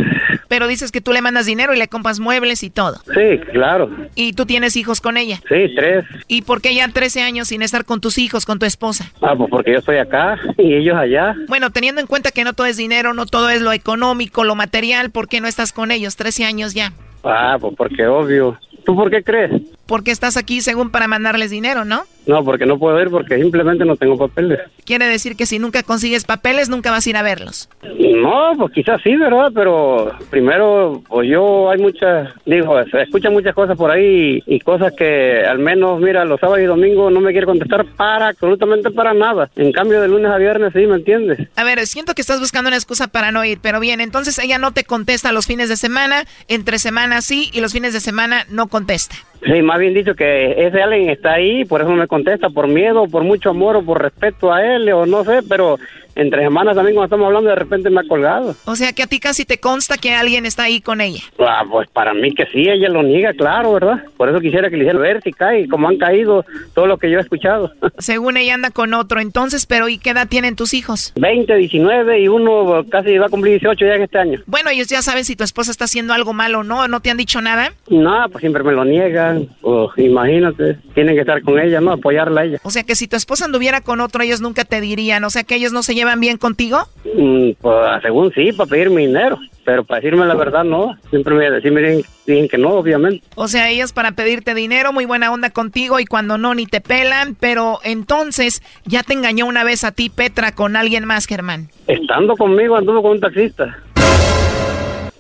[0.49, 2.97] Pero dices que tú le mandas dinero y le compras muebles y todo.
[3.13, 3.91] Sí, claro.
[4.15, 5.41] ¿Y tú tienes hijos con ella?
[5.49, 6.05] Sí, tres.
[6.29, 9.11] ¿Y por qué ya 13 años sin estar con tus hijos, con tu esposa?
[9.21, 11.35] Ah, pues porque yo estoy acá y ellos allá.
[11.49, 14.55] Bueno, teniendo en cuenta que no todo es dinero, no todo es lo económico, lo
[14.55, 16.17] material, ¿por qué no estás con ellos?
[16.17, 16.93] 13 años ya.
[17.25, 18.59] Ah, pues porque obvio.
[18.85, 19.51] ¿Tú por qué crees?
[19.87, 22.05] Porque estás aquí según para mandarles dinero, ¿no?
[22.27, 24.61] No, porque no puedo ir porque simplemente no tengo papeles.
[24.85, 27.69] Quiere decir que si nunca consigues papeles, nunca vas a ir a verlos.
[27.83, 29.53] No, pues quizás sí, ¿verdad?
[29.55, 34.95] Pero primero, pues yo hay muchas, digo, se escuchan muchas cosas por ahí y, cosas
[34.97, 39.13] que al menos, mira, los sábados y domingos no me quiere contestar para absolutamente para
[39.13, 39.51] nada.
[39.57, 41.49] En cambio, de lunes a viernes sí, ¿me entiendes?
[41.57, 44.59] A ver, siento que estás buscando una excusa para no ir, pero bien, entonces ella
[44.59, 48.47] no te contesta los fines de semana, entre semanas sí y los fines de semana
[48.49, 49.17] no contesta.
[49.45, 53.07] Sí, más bien dicho que ese alguien está ahí, por eso me contesta, por miedo,
[53.09, 55.79] por mucho amor o por respeto a él, o no sé, pero
[56.17, 58.55] entre semanas también cuando estamos hablando de repente me ha colgado.
[58.65, 61.21] O sea que a ti casi te consta que alguien está ahí con ella.
[61.39, 64.05] Ah, pues para mí que sí, ella lo niega, claro, ¿verdad?
[64.17, 66.45] Por eso quisiera que le hiciera ver si cae, como han caído
[66.75, 67.73] todo lo que yo he escuchado.
[67.99, 71.13] Según ella anda con otro, entonces, pero ¿y qué edad tienen tus hijos?
[71.17, 74.41] 20, 19 y uno casi va a cumplir 18 ya en este año.
[74.47, 77.11] Bueno, ellos ya saben si tu esposa está haciendo algo malo o no, ¿no te
[77.11, 77.73] han dicho nada?
[77.89, 79.49] No, pues siempre me lo niegan.
[79.61, 81.93] pues imagínate, tienen que estar con ella, ¿no?
[81.93, 82.59] Apoyarla a ella.
[82.63, 85.45] O sea que si tu esposa anduviera con otro, ellos nunca te dirían, o sea
[85.45, 86.79] que ellos no se llevan bien contigo.
[87.17, 90.97] Mm, pues según sí, para pedirme dinero, pero para decirme la verdad no.
[91.11, 93.23] Siempre me, me dicen, que no, obviamente.
[93.35, 96.81] O sea, ellos para pedirte dinero, muy buena onda contigo y cuando no, ni te
[96.81, 101.69] pelan, pero entonces ya te engañó una vez a ti, Petra, con alguien más, Germán.
[101.87, 103.84] Estando conmigo anduvo con un taxista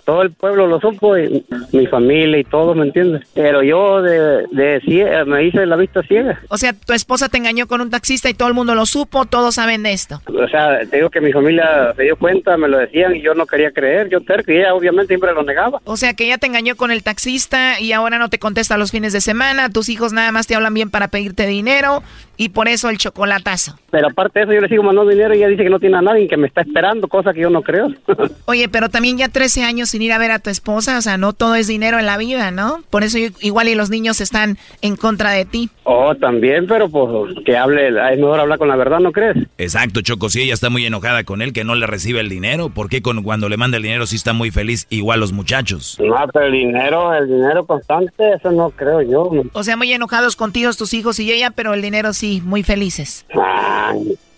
[0.05, 3.23] todo el pueblo lo supo, y mi familia y todo, ¿me entiendes?
[3.35, 6.41] Pero yo de, de me hice la vista ciega.
[6.49, 9.25] O sea, tu esposa te engañó con un taxista y todo el mundo lo supo,
[9.25, 10.21] todos saben de esto.
[10.27, 13.35] O sea, te digo que mi familia se dio cuenta, me lo decían y yo
[13.35, 15.81] no quería creer, yo terco y ella obviamente siempre lo negaba.
[15.85, 18.91] O sea, que ella te engañó con el taxista y ahora no te contesta los
[18.91, 22.03] fines de semana, tus hijos nada más te hablan bien para pedirte dinero
[22.37, 23.78] y por eso el chocolatazo.
[23.91, 25.97] Pero aparte de eso, yo le sigo mandando dinero y ella dice que no tiene
[25.97, 27.89] a nadie que me está esperando, cosa que yo no creo.
[28.47, 31.16] Oye, pero también ya 13 años sin ir a ver a tu esposa, o sea,
[31.16, 32.82] no todo es dinero en la vida, ¿no?
[32.91, 35.70] Por eso igual y los niños están en contra de ti.
[35.85, 39.37] Oh, también, pero pues que hable, es mejor hablar con la verdad, ¿no crees?
[39.59, 42.70] Exacto, Choco, si ella está muy enojada con él, que no le recibe el dinero,
[42.70, 45.99] ¿por qué con, cuando le manda el dinero sí está muy feliz, igual los muchachos?
[46.01, 49.30] No, pero el dinero, el dinero constante, eso no creo yo.
[49.53, 53.27] O sea, muy enojados contigo tus hijos y ella, pero el dinero sí, muy felices.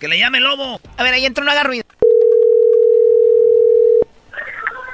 [0.00, 0.80] Que le llame lobo.
[0.96, 1.84] A ver, ahí entra, no haga ruido.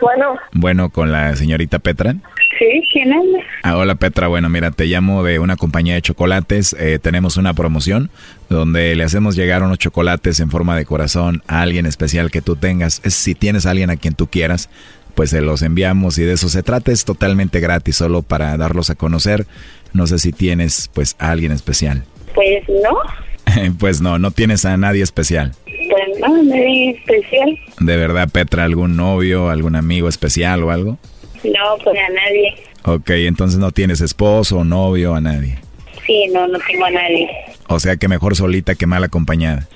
[0.01, 0.37] Bueno.
[0.53, 2.17] Bueno, con la señorita Petra.
[2.59, 3.45] Sí, ¿quién es?
[3.63, 6.77] Ah, hola Petra, bueno, mira, te llamo de una compañía de chocolates.
[6.79, 8.11] Eh, tenemos una promoción
[8.49, 12.57] donde le hacemos llegar unos chocolates en forma de corazón a alguien especial que tú
[12.57, 13.01] tengas.
[13.05, 14.69] Es, si tienes a alguien a quien tú quieras,
[15.15, 16.93] pues se los enviamos y de eso se trata.
[16.93, 19.47] Es totalmente gratis, solo para darlos a conocer.
[19.93, 22.05] No sé si tienes, pues, a alguien especial.
[22.35, 23.73] Pues no.
[23.79, 25.53] pues no, no tienes a nadie especial.
[25.65, 27.59] Pues no, nadie especial.
[27.81, 30.99] ¿De verdad, Petra, algún novio, algún amigo especial o algo?
[31.45, 32.55] No, pues a nadie.
[32.85, 35.59] Ok, entonces no tienes esposo novio, a nadie.
[36.07, 37.29] Sí, no, no tengo a nadie.
[37.69, 39.69] O sea que mejor solita que mal acompañada.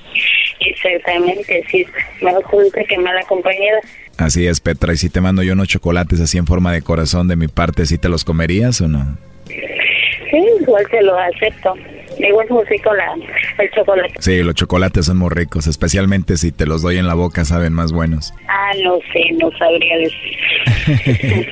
[0.61, 1.87] Exactamente, sí,
[2.21, 3.81] mejor solita que mal acompañada.
[4.17, 7.29] Así es, Petra, y si te mando yo unos chocolates así en forma de corazón
[7.29, 9.19] de mi parte, ¿sí te los comerías o no?
[9.47, 11.75] Sí, igual se lo acepto.
[12.19, 13.15] Igual es muy rico la,
[13.59, 14.15] el chocolate.
[14.21, 17.73] Sí, los chocolates son muy ricos, especialmente si te los doy en la boca, saben
[17.73, 18.33] más buenos.
[18.49, 21.47] Ah, no sé, no sabría decir.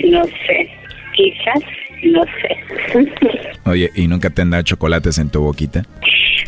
[0.10, 0.70] no sé,
[1.14, 1.62] quizás,
[2.02, 3.08] no sé.
[3.64, 5.84] Oye, ¿y nunca te han dado chocolates en tu boquita?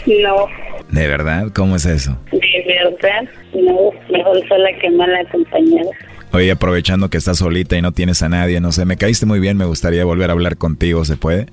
[0.06, 0.46] No.
[0.90, 1.46] ¿De verdad?
[1.54, 2.18] ¿Cómo es eso?
[2.32, 5.90] De verdad, no, mejor sola que mal acompañada.
[6.32, 9.38] Oye, aprovechando que estás solita y no tienes a nadie, no sé, me caíste muy
[9.38, 11.46] bien, me gustaría volver a hablar contigo, ¿se puede?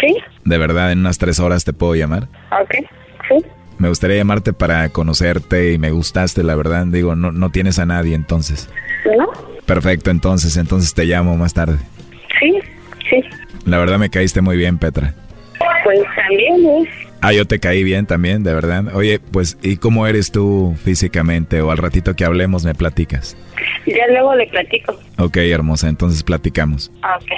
[0.00, 0.16] Sí.
[0.44, 2.28] ¿De verdad en unas tres horas te puedo llamar?
[2.50, 2.74] Ok,
[3.28, 3.44] sí.
[3.78, 6.86] Me gustaría llamarte para conocerte y me gustaste, la verdad.
[6.86, 8.68] Digo, no, no tienes a nadie entonces.
[9.16, 9.28] ¿No?
[9.66, 11.78] Perfecto, entonces, entonces te llamo más tarde.
[12.38, 12.58] Sí,
[13.08, 13.22] sí.
[13.64, 15.14] La verdad me caíste muy bien, Petra.
[15.84, 16.88] Pues también, ¿eh?
[17.20, 18.94] Ah, yo te caí bien también, de verdad.
[18.94, 21.60] Oye, pues, ¿y cómo eres tú físicamente?
[21.60, 23.36] O al ratito que hablemos me platicas.
[23.86, 24.98] Ya luego le platico.
[25.18, 26.90] Ok, hermosa, entonces platicamos.
[26.98, 27.30] Ok,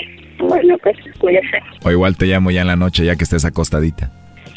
[0.49, 1.59] bueno, pues cuídese.
[1.85, 4.11] O igual te llamo ya en la noche, ya que estés acostadita.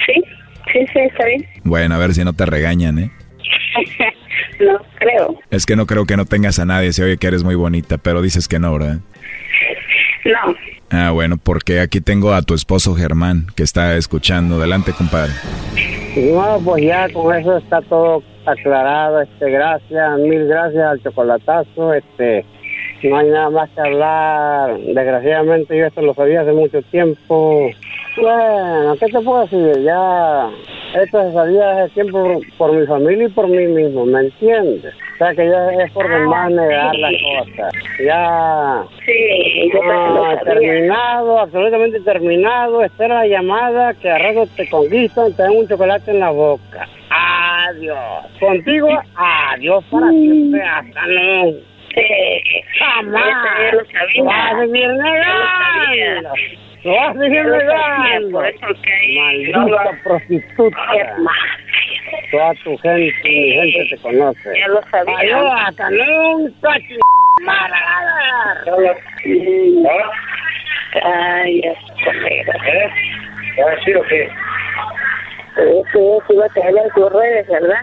[0.05, 0.23] Sí,
[0.71, 1.45] sí, sí, está bien.
[1.63, 3.11] Bueno, a ver si no te regañan, ¿eh?
[4.59, 5.39] no creo.
[5.51, 7.97] Es que no creo que no tengas a nadie, se oye que eres muy bonita,
[7.97, 8.99] pero dices que no, ¿verdad?
[10.25, 10.55] No.
[10.89, 14.55] Ah, bueno, porque aquí tengo a tu esposo Germán, que está escuchando.
[14.55, 15.33] Adelante, compadre.
[16.15, 19.21] No, pues ya con eso está todo aclarado.
[19.21, 21.93] Este, gracias, mil gracias al chocolatazo.
[21.93, 22.45] Este,
[23.03, 24.77] no hay nada más que hablar.
[24.79, 27.69] Desgraciadamente yo esto lo sabía hace mucho tiempo.
[28.17, 29.83] Bueno, ¿qué te puedo decir?
[29.83, 30.49] Ya
[30.95, 34.93] esto se sabía hace tiempo por, mi familia y por mí mismo, ¿me entiendes?
[35.13, 37.73] O sea que ya es por demás negar las cosas.
[38.03, 38.83] Ya.
[39.05, 42.83] Sí, yo ah, terminado, absolutamente terminado.
[42.83, 46.87] Espera la llamada que a rato te conquistan, te dan un chocolate en la boca.
[47.09, 48.25] Adiós.
[48.39, 50.61] Contigo, adiós para siempre.
[50.61, 51.76] Hasta luego.
[51.93, 52.63] Sí.
[52.79, 53.73] Jamás.
[53.73, 54.23] Lo sabía.
[54.23, 56.33] Vas a seguir negando.
[56.83, 58.39] Lo vas a seguir negando.
[58.39, 60.77] Maldita prostituta.
[62.31, 64.59] Toda tu gente, mi gente te conoce.
[64.59, 65.71] Ya lo sabía.
[65.89, 66.99] Nunca, ch...
[71.03, 72.89] Ay, ¿Eh?
[73.57, 74.29] ¿Ya sí o qué?
[75.55, 75.63] Sí,
[76.27, 77.81] sí, va a tener en tus redes, ¿verdad?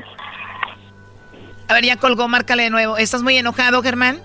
[1.69, 2.97] A ver, ya colgó, márcale de nuevo.
[2.97, 4.19] ¿Estás muy enojado, Germán?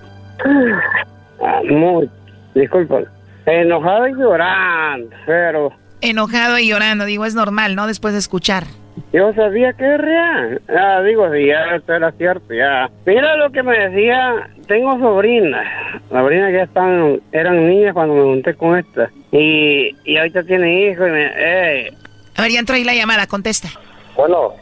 [1.41, 2.09] Ah, muy.
[2.53, 3.01] Disculpa.
[3.45, 5.71] Enojado y llorando, pero...
[6.01, 7.87] Enojado y llorando, digo, es normal, ¿no?
[7.87, 8.65] Después de escuchar.
[9.11, 10.61] Yo sabía que era real.
[10.69, 12.89] Ah, digo, si ya esto era cierto, ya.
[13.05, 15.65] Mira lo que me decía, tengo sobrinas,
[16.09, 19.09] sobrinas que ya están, eran niñas cuando me junté con esta.
[19.31, 21.93] Y, y ahorita tiene hijos y me, eh.
[22.35, 23.69] A ver, ya entró ahí la llamada, contesta.
[24.15, 24.53] Bueno.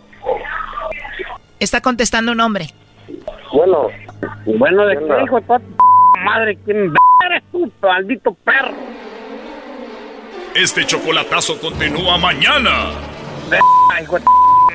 [1.59, 2.73] Está contestando un hombre.
[3.51, 3.87] Bueno.
[4.45, 5.59] Bueno, ¿de qué hijo de
[6.23, 6.57] madre?
[6.65, 6.93] ¿Quién
[7.25, 8.73] eres tú, maldito perro?
[10.55, 12.91] Este chocolatazo continúa mañana.
[14.01, 14.25] hijo de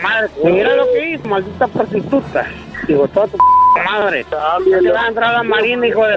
[0.02, 0.30] madre.
[0.44, 2.46] Mira lo que hizo, maldita prostituta.
[2.88, 3.38] Hijo de tu
[3.84, 4.24] madre.
[4.24, 6.16] Te va a entrar a la marina, hijo de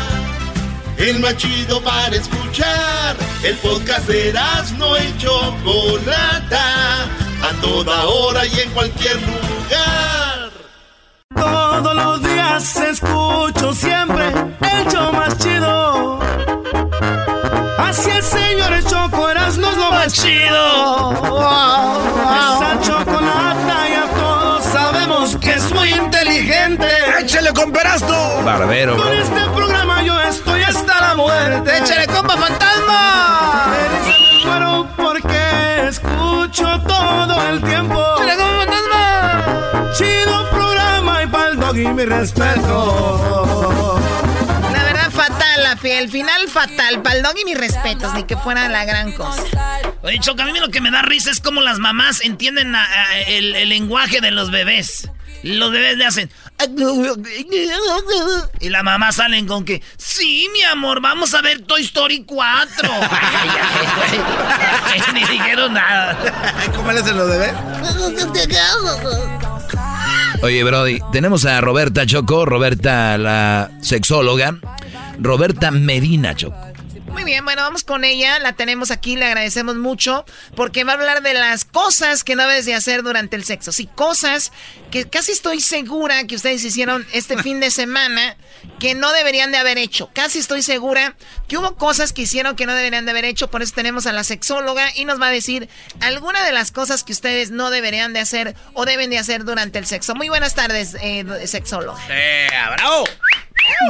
[1.09, 3.15] el más chido para escuchar.
[3.43, 4.33] El podcast de
[4.77, 7.03] no y Chocolata,
[7.41, 10.51] a toda hora y en cualquier lugar.
[11.35, 16.19] Todos los días escucho siempre el show más chido.
[17.79, 21.11] Así el señor Choco Erasmo es lo más chido.
[22.21, 26.90] Esa chocolata ya todos sabemos que es muy inteligente.
[27.21, 28.41] ¡Échale con Perasto!
[28.43, 31.77] Barbero, Con este programa yo estoy hasta la muerte.
[31.77, 33.67] ¡Échale compa fantasma!
[34.05, 38.03] Me muero porque escucho todo el tiempo.
[38.17, 39.91] ¡Échale compa fantasma!
[39.95, 43.99] Chido programa y pa'l dog y mi respeto.
[44.73, 47.01] La verdad, fatal, la fe- el final fatal.
[47.03, 49.43] Paldón y mis respetos, ni que fuera la gran cosa.
[50.01, 52.83] Oye, Choco, a mí lo que me da risa es cómo las mamás entienden a-
[52.83, 55.07] a- el, el lenguaje de los bebés.
[55.43, 56.29] Los bebés le hacen...
[58.59, 59.81] Y la mamá salen con que...
[59.97, 62.89] Sí, mi amor, vamos a ver Toy Story 4.
[62.91, 63.49] Ay,
[64.11, 64.19] ay,
[64.93, 65.01] ay.
[65.13, 66.17] Ni dijeron nada.
[66.75, 67.53] ¿Cómo le hacen los bebés?
[70.43, 74.55] Oye, Brody, tenemos a Roberta Choco, Roberta la sexóloga,
[75.19, 76.70] Roberta Medina Choco.
[77.11, 78.39] Muy bien, bueno, vamos con ella.
[78.39, 82.47] La tenemos aquí, le agradecemos mucho porque va a hablar de las cosas que no
[82.47, 83.71] debes de hacer durante el sexo.
[83.71, 84.51] Sí, cosas
[84.91, 88.37] que casi estoy segura que ustedes hicieron este fin de semana
[88.79, 90.09] que no deberían de haber hecho.
[90.13, 91.15] Casi estoy segura
[91.47, 93.51] que hubo cosas que hicieron que no deberían de haber hecho.
[93.51, 97.03] Por eso tenemos a la sexóloga y nos va a decir alguna de las cosas
[97.03, 100.15] que ustedes no deberían de hacer o deben de hacer durante el sexo.
[100.15, 102.01] Muy buenas tardes, eh, sexóloga.
[102.75, 103.03] bravo!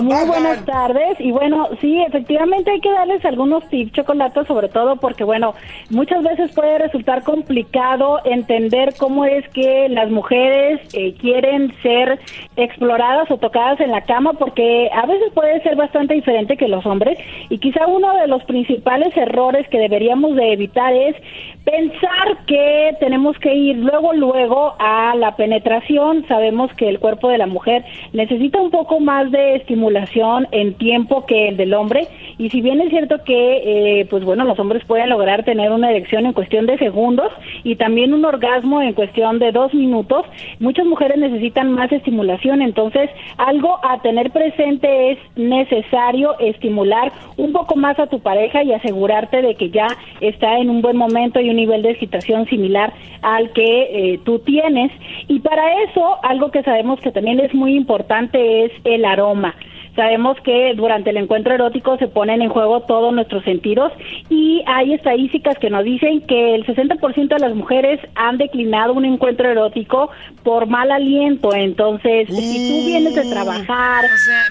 [0.01, 1.19] Muy buenas tardes.
[1.19, 5.53] Y bueno, sí, efectivamente hay que darles algunos tips, chocolates, sobre todo porque bueno,
[5.89, 12.19] muchas veces puede resultar complicado entender cómo es que las mujeres eh, quieren ser
[12.55, 16.85] exploradas o tocadas en la cama porque a veces puede ser bastante diferente que los
[16.85, 17.17] hombres.
[17.49, 21.15] Y quizá uno de los principales errores que deberíamos de evitar es
[21.63, 26.25] pensar que tenemos que ir luego luego a la penetración.
[26.27, 31.25] Sabemos que el cuerpo de la mujer necesita un poco más de estimulación en tiempo
[31.25, 32.07] que el del hombre
[32.37, 35.91] y si bien es cierto que eh, pues bueno los hombres pueden lograr tener una
[35.91, 37.31] erección en cuestión de segundos
[37.63, 40.25] y también un orgasmo en cuestión de dos minutos,
[40.59, 42.61] muchas mujeres necesitan más estimulación.
[42.61, 48.73] Entonces algo a tener presente es necesario estimular un poco más a tu pareja y
[48.73, 49.87] asegurarte de que ya
[50.19, 54.39] está en un buen momento y un nivel de excitación similar al que eh, tú
[54.39, 54.91] tienes.
[55.27, 59.40] Y para eso, algo que sabemos que también es muy importante es el aroma.
[59.41, 59.55] Roma
[59.95, 63.91] Sabemos que durante el encuentro erótico se ponen en juego todos nuestros sentidos
[64.29, 69.03] y hay estadísticas que nos dicen que el 60% de las mujeres han declinado un
[69.03, 70.09] encuentro erótico
[70.43, 71.53] por mal aliento.
[71.53, 74.05] Entonces, si tú vienes de trabajar,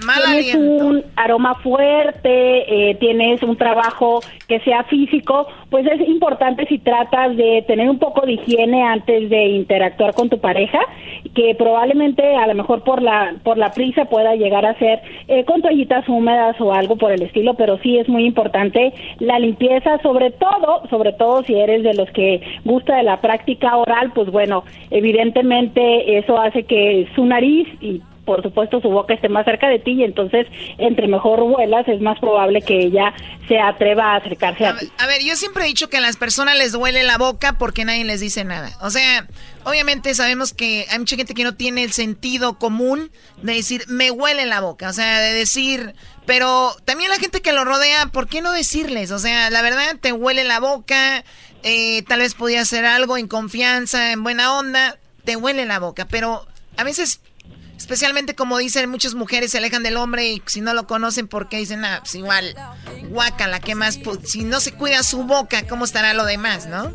[0.05, 0.85] mal tienes aliento.
[0.85, 7.35] un aroma fuerte, eh, tienes un trabajo que sea físico, pues es importante si tratas
[7.35, 10.79] de tener un poco de higiene antes de interactuar con tu pareja,
[11.33, 15.01] que probablemente a lo mejor por la por la prisa pueda llegar a ser
[15.31, 19.39] eh, con toallitas húmedas o algo por el estilo, pero sí es muy importante la
[19.39, 24.11] limpieza, sobre todo, sobre todo si eres de los que gusta de la práctica oral,
[24.13, 29.45] pues bueno, evidentemente eso hace que su nariz y por supuesto su boca esté más
[29.45, 30.47] cerca de ti y entonces
[30.77, 33.13] entre mejor vuelas es más probable que ella
[33.47, 34.89] se atreva a acercarse a ti.
[34.97, 37.85] A ver, yo siempre he dicho que a las personas les duele la boca porque
[37.85, 38.71] nadie les dice nada.
[38.81, 39.27] O sea,
[39.65, 43.11] obviamente sabemos que hay mucha gente que no tiene el sentido común
[43.41, 44.89] de decir, me huele la boca.
[44.89, 45.93] O sea, de decir,
[46.25, 49.11] Pero también la gente que lo rodea, ¿por qué no decirles?
[49.11, 51.23] O sea, la verdad te huele la boca,
[51.63, 56.07] eh, tal vez podía hacer algo en confianza, en buena onda, te huele la boca,
[56.09, 56.45] pero
[56.77, 57.21] a veces,
[57.91, 61.57] especialmente como dicen muchas mujeres, se alejan del hombre y si no lo conocen, porque
[61.57, 62.55] dicen, ah, pues igual,
[63.09, 63.97] guácala, ¿qué más?
[63.97, 66.89] Pues, si no se cuida su boca, ¿cómo estará lo demás, no?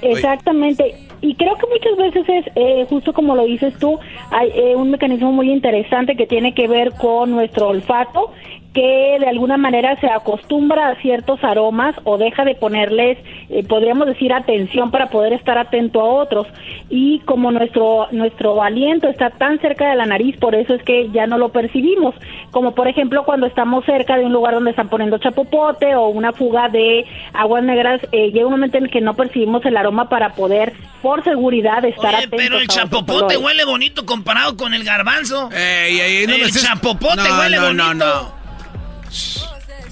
[0.00, 1.08] Exactamente.
[1.20, 3.96] Y creo que muchas veces es, eh, justo como lo dices tú,
[4.32, 8.32] hay eh, un mecanismo muy interesante que tiene que ver con nuestro olfato
[8.72, 13.18] que de alguna manera se acostumbra a ciertos aromas o deja de ponerles,
[13.50, 16.46] eh, podríamos decir, atención para poder estar atento a otros.
[16.88, 21.10] Y como nuestro, nuestro aliento está tan cerca de la nariz, por eso es que
[21.10, 22.14] ya no lo percibimos.
[22.50, 26.32] Como por ejemplo cuando estamos cerca de un lugar donde están poniendo chapopote o una
[26.32, 27.04] fuga de
[27.34, 30.72] aguas negras, eh, llega un momento en el que no percibimos el aroma para poder,
[31.02, 32.38] por seguridad, estar atentos.
[32.38, 35.50] Pero el chapopote huele bonito comparado con el garbanzo.
[35.52, 38.41] el chapopote huele bonito.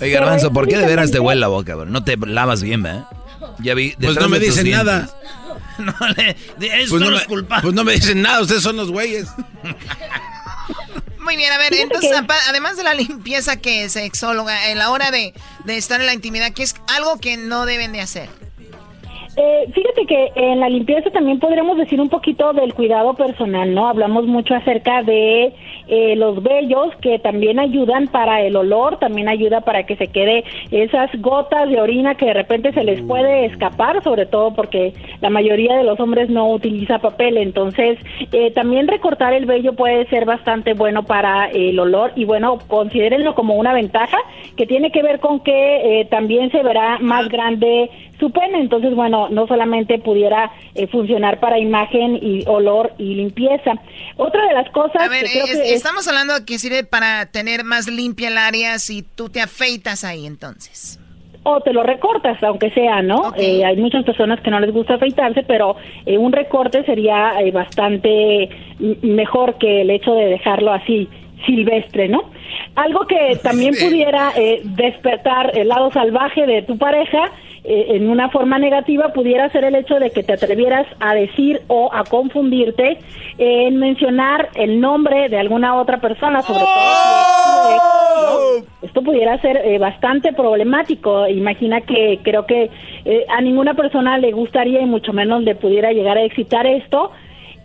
[0.01, 1.75] Oye, Garbanzo, ¿por qué de veras te huele la boca?
[1.75, 1.87] Bro?
[1.87, 3.05] No te lavas bien, ¿eh?
[3.59, 3.95] Ya vi.
[4.01, 5.09] Pues no me dicen nada.
[5.79, 6.37] no, le,
[6.89, 9.29] pues, no me, pues no me dicen nada, ustedes son los güeyes.
[11.19, 12.11] Muy bien, a ver, entonces,
[12.49, 15.35] además de la limpieza que es sexóloga, en la hora de,
[15.65, 18.29] de estar en la intimidad, ¿qué es algo que no deben de hacer?
[19.37, 23.87] Eh, fíjate que en la limpieza también podríamos decir un poquito del cuidado personal, ¿no?
[23.87, 25.55] Hablamos mucho acerca de
[25.87, 30.43] eh, los vellos que también ayudan para el olor, también ayuda para que se quede
[30.73, 35.31] esas gotas de orina que de repente se les puede escapar, sobre todo porque la
[35.31, 37.99] mayoría de los hombres no utiliza papel, entonces
[38.33, 43.37] eh, también recortar el vello puede ser bastante bueno para el olor y bueno, considérenlo
[43.37, 44.19] como una ventaja
[44.57, 47.91] que tiene que ver con que también se verá más grande
[48.21, 48.61] su pene.
[48.61, 53.73] Entonces, bueno, no solamente pudiera eh, funcionar para imagen y olor y limpieza.
[54.17, 55.03] Otra de las cosas...
[55.03, 55.25] A ver,
[55.65, 60.27] estamos hablando que sirve para tener más limpia el área si tú te afeitas ahí
[60.27, 61.01] entonces.
[61.43, 63.33] O te lo recortas, aunque sea, ¿no?
[63.35, 68.51] Eh, hay muchas personas que no les gusta afeitarse, pero eh, un recorte sería bastante
[69.01, 71.09] mejor que el hecho de dejarlo así
[71.47, 72.31] silvestre, ¿no?
[72.77, 77.33] Algo que también pudiera despertar el lado salvaje de tu pareja
[77.63, 81.61] eh, en una forma negativa pudiera ser el hecho de que te atrevieras a decir
[81.67, 82.99] o a confundirte
[83.37, 89.79] en mencionar el nombre de alguna otra persona, sobre todo si Esto pudiera ser eh,
[89.79, 91.29] bastante problemático.
[91.29, 92.71] Imagina que creo que
[93.05, 97.13] eh, a ninguna persona le gustaría y mucho menos le pudiera llegar a excitar esto.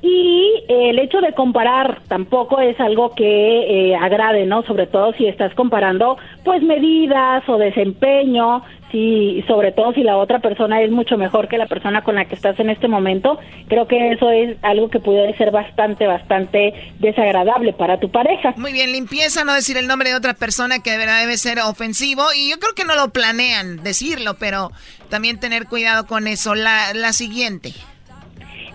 [0.01, 4.63] Y el hecho de comparar tampoco es algo que agrade, ¿no?
[4.63, 8.61] Sobre todo si estás comparando, pues, medidas o desempeño
[8.95, 12.25] y sobre todo si la otra persona es mucho mejor que la persona con la
[12.25, 13.37] que estás en este momento,
[13.67, 18.53] creo que eso es algo que puede ser bastante, bastante desagradable para tu pareja.
[18.55, 22.23] Muy bien, limpieza, no decir el nombre de otra persona que de debe ser ofensivo
[22.35, 24.71] y yo creo que no lo planean decirlo, pero
[25.09, 26.55] también tener cuidado con eso.
[26.55, 27.73] La, la siguiente.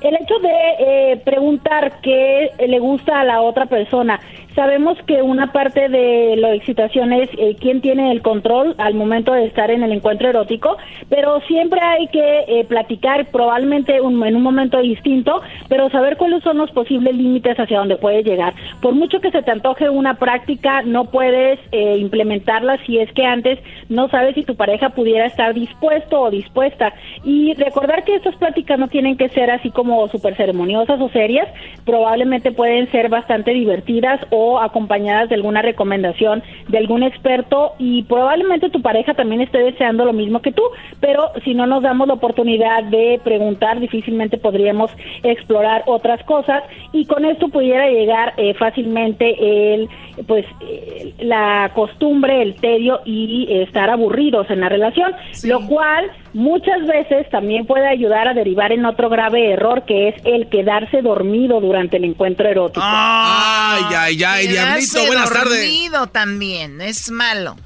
[0.01, 4.19] El hecho de eh, preguntar qué le gusta a la otra persona
[4.55, 9.33] Sabemos que una parte de la excitación es eh, quién tiene el control al momento
[9.33, 10.77] de estar en el encuentro erótico,
[11.09, 16.59] pero siempre hay que eh, platicar probablemente en un momento distinto, pero saber cuáles son
[16.59, 18.55] los posibles límites hacia donde puede llegar.
[18.83, 23.25] Por mucho que se te antoje una práctica, no puedes eh, implementarla si es que
[23.25, 26.93] antes no sabes si tu pareja pudiera estar dispuesto o dispuesta.
[27.25, 31.49] Y recordar que estas prácticas no tienen que ser así como súper ceremoniosas o serias,
[31.85, 38.71] probablemente pueden ser bastante divertidas o acompañadas de alguna recomendación de algún experto y probablemente
[38.71, 40.63] tu pareja también esté deseando lo mismo que tú,
[41.01, 44.91] pero si no nos damos la oportunidad de preguntar, difícilmente podríamos
[45.23, 46.63] explorar otras cosas
[46.93, 49.89] y con esto pudiera llegar eh, fácilmente el
[50.27, 55.13] pues eh, la costumbre, el tedio y estar aburridos en la relación,
[55.45, 60.15] lo cual muchas veces también puede ayudar a derivar en otro grave error que es
[60.25, 62.81] el quedarse dormido durante el encuentro erótico.
[62.85, 65.61] Ay, ay, ay, diablito, buenas tardes.
[65.61, 67.57] dormido también, es malo.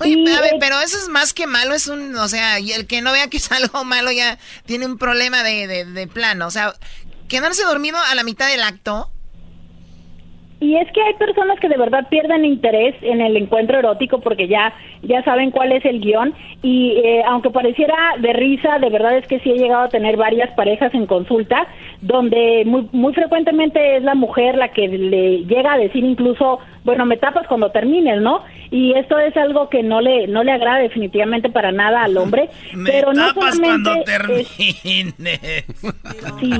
[0.00, 0.24] Oye,
[0.58, 3.28] pero eso es más que malo, es un, o sea, y el que no vea
[3.28, 6.74] que es algo malo ya tiene un problema de, de, de plano, o sea,
[7.28, 9.11] quedarse dormido a la mitad del acto
[10.62, 14.46] y es que hay personas que de verdad pierden interés en el encuentro erótico porque
[14.46, 16.32] ya, ya saben cuál es el guion.
[16.62, 20.16] Y eh, aunque pareciera de risa, de verdad es que sí he llegado a tener
[20.16, 21.66] varias parejas en consulta
[22.02, 27.06] donde muy, muy frecuentemente es la mujer la que le llega a decir incluso, bueno,
[27.06, 28.42] me tapas cuando termines, ¿no?
[28.72, 32.50] Y esto es algo que no le, no le agrada definitivamente para nada al hombre.
[32.74, 35.14] me pero no tapas cuando termines.
[36.40, 36.52] sí,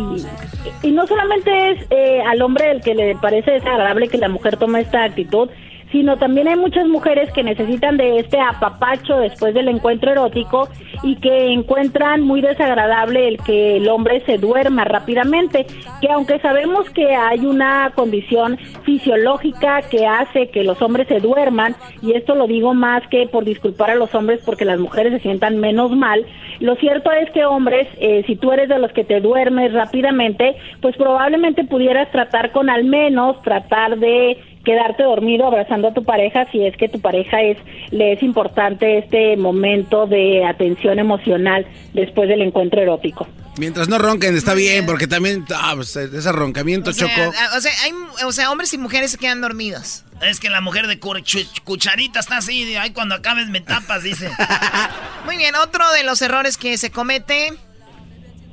[0.84, 4.56] y no solamente es eh, al hombre el que le parece desagradable que la mujer
[4.56, 5.50] tome esta actitud,
[5.92, 10.68] sino también hay muchas mujeres que necesitan de este apapacho después del encuentro erótico
[11.02, 15.66] y que encuentran muy desagradable el que el hombre se duerma rápidamente,
[16.00, 21.76] que aunque sabemos que hay una condición fisiológica que hace que los hombres se duerman,
[22.00, 25.20] y esto lo digo más que por disculpar a los hombres porque las mujeres se
[25.20, 26.24] sientan menos mal,
[26.60, 30.54] lo cierto es que hombres, eh, si tú eres de los que te duermes rápidamente,
[30.80, 36.46] pues probablemente pudieras tratar con al menos tratar de quedarte dormido abrazando a tu pareja
[36.50, 37.58] si es que tu pareja es
[37.90, 43.26] le es importante este momento de atención emocional después del encuentro erótico.
[43.58, 47.10] Mientras no ronquen, está bien, porque también ah, pues, ese roncamiento, Choco.
[47.54, 47.92] O sea, hay,
[48.24, 50.04] o sea, hombres y mujeres se quedan dormidos.
[50.22, 54.30] Es que la mujer de cucharita está así, ay, cuando acabes me tapas, dice.
[55.26, 57.52] Muy bien, otro de los errores que se comete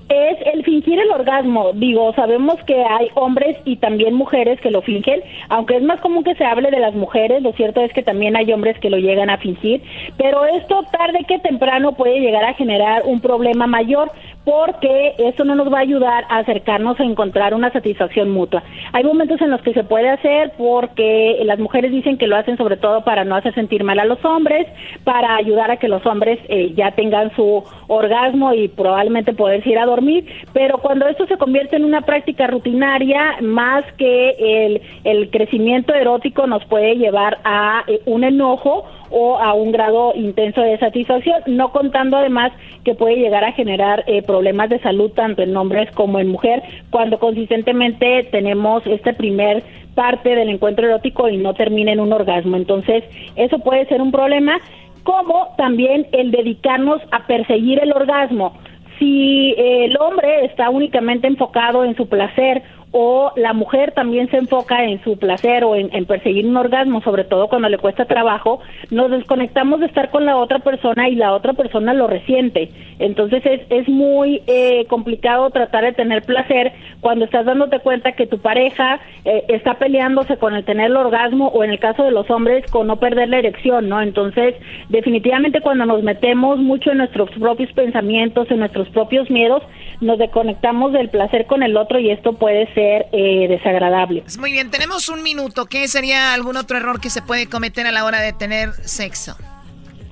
[0.09, 1.71] es el fingir el orgasmo.
[1.73, 6.23] Digo, sabemos que hay hombres y también mujeres que lo fingen, aunque es más común
[6.23, 8.97] que se hable de las mujeres, lo cierto es que también hay hombres que lo
[8.97, 9.81] llegan a fingir,
[10.17, 14.11] pero esto tarde que temprano puede llegar a generar un problema mayor
[14.49, 18.63] porque eso no nos va a ayudar a acercarnos a encontrar una satisfacción mutua.
[18.93, 22.57] Hay momentos en los que se puede hacer porque las mujeres dicen que lo hacen
[22.57, 24.65] sobre todo para no hacer sentir mal a los hombres,
[25.03, 29.77] para ayudar a que los hombres eh, ya tengan su orgasmo y probablemente poderse ir
[29.77, 35.29] a dormir, pero cuando esto se convierte en una práctica rutinaria, más que el, el
[35.29, 40.77] crecimiento erótico nos puede llevar a eh, un enojo o a un grado intenso de
[40.77, 42.51] satisfacción, no contando además
[42.83, 46.61] que puede llegar a generar eh, problemas de salud tanto en hombres como en mujer
[46.89, 49.63] cuando consistentemente tenemos este primer
[49.95, 52.55] parte del encuentro erótico y no termina en un orgasmo.
[52.55, 53.03] Entonces,
[53.35, 54.59] eso puede ser un problema,
[55.03, 58.53] como también el dedicarnos a perseguir el orgasmo.
[58.97, 64.83] Si el hombre está únicamente enfocado en su placer o la mujer también se enfoca
[64.83, 69.11] en su placer o en, perseguir un orgasmo, sobre todo cuando le cuesta trabajo, nos
[69.11, 72.71] desconectamos de estar con la otra persona y la otra persona lo resiente.
[72.97, 76.71] Entonces es, es muy eh, complicado tratar de tener placer
[77.01, 81.49] cuando estás dándote cuenta que tu pareja eh, está peleándose con el tener el orgasmo
[81.49, 84.01] o en el caso de los hombres con no perder la erección, ¿no?
[84.01, 84.55] Entonces
[84.89, 89.61] definitivamente cuando nos metemos mucho en nuestros propios pensamientos, en nuestros propios miedos,
[90.01, 94.21] nos desconectamos del placer con el otro y esto puede eh, desagradable.
[94.21, 95.65] Pues muy bien, tenemos un minuto.
[95.65, 99.37] ¿Qué sería algún otro error que se puede cometer a la hora de tener sexo?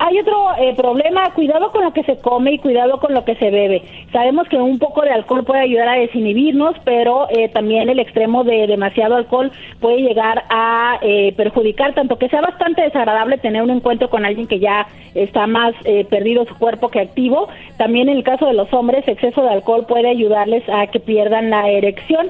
[0.00, 3.34] Hay otro eh, problema, cuidado con lo que se come y cuidado con lo que
[3.34, 3.82] se bebe.
[4.12, 8.44] Sabemos que un poco de alcohol puede ayudar a desinhibirnos, pero eh, también el extremo
[8.44, 13.70] de demasiado alcohol puede llegar a eh, perjudicar, tanto que sea bastante desagradable tener un
[13.70, 15.74] encuentro con alguien que ya está más
[16.10, 17.48] perdido su cuerpo que activo.
[17.76, 21.50] También en el caso de los hombres, exceso de alcohol puede ayudarles a que pierdan
[21.50, 22.28] la erección.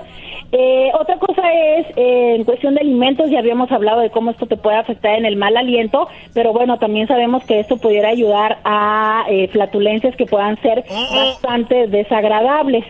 [0.99, 4.79] otra cosa es, en cuestión de alimentos, ya habíamos hablado de cómo esto te puede
[4.79, 9.49] afectar en el mal aliento, pero bueno, también sabemos que esto pudiera ayudar a eh,
[9.49, 11.15] flatulencias que puedan ser oh, oh.
[11.15, 12.85] bastante desagradables.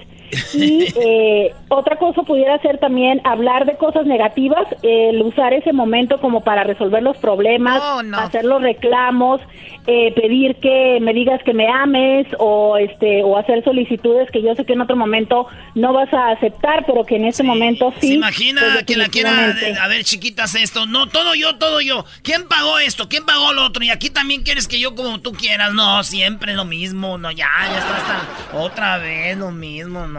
[0.55, 6.21] Y eh, otra cosa pudiera ser también hablar de cosas negativas, el usar ese momento
[6.21, 9.41] como para resolver los problemas, oh, hacer los reclamos,
[9.87, 14.55] eh, pedir que me digas que me ames o este o hacer solicitudes que yo
[14.55, 18.09] sé que en otro momento no vas a aceptar, pero que en este momento sí.
[18.09, 20.87] ¿Se imagina pues, que la quiera a ver chiquitas esto?
[20.87, 22.05] No, todo yo, todo yo.
[22.23, 23.09] ¿Quién pagó esto?
[23.09, 23.83] ¿Quién pagó lo otro?
[23.83, 25.73] Y aquí también quieres que yo como tú quieras.
[25.73, 27.19] No, siempre lo mismo.
[27.19, 30.18] No, ya, ya está otra vez lo mismo, no.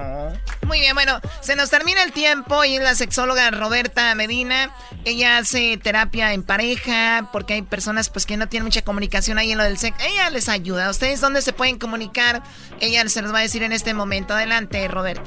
[0.68, 4.72] Muy bien, bueno, se nos termina el tiempo y es la sexóloga Roberta Medina.
[5.04, 9.52] Ella hace terapia en pareja porque hay personas pues que no tienen mucha comunicación ahí
[9.52, 10.06] en lo del sexo.
[10.08, 10.90] Ella les ayuda.
[10.90, 12.44] ¿Ustedes dónde se pueden comunicar?
[12.82, 14.34] Ella se los va a decir en este momento.
[14.34, 15.24] Adelante, Roberta.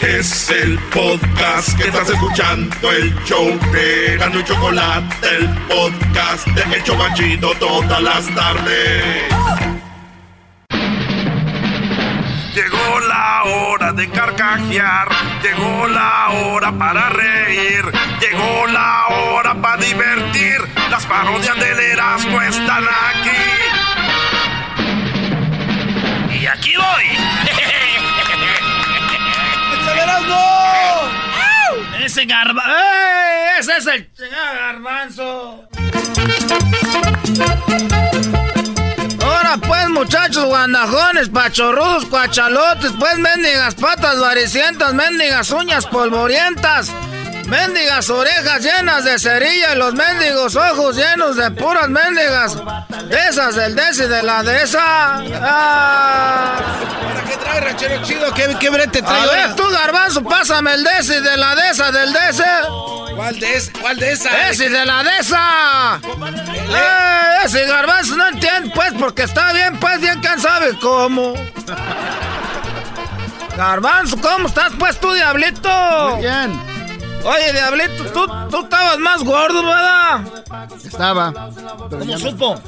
[0.00, 6.76] Es el podcast que estás escuchando, el show de Gano y Chocolate, el podcast de
[6.76, 9.24] El Chocachito todas las tardes.
[12.54, 15.08] Llegó la hora de carcajear,
[15.42, 17.84] llegó la hora para reír,
[18.20, 20.60] llegó la hora para divertir.
[20.90, 23.30] Las parodias del Erasmo están aquí.
[26.40, 27.59] Y aquí voy.
[32.04, 32.62] Ese garba...
[32.66, 33.60] ¡Eh!
[33.60, 35.68] Ese es el garbanzo.
[39.22, 46.90] Ahora pues, muchachos guandajones, pachorrudos, cuachalotes, pues mendigas patas varicientas, mendigas uñas polvorientas,
[47.46, 52.56] mendigas orejas llenas de cerilla y los mendigos ojos llenos de puras mendigas.
[53.08, 55.22] De esas del desi de la de esa.
[55.42, 56.58] Ah.
[57.28, 58.32] ¿Qué trae, ranchero chido?
[58.34, 59.22] ¿Qué, qué brete trae?
[59.22, 62.42] A ver, tú, garbanzo, pásame el desi de la de esa del desi.
[63.16, 63.72] ¿Cuál de, esa?
[63.80, 64.48] ¿Cuál de esa?
[64.48, 66.00] ¡Ese de la de esa!
[66.02, 71.34] ¡Eh, ese garbanzo no entiende, pues, porque está bien, pues, bien, ¿quién sabe cómo?
[73.56, 75.68] Garbanzo, ¿cómo estás, pues, tú, diablito?
[76.12, 76.79] Muy bien.
[77.24, 80.20] Oye, Diablito, tú, tú estabas más gordo, ¿verdad?
[80.84, 81.32] Estaba.
[81.90, 82.62] ¿Cómo supo?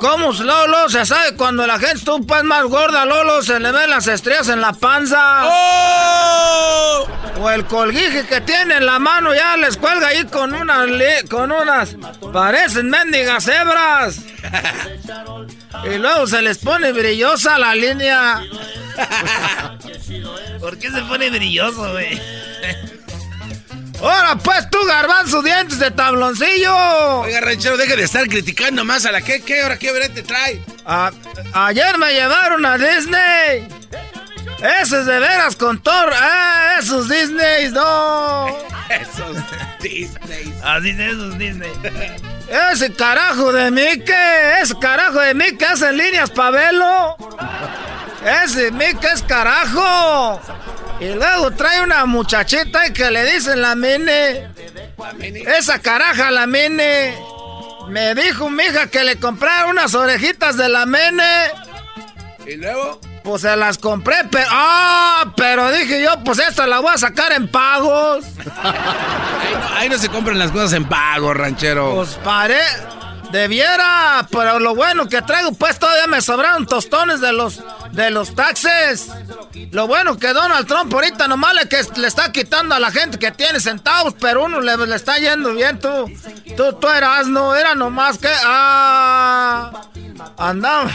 [0.00, 0.88] ¿Cómo, Lolo?
[0.88, 4.60] Se sabe cuando la gente está más gorda, Lolo, se le ven las estrellas en
[4.60, 5.42] la panza.
[5.44, 7.06] ¡Oh!
[7.40, 10.88] O el colguije que tiene en la mano ya les cuelga ahí con unas...
[11.28, 11.96] Con unas...
[12.32, 14.20] Parecen mendigas hebras.
[15.84, 18.40] y luego se les pone brillosa la línea.
[20.60, 22.20] ¿Por qué se pone brilloso, güey?
[24.00, 27.20] ¡Ahora pues tú, garbanzo, dientes de tabloncillo!
[27.20, 30.60] Oiga, ranchero, deje de estar criticando más a la que, ¿qué hora, qué brete trae?
[31.52, 33.68] ayer me llevaron a Disney.
[34.58, 36.12] Ese es de veras con Thor.
[36.14, 38.56] ¡Ah, esos Disney, no!
[38.88, 39.36] esos
[39.80, 40.54] Disney.
[40.62, 41.72] Así de esos Disney.
[42.72, 44.14] Ese carajo de Mickey,
[44.62, 47.16] ese carajo de Mickey hace líneas pa' velo.
[48.44, 50.40] Ese Mickey es carajo.
[51.00, 54.48] Y luego trae una muchachita que le dicen la mene.
[55.58, 57.16] Esa caraja, la mene.
[57.88, 61.24] Me dijo mi hija que le comprara unas orejitas de la mene.
[62.46, 63.00] ¿Y luego?
[63.22, 64.46] Pues se las compré, pero.
[64.50, 65.32] ¡Ah!
[65.36, 68.24] Pero dije yo, pues esta la voy a sacar en pagos.
[69.76, 71.94] ahí, no, se compran las cosas en pagos, ranchero.
[71.96, 72.60] Pues paré.
[73.36, 78.34] Debiera, pero lo bueno que traigo, pues todavía me sobraron tostones de los de los
[78.34, 79.08] taxes.
[79.72, 83.18] Lo bueno que Donald Trump ahorita nomás le, que le está quitando a la gente
[83.18, 86.10] que tiene centavos, pero uno le, le está yendo bien, tú.
[86.56, 88.30] Tú, tú eras, no, era nomás que.
[88.42, 89.82] Ah.
[90.38, 90.90] Andaba.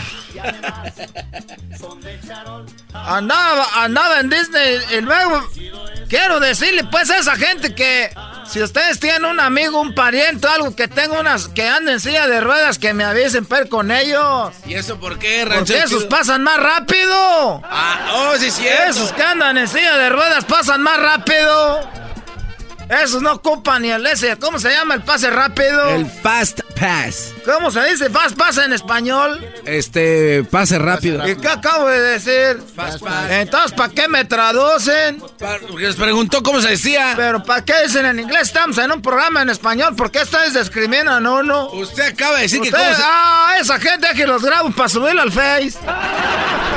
[2.93, 5.47] Andaba, andaba en Disney y luego.
[6.09, 8.13] Quiero decirle, pues, a esa gente que
[8.45, 12.27] si ustedes tienen un amigo, un pariente, algo que tenga unas que anden en silla
[12.27, 14.53] de ruedas, que me avisen per con ellos.
[14.65, 17.61] ¿Y eso por qué, Porque esos pasan más rápido.
[17.63, 18.67] Ah, oh, sí, sí.
[18.67, 21.79] Esos que andan en silla de ruedas pasan más rápido.
[22.89, 24.35] Esos no ocupan ni el ese.
[24.35, 25.91] ¿Cómo se llama el pase rápido?
[25.91, 27.35] El Fast Pass.
[27.45, 29.39] ¿Cómo se dice Fast Pass en español?
[29.65, 31.27] Este, pase rápido.
[31.29, 32.59] ¿Y qué acabo de decir?
[32.75, 33.29] Fast Pass.
[33.29, 35.21] Entonces, ¿para qué me traducen?
[35.69, 37.13] Porque les preguntó cómo se decía.
[37.15, 38.47] Pero ¿para qué dicen en inglés?
[38.47, 39.95] Estamos en un programa en español.
[39.95, 41.69] ¿Por qué ustedes discriminan a uno?
[41.69, 43.01] Usted acaba de decir que cómo se...
[43.05, 45.77] Ah, esa gente que los grabo para subirlo al Face.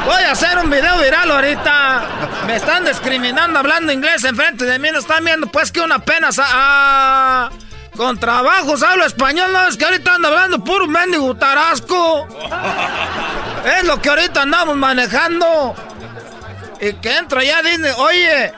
[0.05, 2.43] Voy a hacer un video viral ahorita.
[2.47, 4.91] Me están discriminando hablando inglés enfrente de mí.
[4.93, 6.29] No están viendo pues que una pena...
[6.39, 7.49] Ah,
[7.97, 12.27] con trabajos hablo español, no es que ahorita ando hablando puro mendigo tarasco.
[13.79, 15.75] es lo que ahorita andamos manejando.
[16.81, 17.93] Y que entra ya Disney.
[17.97, 18.53] Oye,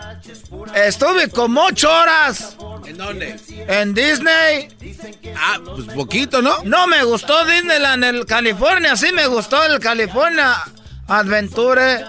[0.74, 2.56] estuve como ocho horas.
[2.86, 3.36] ¿En dónde?
[3.68, 4.68] En Disney.
[5.36, 6.62] Ah, pues poquito, ¿no?
[6.64, 10.54] No me gustó Disneyland en el California, sí me gustó el California
[11.08, 12.04] Adventure.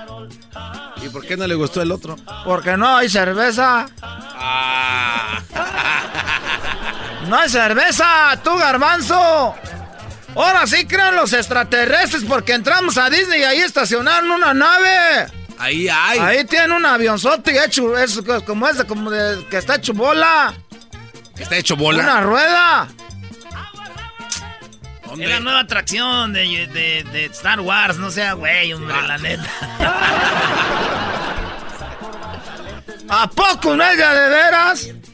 [1.04, 2.16] ¿Y por qué no le gustó el otro?
[2.46, 3.88] Porque no hay cerveza.
[4.02, 5.42] Ah.
[7.28, 9.56] No hay cerveza, tú garbanzo.
[10.36, 15.28] Ahora sí crean los extraterrestres porque entramos a Disney y ahí estacionaron una nave.
[15.58, 16.20] Ahí hay.
[16.20, 20.54] Ahí tiene un avionzote hecho, es como ese, como de, que está hecho bola.
[21.38, 22.04] ¿Está hecho bola?
[22.04, 22.88] Una rueda.
[25.20, 26.68] Es la nueva atracción de,
[27.12, 29.08] de, Star Wars, no sea güey, hombre, Ah.
[29.08, 29.50] la neta.
[33.24, 35.07] ¿A poco no es de de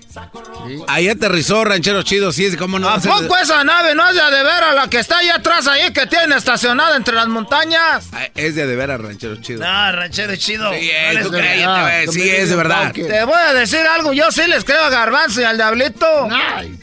[0.87, 2.89] Ahí aterrizó Ranchero Chido, sí, es como no.
[2.89, 5.91] ¿A poco esa nave no es de de veras la que está allá atrás ahí
[5.93, 8.05] que tiene estacionada entre las montañas?
[8.11, 9.59] Ah, Es de de veras Ranchero Chido.
[9.59, 10.71] No, ranchero chido.
[10.73, 11.41] Sí, es, les tú creo.
[11.43, 12.91] cállate, güey, sí, es de verdad.
[12.93, 16.07] Te voy a decir algo, yo sí les creo a Garbanzo y al Diablito.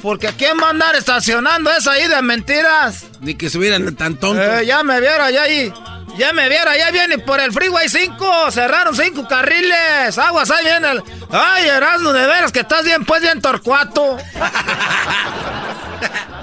[0.03, 3.05] Porque ¿quién va a andar estacionando esa ahí de mentiras?
[3.21, 4.61] Ni que estuvieran tan tontos.
[4.61, 5.73] Eh, ya me viera, ya ahí.
[6.17, 8.51] Ya me viera, ya viene por el Freeway 5.
[8.51, 10.19] Cerraron cinco carriles.
[10.19, 11.03] Aguas, ahí viene el.
[11.31, 14.19] Ay, Erasmo, de veras que estás bien, pues bien torcuato.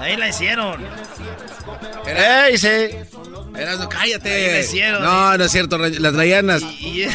[0.00, 0.84] Ahí la hicieron.
[2.06, 2.90] Ey, sí.
[3.56, 4.32] Erasmo, cállate.
[4.32, 5.02] Ahí la hicieron.
[5.02, 6.62] No, no es cierto, las Rayanas.
[6.62, 7.08] Y, y-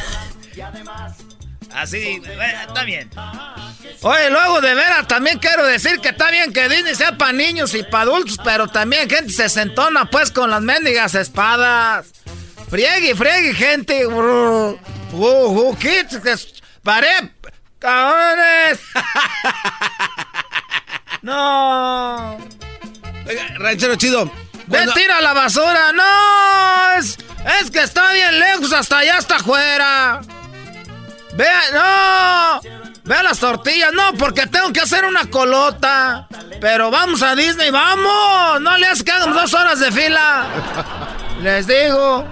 [1.74, 2.22] Así,
[2.68, 3.10] está bien.
[4.02, 7.74] Oye, luego de veras también quiero decir que está bien que Disney sea para niños
[7.74, 12.06] y para adultos, pero también gente se sentona pues con las mendigas espadas.
[12.74, 14.08] Friegue, friegue, gente.
[14.08, 14.76] Uh,
[15.12, 15.78] uh,
[16.82, 17.32] paré,
[17.78, 18.80] cabrones.
[21.22, 22.36] no.
[23.28, 24.26] Oiga, ranchero chido.
[24.66, 25.92] Ve, tira la basura.
[25.94, 27.20] No, es,
[27.62, 30.22] es que está bien lejos, hasta allá, hasta afuera.
[31.34, 32.62] Vea, no.
[33.04, 36.28] Ve las tortillas, no, porque tengo que hacer una colota.
[36.60, 38.62] Pero vamos a Disney, vamos.
[38.62, 40.48] No le hagas que hagamos dos horas de fila.
[41.44, 42.26] Les digo,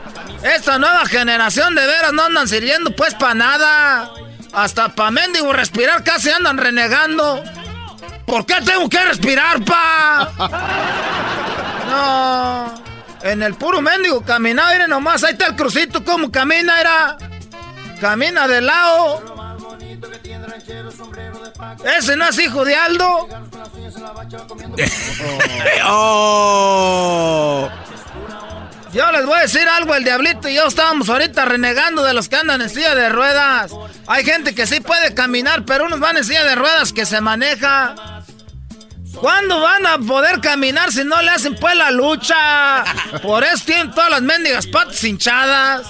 [0.43, 4.11] esta nueva generación de veras no andan sirviendo pues para nada.
[4.53, 7.43] Hasta para mendigo respirar casi andan renegando.
[8.26, 10.31] ¿Por qué tengo que respirar, pa?
[11.91, 12.73] No.
[13.22, 17.18] En el puro mendigo caminar, miren nomás, ahí está el crucito, como camina, era.
[17.99, 19.22] Camina de lado.
[21.97, 23.27] ¿Ese no es hijo de Aldo?
[25.85, 27.69] oh.
[28.93, 32.27] Yo les voy a decir algo, el diablito y yo estábamos ahorita renegando de los
[32.27, 33.72] que andan en silla de ruedas.
[34.07, 37.22] Hay gente que sí puede caminar, pero unos van en silla de ruedas que se
[37.22, 37.95] maneja.
[39.15, 42.84] ¿Cuándo van a poder caminar si no le hacen pues la lucha?
[43.22, 45.88] Por eso tienen todas las mendigas patas hinchadas.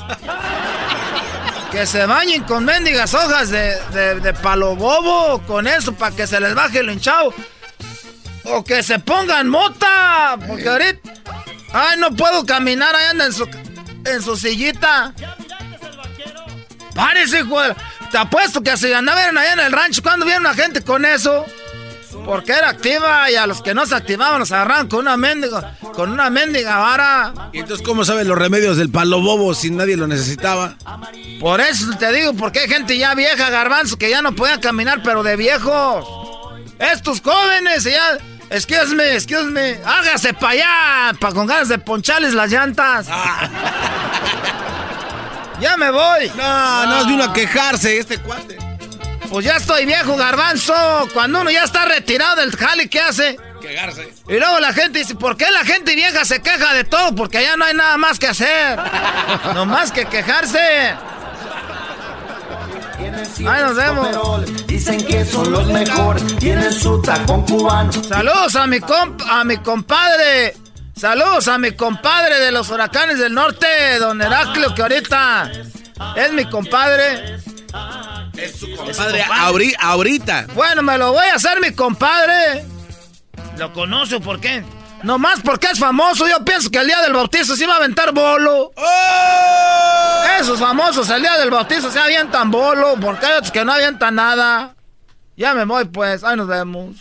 [1.71, 3.79] Que se bañen con mendigas hojas de,
[4.21, 7.33] de, palo bobo, con eso, para que se les baje el hinchado.
[8.43, 11.11] O que se pongan mota, porque ahorita...
[11.73, 13.47] Ay, no puedo caminar, ahí anda en su,
[14.05, 15.13] en su sillita.
[16.93, 17.71] Párese, güey.
[18.11, 21.45] Te apuesto que si andaban allá en el rancho, cuando vieron a gente con eso?
[22.25, 25.77] Porque era activa y a los que no se activaban los agarraban con una mendiga,
[25.93, 27.33] con una mendiga vara.
[27.53, 30.75] ¿Y entonces cómo saben los remedios del palo bobo si nadie lo necesitaba?
[31.39, 35.01] Por eso te digo, porque hay gente ya vieja, garbanzo, que ya no podía caminar,
[35.03, 36.05] pero de viejos.
[36.79, 38.17] Estos jóvenes ya...
[38.51, 39.79] Excuse me, excuse me.
[39.85, 43.07] Hágase para allá, para con ganas de poncharles las llantas.
[43.09, 43.49] Ah.
[45.61, 46.29] ya me voy.
[46.35, 48.57] No, no, no vino a quejarse este cuate.
[49.29, 50.73] Pues ya estoy viejo, garbanzo.
[51.13, 53.37] Cuando uno ya está retirado del jale, ¿qué hace?
[53.61, 54.13] Quejarse.
[54.27, 57.15] Y luego la gente dice, ¿por qué la gente vieja se queja de todo?
[57.15, 58.77] Porque allá no hay nada más que hacer.
[59.53, 60.93] no más que quejarse.
[63.47, 64.09] Ahí nos vemos.
[64.81, 66.25] Dicen que son los mejores.
[66.37, 67.93] Tienen su tacón cubano.
[67.93, 70.55] Saludos a mi comp a mi compadre.
[70.95, 73.67] Saludos a mi compadre de los huracanes del norte,
[73.99, 75.51] don Heraclio, que ahorita
[76.15, 77.35] es mi compadre.
[78.35, 79.23] Es su compadre,
[79.79, 80.47] ahorita.
[80.55, 82.65] Bueno, me lo voy a hacer mi compadre.
[83.59, 84.63] ¿Lo conoce por qué?
[85.03, 88.13] Nomás porque es famoso, yo pienso que el día del bautizo se iba a aventar
[88.13, 88.71] bolo.
[88.75, 90.23] ¡Oh!
[90.39, 94.15] Esos famosos el día del bautizo se avientan bolo, porque hay otros que no avientan
[94.15, 94.75] nada.
[95.35, 96.97] Ya me voy pues, ahí nos vemos.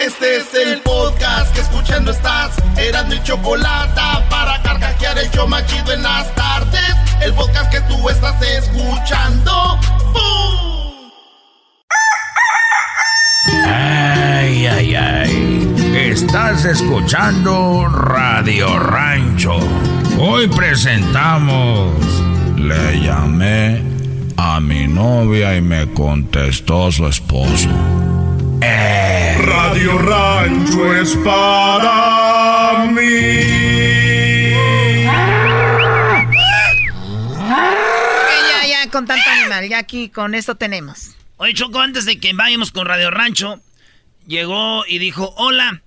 [0.00, 2.56] Este es el podcast que escuchando estás.
[2.76, 6.94] Eran mi chocolate para carcajear el yo machido en las tardes.
[7.20, 9.78] El podcast que tú estás escuchando.
[13.64, 15.71] Ay, ay, ay.
[16.12, 19.56] Estás escuchando Radio Rancho.
[20.18, 21.90] Hoy presentamos.
[22.54, 23.82] Le llamé
[24.36, 27.70] a mi novia y me contestó su esposo.
[28.60, 29.38] Eh.
[29.42, 34.50] Radio Rancho es para mí.
[38.50, 41.12] ya, ya, con tanto animal, ya aquí con esto tenemos.
[41.38, 43.60] Oye, Choco, antes de que vayamos con Radio Rancho,
[44.26, 45.80] llegó y dijo, hola,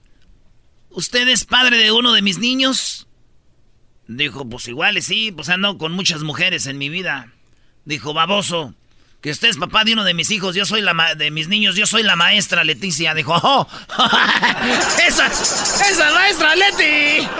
[0.95, 3.07] ¿usted es padre de uno de mis niños?
[4.07, 7.31] Dijo, pues igual sí, pues ando con muchas mujeres en mi vida.
[7.85, 8.73] Dijo, baboso,
[9.21, 11.75] que usted es papá de uno de mis hijos, yo soy la de mis niños,
[11.75, 13.13] yo soy la maestra Leticia.
[13.13, 13.67] Dijo, oh,
[15.07, 17.27] esa, esa maestra Leti.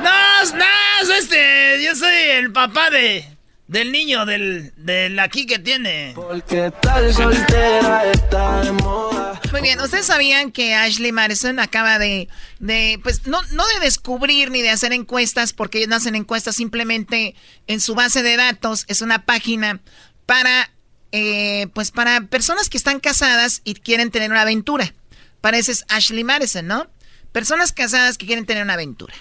[0.00, 3.36] No, no, este, yo soy el papá de,
[3.70, 6.10] del niño, del, del aquí que tiene.
[6.16, 9.40] Porque tal soltera está de moda.
[9.52, 12.28] Muy bien, ¿ustedes sabían que Ashley Madison acaba de,
[12.58, 16.56] de, pues, no, no de descubrir ni de hacer encuestas, porque ellos no hacen encuestas,
[16.56, 17.36] simplemente
[17.68, 19.80] en su base de datos es una página
[20.26, 20.70] para
[21.12, 24.94] eh, pues para personas que están casadas y quieren tener una aventura.
[25.40, 26.90] Pareces Ashley Madison, ¿no?
[27.30, 29.14] Personas casadas que quieren tener una aventura.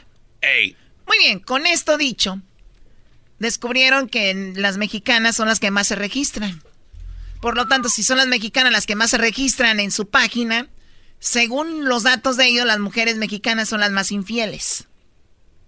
[1.08, 2.42] Muy bien, con esto dicho,
[3.40, 6.61] descubrieron que las mexicanas son las que más se registran.
[7.41, 10.70] Por lo tanto, si son las mexicanas las que más se registran en su página,
[11.20, 14.88] según los datos de ellos, las mujeres mexicanas son las más infieles.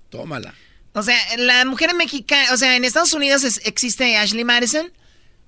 [0.10, 0.54] Tómala.
[0.94, 4.92] O sea, la mujer mexicana, o sea, en Estados Unidos existe Ashley Madison,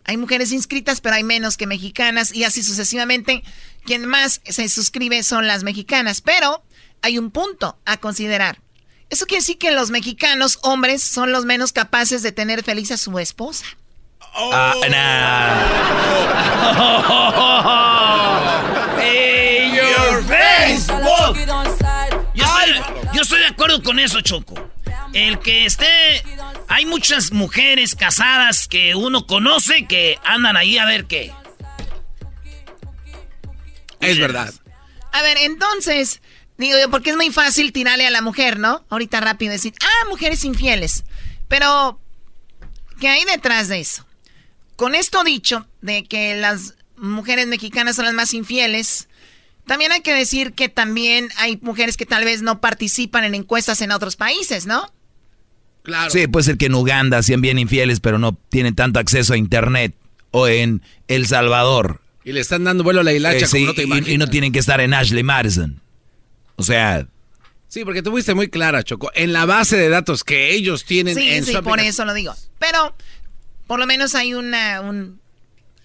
[0.05, 3.43] Hay mujeres inscritas, pero hay menos que mexicanas y así sucesivamente.
[3.85, 6.19] Quien más se suscribe son las mexicanas.
[6.19, 6.63] Pero
[7.01, 8.62] hay un punto a considerar.
[9.13, 12.97] Eso quiere decir que los mexicanos, hombres, son los menos capaces de tener feliz a
[12.97, 13.63] su esposa.
[14.33, 14.73] Ah,
[19.71, 21.37] your Facebook.
[22.33, 22.81] Yo estoy,
[23.13, 24.55] yo estoy de acuerdo con eso, Choco.
[25.13, 26.23] El que esté.
[26.67, 31.31] Hay muchas mujeres casadas que uno conoce que andan ahí a ver qué.
[33.99, 34.51] Es verdad.
[35.11, 36.19] A ver, entonces,
[36.63, 38.85] digo yo, porque es muy fácil tirarle a la mujer, ¿no?
[38.89, 41.03] Ahorita rápido decir, ah, mujeres infieles.
[41.47, 41.99] Pero,
[42.99, 44.05] ¿qué hay detrás de eso?
[44.75, 49.07] Con esto dicho, de que las mujeres mexicanas son las más infieles,
[49.65, 53.81] también hay que decir que también hay mujeres que tal vez no participan en encuestas
[53.81, 54.91] en otros países, ¿no?
[55.83, 56.11] Claro.
[56.11, 59.37] Sí, puede ser que en Uganda sean bien infieles, pero no tienen tanto acceso a
[59.37, 59.95] internet.
[60.35, 62.01] O en El Salvador.
[62.23, 64.51] Y le están dando vuelo a la hilacha eh, no te y, y, no tienen
[64.51, 65.82] que estar en Ashley Madison.
[66.55, 67.07] O sea...
[67.67, 69.11] Sí, porque tú fuiste muy clara, Choco.
[69.15, 72.35] En la base de datos que ellos tienen sí, en sí, por eso lo digo.
[72.59, 72.95] Pero
[73.65, 74.81] por lo menos hay una...
[74.81, 75.19] Un,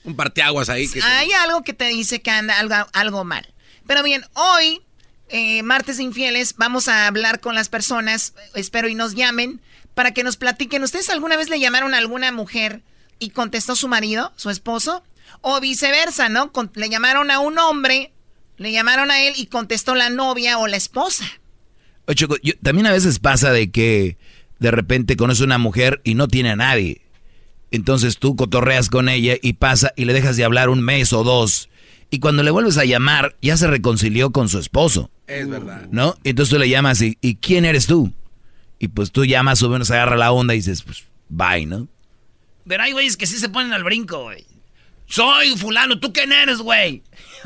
[0.04, 0.86] un parteaguas ahí.
[0.86, 3.54] Que hay algo que te dice que anda algo, algo mal.
[3.86, 4.82] Pero bien, hoy,
[5.30, 9.62] eh, martes infieles, vamos a hablar con las personas, espero y nos llamen,
[9.94, 10.82] para que nos platiquen.
[10.82, 12.82] ¿Ustedes alguna vez le llamaron a alguna mujer
[13.18, 15.02] y contestó su marido, su esposo?
[15.40, 16.52] O viceversa, ¿no?
[16.74, 18.12] le llamaron a un hombre,
[18.58, 21.24] le llamaron a él y contestó la novia o la esposa.
[22.06, 22.26] Oye,
[22.62, 24.18] también a veces pasa de que
[24.58, 27.02] de repente conoce una mujer y no tiene a nadie.
[27.70, 31.22] Entonces tú cotorreas con ella y pasa y le dejas de hablar un mes o
[31.22, 31.68] dos.
[32.10, 35.10] Y cuando le vuelves a llamar, ya se reconcilió con su esposo.
[35.26, 35.86] Es verdad.
[35.90, 36.16] ¿No?
[36.24, 38.12] Entonces tú le llamas y, ¿y quién eres tú?
[38.78, 41.88] Y pues tú llamas o menos agarra la onda y dices, pues, bye, ¿no?
[42.66, 44.46] Pero hay güeyes que sí se ponen al brinco, güey.
[45.08, 47.02] Soy fulano, ¿tú quién eres, güey?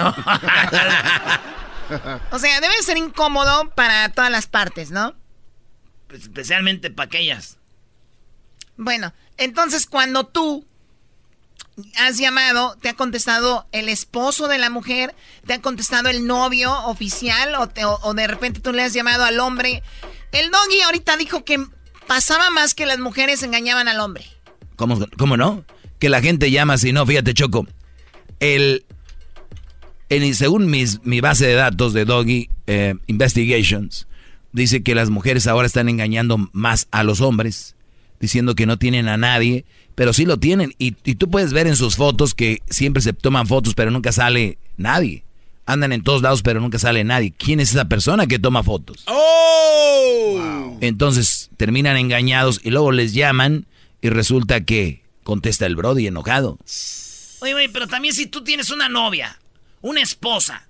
[2.30, 5.14] o sea, debe ser incómodo para todas las partes, ¿no?
[6.12, 7.58] Especialmente para aquellas.
[8.76, 10.66] Bueno, entonces cuando tú
[11.98, 15.14] has llamado, te ha contestado el esposo de la mujer,
[15.46, 19.82] te ha contestado el novio oficial o, de repente tú le has llamado al hombre.
[20.32, 21.64] El doggy ahorita dijo que
[22.06, 24.26] pasaba más que las mujeres engañaban al hombre.
[24.76, 25.64] ¿Cómo, cómo no?
[26.02, 27.64] Que la gente llama si no, fíjate Choco.
[28.40, 28.84] El,
[30.34, 34.08] según mis, mi base de datos de Doggy eh, Investigations,
[34.52, 37.76] dice que las mujeres ahora están engañando más a los hombres,
[38.18, 39.64] diciendo que no tienen a nadie
[39.94, 40.74] pero sí lo tienen.
[40.78, 44.58] Y, tú puedes ver en sus fotos que siempre se toman fotos, pero nunca sale
[44.76, 45.24] nadie.
[45.66, 47.32] Andan en todos lados, pero nunca sale nadie.
[47.36, 49.04] ¿Quién es esa persona que toma fotos?
[49.06, 50.78] ¡Oh!
[50.80, 53.66] Entonces terminan engañados y luego les llaman
[54.00, 56.58] y resulta que contesta el Brody enojado.
[57.40, 59.38] Oye, oye, pero también si tú tienes una novia,
[59.80, 60.68] una esposa,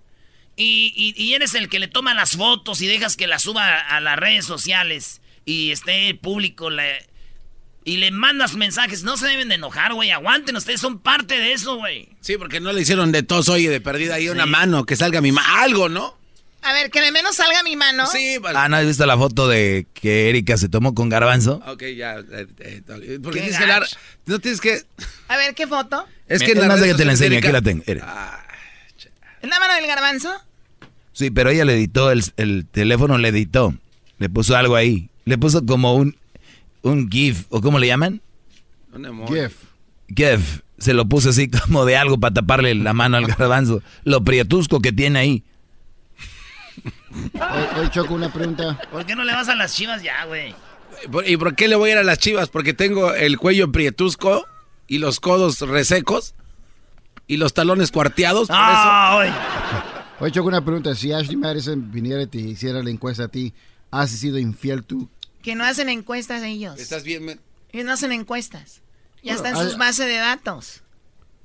[0.54, 4.00] y, y, eres el que le toma las fotos y dejas que las suba a,
[4.00, 6.84] las redes sociales y esté público, la,
[7.84, 9.02] y le mandas mensajes.
[9.02, 10.10] No se deben de enojar, güey.
[10.10, 12.10] Aguanten, ustedes son parte de eso, güey.
[12.20, 15.20] Sí, porque no le hicieron de tos, oye, de perdida ahí una mano, que salga
[15.20, 15.48] mi mano.
[15.56, 16.18] Algo, ¿no?
[16.62, 18.06] A ver, que de menos salga mi mano.
[18.06, 18.58] Sí, vale.
[18.58, 21.60] Ah, ¿no has visto la foto de que Erika se tomó con Garbanzo?
[21.66, 22.18] Ok, ya.
[22.20, 23.84] Eh, eh, porque tienes que hablar.
[24.26, 24.82] No tienes que.
[25.28, 26.06] A ver, ¿qué foto?
[26.28, 27.82] Es que nada más de que te la enseñe, aquí la tengo.
[28.02, 28.44] Ah,
[29.42, 30.32] ¿En la mano del Garbanzo?
[31.12, 33.74] Sí, pero ella le editó, el, el teléfono le editó.
[34.18, 35.10] Le puso algo ahí.
[35.24, 36.16] Le puso como un
[36.82, 38.20] un GIF, ¿o cómo le llaman?
[38.92, 39.54] Un GIF.
[40.14, 40.60] GIF.
[40.78, 43.82] Se lo puse así como de algo para taparle la mano al garbanzo.
[44.04, 45.44] Lo prietusco que tiene ahí.
[47.78, 48.78] Hoy, Choco, una pregunta.
[48.90, 50.54] ¿Por qué no le vas a las chivas ya, güey?
[51.26, 52.48] ¿Y por qué le voy a ir a las chivas?
[52.48, 54.46] Porque tengo el cuello prietusco
[54.86, 56.34] y los codos resecos
[57.26, 58.48] y los talones cuarteados.
[58.48, 60.94] Por ah, Hoy Choco, una pregunta.
[60.94, 63.52] Si Ashley Madison viniera y te hiciera la encuesta a ti,
[63.90, 65.08] ¿has sido infiel tú
[65.42, 66.78] que no hacen encuestas ellos.
[66.78, 67.40] ¿Estás bien?
[67.72, 68.80] Ellos no hacen encuestas.
[69.22, 70.82] Ya está en sus bases de datos.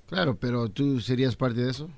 [0.07, 1.89] Claro, pero tú serías parte de eso.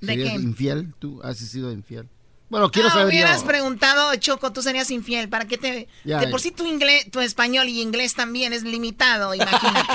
[0.00, 0.92] ¿De ¿Serías infiel?
[0.98, 2.08] ¿Tú has sido infiel?
[2.48, 3.08] Bueno, quiero saber.
[3.08, 5.28] hubieras preguntado, Choco, tú serías infiel.
[5.28, 5.88] ¿Para qué te.?
[6.04, 9.92] de por sí tu, inglés, tu español y inglés también es limitado, imagínate.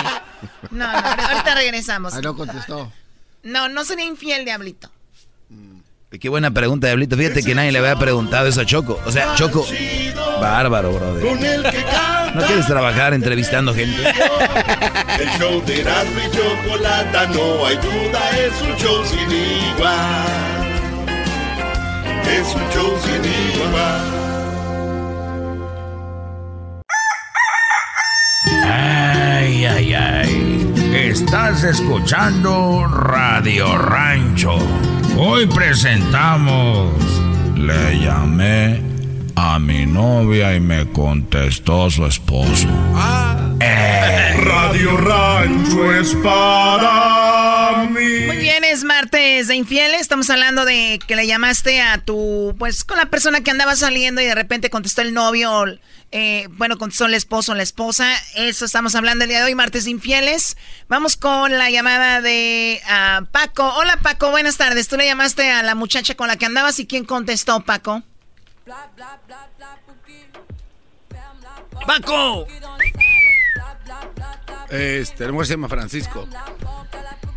[0.72, 2.14] no, no, ahorita regresamos.
[2.14, 2.92] Ah, no contestó.
[3.44, 4.90] No, no sería infiel, Diablito.
[6.20, 7.18] Qué buena pregunta, Diablito.
[7.18, 9.00] Fíjate que nadie le había preguntado eso a Choco.
[9.06, 9.66] O sea, Choco.
[10.40, 11.24] Bárbaro, brother.
[12.36, 14.02] ¿No quieres trabajar entrevistando gente?
[15.20, 20.63] El show de Erasmo y Chocolata, no hay duda, es un show sin igual.
[22.28, 24.02] Es un show sin igual.
[28.66, 30.74] Ay, ay, ay.
[30.94, 34.58] Estás escuchando Radio Rancho.
[35.18, 36.92] Hoy presentamos.
[37.58, 38.82] Le llamé
[39.36, 42.68] a mi novia y me contestó su esposo.
[43.60, 44.36] Eh.
[44.44, 47.53] Radio Rancho es para
[48.74, 50.02] es martes de infieles.
[50.02, 54.20] Estamos hablando de que le llamaste a tu, pues, con la persona que andaba saliendo
[54.20, 55.66] y de repente contestó el novio.
[56.12, 58.12] Eh, bueno, contestó el esposo la esposa.
[58.34, 60.58] Eso estamos hablando el día de hoy, martes de infieles.
[60.88, 63.64] Vamos con la llamada de ah, Paco.
[63.76, 64.88] Hola, Paco, buenas tardes.
[64.88, 68.02] Tú le llamaste a la muchacha con la que andabas y quién contestó, Paco.
[71.86, 72.48] ¡Paco!
[74.72, 76.28] Este, el se llama Francisco.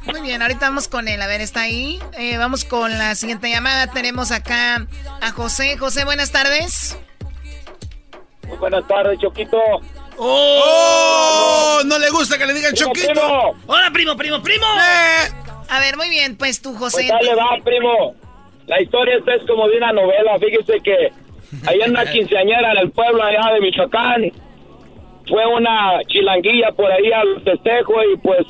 [0.06, 1.20] Muy bien, ahorita vamos con él.
[1.20, 1.98] A ver, está ahí.
[2.18, 3.88] Eh, vamos con la siguiente llamada.
[3.90, 4.86] Tenemos acá
[5.20, 5.76] a José.
[5.78, 6.96] José, buenas tardes.
[8.46, 9.58] Muy buenas tardes, Choquito.
[10.18, 11.80] ¡Oh!
[11.84, 13.12] No, le gusta que le digan Primo, Choquito.
[13.12, 13.54] primo.
[13.66, 14.66] Hola, primo, primo, primo.
[15.68, 17.08] A ver, muy bien, pues tú, José.
[17.08, 18.14] Pues dale, va, primo.
[18.66, 20.38] La historia esta es como de una novela.
[20.38, 21.12] Fíjese que
[21.68, 24.22] allá en una quinceañera en el pueblo allá de Michoacán
[25.28, 28.46] fue una chilanguilla por ahí al festejo y pues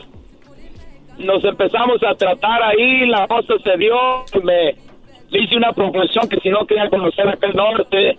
[1.19, 3.97] nos empezamos a tratar ahí, la cosa se dio,
[4.43, 4.75] me
[5.31, 8.19] hice una proposición que si no quería conocer aquel norte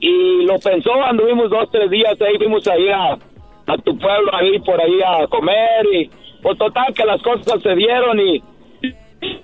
[0.00, 3.18] y lo pensó, anduvimos dos, tres días ahí, fuimos ahí a,
[3.82, 6.10] tu pueblo, ahí por ahí a comer y
[6.42, 8.42] pues total que las cosas se dieron y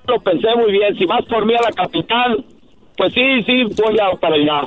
[0.06, 2.44] lo pensé muy bien, si vas por mí a la capital,
[2.96, 4.62] pues sí, sí, voy a para allá.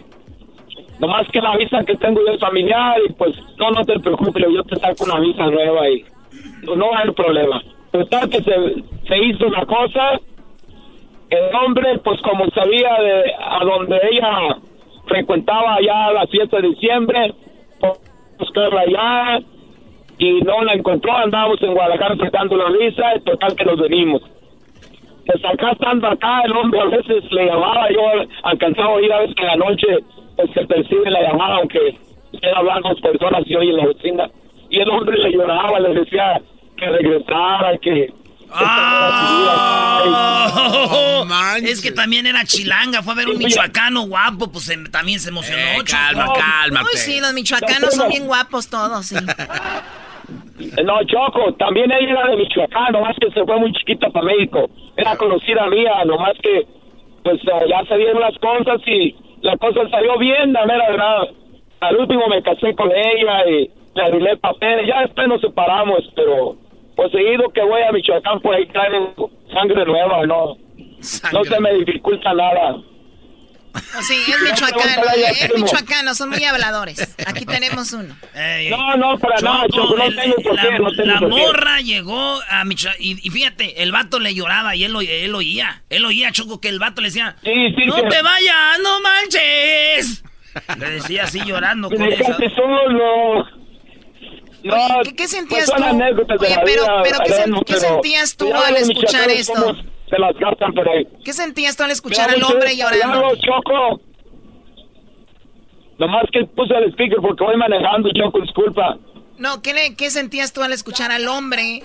[1.00, 4.64] Nomás que la visa que tengo yo familiar y pues no, no te preocupes, yo
[4.64, 6.04] te saco una visa nueva y
[6.66, 7.62] pues no va a haber problema.
[7.94, 10.20] Total que se, se hizo una cosa,
[11.30, 14.58] el hombre pues como sabía de a donde ella
[15.06, 17.36] frecuentaba allá la fiesta de diciembre,
[18.40, 19.46] buscarla allá
[20.18, 24.24] y no la encontró, andábamos en Guadalajara sacando la visa y total que nos venimos.
[25.28, 28.02] Pues acá estando acá, el hombre a veces le llamaba, yo
[28.42, 29.88] alcanzaba a oír a veces que en la noche
[30.36, 31.96] pues, se percibe la llamada, aunque
[32.32, 34.32] estén hablando personas y oye la vecina.
[34.72, 36.42] Y el hombre le lloraba, le decía
[36.84, 38.14] que regresara, que...
[41.36, 45.20] Ah, es que también era chilanga, fue a ver un michoacano guapo, pues se- también
[45.20, 45.58] se emocionó.
[45.62, 46.86] Eh, calma, cálmate.
[46.86, 49.16] Uy, sí, los michoacanos son bien guapos todos, sí.
[50.86, 54.70] No, Choco, también ella era de Michoacán, nomás que se fue muy chiquita para México.
[54.96, 56.66] Era conocida mía, nomás que
[57.24, 61.24] pues eh, ya se dieron las cosas y la cosa salió bien, la mera verdad.
[61.82, 66.56] Al último me casé con ella y le arreglé papeles, ya después nos separamos, pero
[66.96, 69.14] pues seguido que voy a Michoacán, por ahí traen
[69.54, 70.56] sangre nueva, no,
[71.32, 72.78] no se me dificulta nada.
[74.02, 77.16] Sí, es michoacano, es michoacano, son muy habladores.
[77.26, 78.16] Aquí tenemos uno.
[78.70, 81.30] No, no, para nada, Choco, no el- tengo por la, qué, no tengo la por
[81.34, 81.36] qué.
[81.42, 85.34] morra llegó a Michoacán y, y fíjate, el vato le lloraba y él, lo- él
[85.34, 85.82] oía.
[85.90, 88.02] Él oía, Choco, que el vato le decía, no sí.
[88.10, 90.24] te vayas, no manches.
[90.78, 92.38] Le decía así llorando con esa.
[92.56, 93.63] solo.
[94.64, 95.98] No, Oye, ¿qué, qué sentías pues tú?
[95.98, 99.76] de Oye, la pero, vida, pero ¿qué, sen- qué sentías tú al escuchar esto?
[100.10, 100.74] Se las gastan.
[101.24, 103.36] ¿Qué sentías tú al escuchar al hombre llorando?
[103.38, 104.00] Choco.
[106.00, 108.98] Nomás que puse el speaker porque voy manejando, Choco, disculpa.
[109.38, 111.82] No, ¿qué, le- ¿qué sentías tú al escuchar al hombre,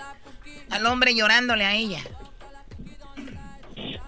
[0.70, 1.98] al hombre llorándole a ella?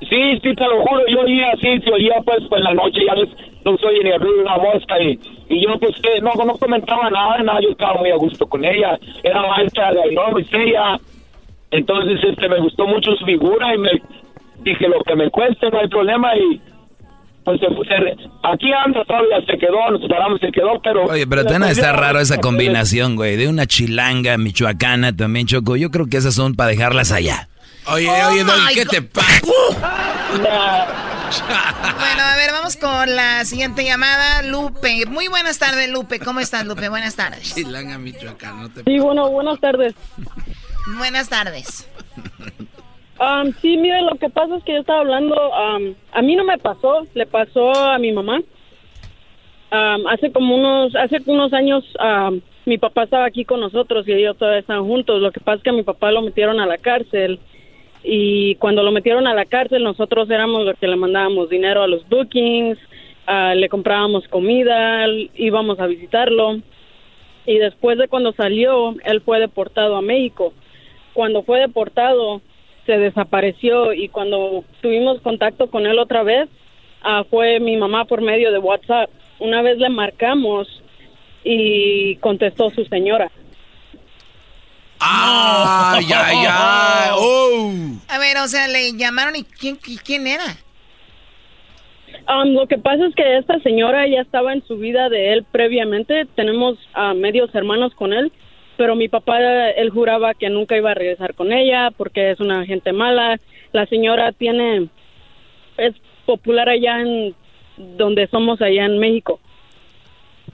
[0.09, 3.01] Sí, sí, te lo juro, yo oía así, se oía pues, pues en la noche,
[3.07, 3.29] ya ves,
[3.65, 5.19] no soy ni el ruido de una mosca y,
[5.49, 8.65] y yo pues que no, no comentaba nada, nada, yo estaba muy a gusto con
[8.65, 10.99] ella, era maestra de no, y seria,
[11.70, 13.91] entonces este me gustó mucho su figura y me
[14.62, 16.61] dije lo que me cueste, no hay problema y
[17.45, 21.05] pues se, se- aquí anda todavía, se quedó, nos separamos, se quedó, pero...
[21.07, 25.74] Oye, pero te está raro esa combinación, güey, de una chilanga michoacana también, Choco.
[25.77, 27.49] Yo creo que esas son para dejarlas allá.
[27.91, 28.91] Oye, Oh oye, Doggy, my ¿qué God.
[28.91, 29.47] te pasa?
[31.98, 34.43] Bueno, a ver, vamos con la siguiente llamada.
[34.43, 35.07] Lupe.
[35.07, 36.19] Muy buenas tardes, Lupe.
[36.19, 36.89] ¿Cómo estás, Lupe?
[36.89, 37.55] Buenas tardes.
[37.55, 39.94] Chilanga, Michoacán, no te Sí, bueno, buenas tardes.
[40.98, 41.89] Buenas tardes.
[43.61, 46.57] Sí, mire, lo que pasa es que yo estaba hablando, am, a mí no me
[46.57, 48.40] pasó, le pasó a mi mamá.
[49.70, 51.85] Am, hace como unos, hace unos años,
[52.65, 55.20] mi papá estaba aquí con nosotros y ellos todavía están juntos.
[55.20, 57.39] Lo que pasa es que a mi papá lo metieron a la cárcel
[58.02, 61.86] y cuando lo metieron a la cárcel nosotros éramos los que le mandábamos dinero a
[61.86, 62.78] los bookings,
[63.27, 66.60] ah, le comprábamos comida, íbamos a visitarlo
[67.47, 70.52] y después de cuando salió, él fue deportado a México.
[71.14, 72.40] Cuando fue deportado,
[72.86, 76.48] se desapareció y cuando tuvimos contacto con él otra vez,
[77.02, 79.10] ah, fue mi mamá por medio de WhatsApp.
[79.39, 80.68] Una vez le marcamos
[81.43, 83.31] y contestó su señora.
[85.01, 87.10] ¡Ay, ay, ay!
[87.22, 87.72] Oh.
[88.09, 90.44] A ver, o sea, le llamaron y ¿quién, quién era?
[92.28, 95.44] Um, lo que pasa es que esta señora ya estaba en su vida de él
[95.51, 96.27] previamente.
[96.36, 98.32] Tenemos a medios hermanos con él,
[98.77, 99.39] pero mi papá,
[99.70, 103.39] él juraba que nunca iba a regresar con ella porque es una gente mala.
[103.72, 104.89] La señora tiene,
[105.77, 105.94] es
[106.27, 107.35] popular allá en
[107.77, 109.40] donde somos allá en México.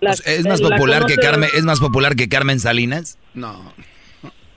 [0.00, 3.18] ¿Es más popular que Carmen, es más popular que Carmen Salinas?
[3.34, 3.72] No.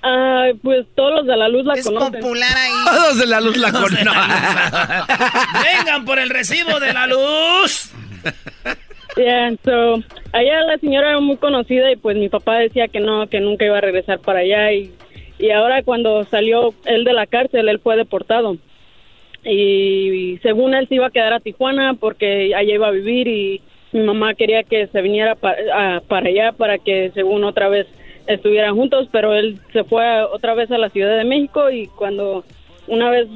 [0.01, 2.71] Ah, pues todos los de la luz la es popular ahí.
[2.85, 4.07] Todos de la luz la conocen.
[5.63, 7.91] Vengan por el recibo de la luz.
[9.17, 10.01] Yeah, so,
[10.31, 13.65] allá la señora era muy conocida y pues mi papá decía que no, que nunca
[13.65, 14.93] iba a regresar para allá y,
[15.39, 18.57] y ahora cuando salió él de la cárcel, él fue deportado.
[19.43, 23.61] Y, según él se iba a quedar a Tijuana porque allá iba a vivir y
[23.91, 27.88] mi mamá quería que se viniera para allá para que según otra vez
[28.30, 32.45] estuvieran juntos, pero él se fue otra vez a la Ciudad de México y cuando
[32.88, 33.27] una vez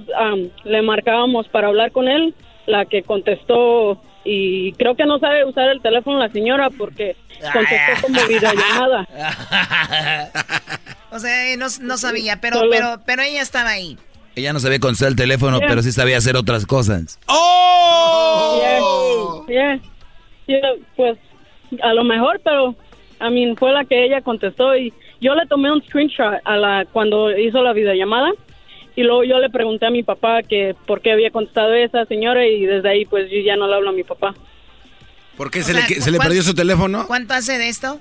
[0.64, 2.34] le marcábamos para hablar con él,
[2.68, 7.16] la que contestó y creo que no sabe usar el teléfono la señora porque
[7.52, 9.08] contestó como videollamada.
[11.12, 13.98] o sea, no, no sabía, pero, pero, pero ella estaba ahí.
[14.36, 17.20] Ella no sabía contestar el teléfono, pero sí sabía hacer otras cosas.
[17.28, 19.44] ¡Oh!
[20.96, 21.18] Pues
[21.82, 22.76] a lo mejor, pero
[23.24, 26.86] a mí fue la que ella contestó y yo le tomé un screenshot a la
[26.92, 28.32] cuando hizo la videollamada
[28.98, 32.46] y luego yo le pregunté a mi papá que por qué había contestado esa señora
[32.46, 34.34] y desde ahí pues yo ya no le hablo a mi papá.
[35.38, 37.06] ¿Por qué se, le, se le perdió su teléfono?
[37.08, 37.98] ¿Cuánto hace de esto?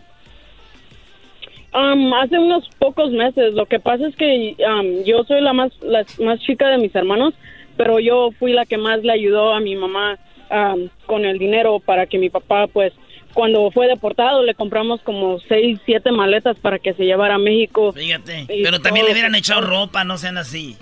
[1.73, 3.55] Um, hace unos pocos meses.
[3.55, 6.95] Lo que pasa es que um, yo soy la más la más chica de mis
[6.97, 7.33] hermanos,
[7.77, 10.19] pero yo fui la que más le ayudó a mi mamá
[10.51, 12.93] um, con el dinero para que mi papá pues
[13.33, 17.93] cuando fue deportado le compramos como seis, siete maletas para que se llevara a México.
[17.93, 20.77] Fíjate, pero también le hubieran echado ropa, no sean así.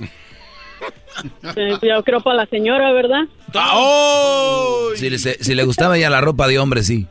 [1.83, 3.23] yo creo para la señora, ¿verdad?
[3.55, 4.91] ¡Oh!
[4.97, 7.07] Si, le, si le gustaba ya la ropa de hombre, sí.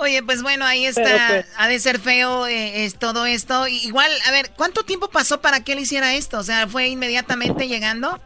[0.00, 1.02] Oye, pues bueno, ahí está.
[1.28, 3.68] Pues, ha de ser feo eh, es todo esto.
[3.68, 6.38] Igual, a ver, ¿cuánto tiempo pasó para que él hiciera esto?
[6.38, 8.18] O sea, ¿fue inmediatamente llegando?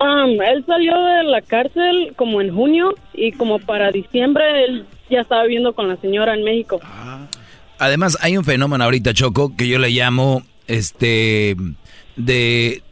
[0.00, 5.20] Um, él salió de la cárcel como en junio y como para diciembre él ya
[5.20, 6.80] estaba viviendo con la señora en México.
[7.78, 11.56] Además, hay un fenómeno ahorita, Choco, que yo le llamo este
[12.16, 12.82] de,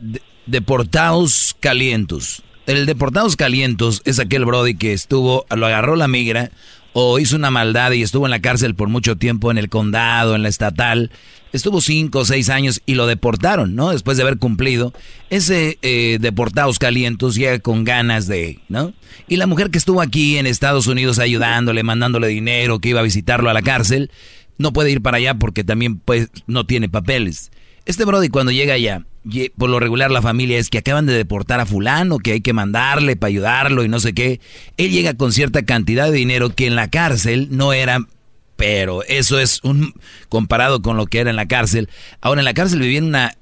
[0.46, 2.42] deportados calientos.
[2.66, 6.50] El deportados calientos es aquel Brody que estuvo, lo agarró la migra
[6.93, 10.35] o hizo una maldad y estuvo en la cárcel por mucho tiempo en el condado,
[10.35, 11.10] en la estatal,
[11.52, 13.90] estuvo cinco o seis años y lo deportaron, ¿no?
[13.90, 14.93] Después de haber cumplido.
[15.31, 18.93] Ese eh, deportados calientos llega con ganas de, ¿no?
[19.28, 23.05] Y la mujer que estuvo aquí en Estados Unidos ayudándole, mandándole dinero, que iba a
[23.05, 24.10] visitarlo a la cárcel,
[24.59, 27.51] no puede ir para allá porque también pues, no tiene papeles.
[27.85, 29.05] Este Brody cuando llega allá,
[29.56, 32.52] por lo regular la familia es que acaban de deportar a fulano, que hay que
[32.52, 34.40] mandarle para ayudarlo y no sé qué.
[34.76, 38.06] Él llega con cierta cantidad de dinero que en la cárcel no era
[38.56, 39.92] pero eso es un
[40.28, 41.88] comparado con lo que era en la cárcel.
[42.20, 43.36] Ahora en la cárcel vivía en una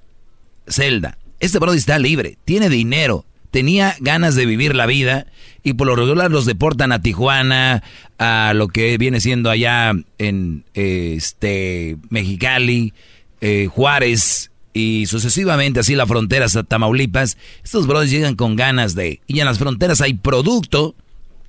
[0.66, 1.18] celda.
[1.40, 5.26] Este Brody está libre, tiene dinero, tenía ganas de vivir la vida
[5.62, 7.82] y por lo regular los deportan a Tijuana,
[8.18, 12.94] a lo que viene siendo allá en este Mexicali,
[13.42, 17.36] eh, Juárez y sucesivamente así la frontera hasta Tamaulipas.
[17.64, 20.94] Estos brodis llegan con ganas de y en las fronteras hay producto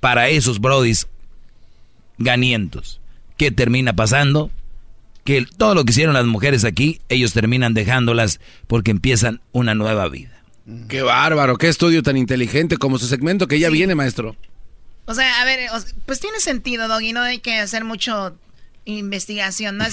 [0.00, 1.06] para esos brodis
[2.18, 3.00] ganientos.
[3.36, 4.50] ¿Qué termina pasando?
[5.24, 10.08] Que todo lo que hicieron las mujeres aquí, ellos terminan dejándolas porque empiezan una nueva
[10.08, 10.42] vida.
[10.88, 14.36] Qué bárbaro, qué estudio tan inteligente como su segmento que ya viene, maestro.
[15.06, 15.68] O sea, a ver,
[16.06, 18.36] pues tiene sentido, Doggy, no hay que hacer mucho
[18.84, 19.78] investigación.
[19.78, 19.84] ¿no?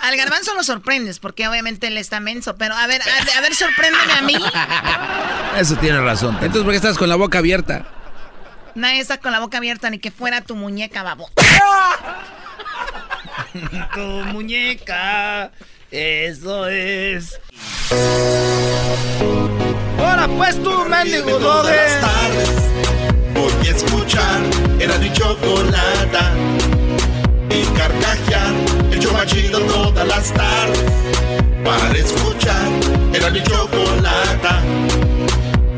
[0.00, 4.12] Al garbanzo lo sorprendes, porque obviamente él está menso, pero a ver, a, ver, sorpréndeme
[4.12, 4.36] a mí.
[5.58, 6.34] Eso tiene razón.
[6.36, 7.86] Entonces, ¿por qué estás con la boca abierta?
[8.74, 11.30] Nadie está con la boca abierta, ni que fuera tu muñeca, babo.
[13.94, 14.00] tu
[14.32, 15.50] muñeca,
[15.90, 17.40] eso es.
[19.98, 21.38] Ahora pues tú, mendigo
[23.40, 24.40] voy a escuchar
[24.78, 26.32] era mi chocolata
[27.50, 28.52] y carcajear
[28.92, 30.92] el chomachido todas las tardes
[31.64, 32.68] para escuchar
[33.12, 34.62] era mi chocolata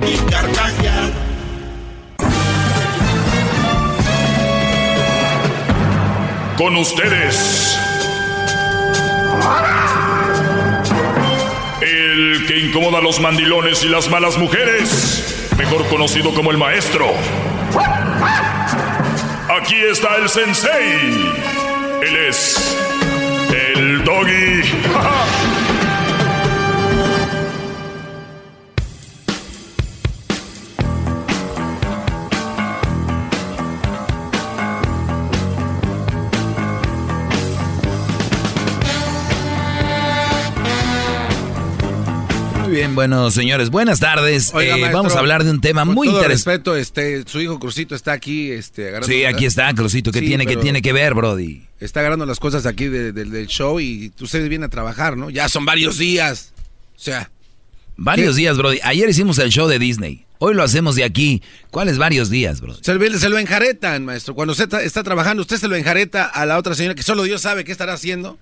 [0.06, 1.32] y carcajear
[6.62, 7.76] Con ustedes.
[11.80, 17.06] El que incomoda a los mandilones y las malas mujeres, mejor conocido como el maestro.
[19.60, 21.61] Aquí está el sensei.
[22.02, 22.76] Él es
[23.52, 24.62] el doggy.
[42.72, 44.50] bien, bueno, señores, buenas tardes.
[44.52, 46.50] Oiga, Eh, maestro, vamos a hablar de un tema con muy todo interesante.
[46.50, 50.10] respeto, este, su hijo Crucito está aquí, este, agarrando- Sí, aquí está, Crucito.
[50.10, 51.62] ¿Qué Sí, tiene, que tiene que ver, Brody?
[51.80, 55.30] Está agarrando las cosas aquí de- de- del show y ustedes vienen a trabajar, ¿no?
[55.30, 56.52] Ya son varios días.
[56.96, 57.30] O sea.
[57.96, 58.78] Varios días, Brody.
[58.82, 60.24] Ayer hicimos el show de Disney.
[60.38, 61.42] Hoy lo hacemos de aquí.
[61.70, 62.80] ¿Cuáles varios días, Brody?
[62.82, 64.34] Se, lo- se lo enjaretan, maestro.
[64.34, 67.22] Cuando usted está, está trabajando, usted se lo enjareta a la otra señora que solo
[67.22, 68.38] Dios sabe qué estará haciendo.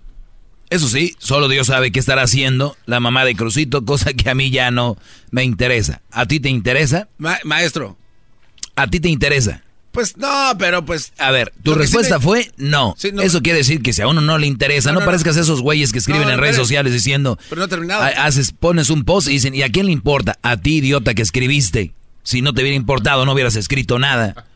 [0.71, 4.35] Eso sí, solo Dios sabe qué estará haciendo la mamá de Crucito, cosa que a
[4.35, 4.97] mí ya no
[5.33, 6.01] me interesa.
[6.13, 7.09] ¿A ti te interesa?
[7.45, 7.97] maestro.
[8.77, 9.63] ¿A ti te interesa?
[9.91, 11.13] Pues no, pero pues.
[11.19, 12.95] A ver, tu sí respuesta me- fue no.
[12.97, 13.23] Sí, no.
[13.23, 15.61] Eso quiere decir que si a uno no le interesa, No, no, no, parezcas esos
[15.61, 18.03] güeyes que escriben en redes sociales diciendo, Pero no terminado.
[18.05, 20.39] ha- haces, pones un post y dicen, ¿y a quién le importa?
[20.43, 21.93] A ti, idiota, que escribiste.
[22.23, 24.47] Si no te hubiera importado, no hubieras escrito nada.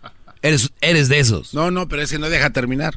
[0.42, 1.52] Eres, eres de esos.
[1.54, 2.94] No, no, pero es que no deja terminar.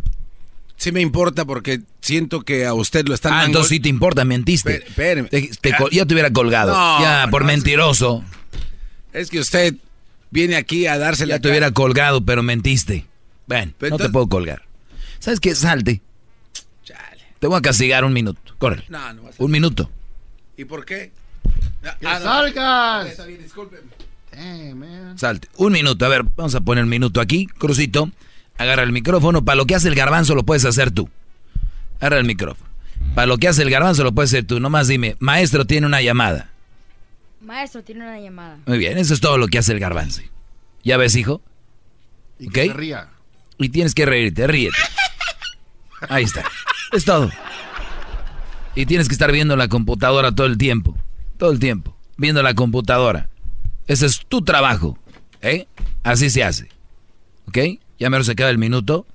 [0.78, 3.90] Sí me importa porque siento que a usted lo están Ah, mangol- entonces sí te
[3.90, 4.80] importa, mentiste.
[4.96, 6.72] Te- te col- ya te hubiera colgado.
[6.74, 8.24] No, ya, por no, mentiroso.
[9.12, 9.74] Es que usted
[10.30, 13.06] viene aquí a darse Ya te hubiera colgado, pero mentiste.
[13.48, 14.62] Ven, Pero no te puedo colgar.
[15.20, 15.56] ¿Sabes qué?
[15.56, 16.02] Salte.
[17.40, 18.40] Te voy a castigar un minuto.
[18.58, 18.84] Corre.
[18.90, 19.90] No, no vas Un minuto.
[20.58, 21.12] ¿Y por qué?
[22.00, 22.26] ¡Que Ah, no.
[22.26, 23.08] salgas!
[23.12, 23.84] Está bien, discúlpeme.
[24.76, 25.18] Man.
[25.18, 25.48] Salte.
[25.58, 26.06] Un minuto.
[26.06, 27.46] A ver, vamos a poner el minuto aquí.
[27.48, 28.12] Crucito.
[28.58, 29.44] Agarra el micrófono.
[29.46, 31.10] Para lo que hace el garbanzo lo puedes hacer tú.
[32.00, 32.70] Agarra el micrófono.
[33.16, 34.60] Para lo que hace el garbanzo lo puedes hacer tú.
[34.60, 36.50] Nomás dime, maestro tiene una llamada.
[37.42, 38.58] Maestro, tiene una llamada.
[38.66, 40.22] Muy bien, eso es todo lo que hace el garbanzo.
[40.84, 41.42] ¿Ya ves, hijo?
[42.40, 42.54] Y ¿Ok?
[42.54, 43.10] que se ría.
[43.58, 44.76] Y tienes que reírte, ríete.
[46.10, 46.44] Ahí está.
[46.92, 47.32] Es todo.
[48.76, 50.96] Y tienes que estar viendo la computadora todo el tiempo.
[51.38, 51.96] Todo el tiempo.
[52.18, 53.30] Viendo la computadora.
[53.88, 54.98] Ese es tu trabajo.
[55.42, 55.68] ¿Eh?
[56.04, 56.70] Así se hace.
[57.48, 57.58] ¿Ok?
[58.00, 59.06] Ya menos se queda el minuto.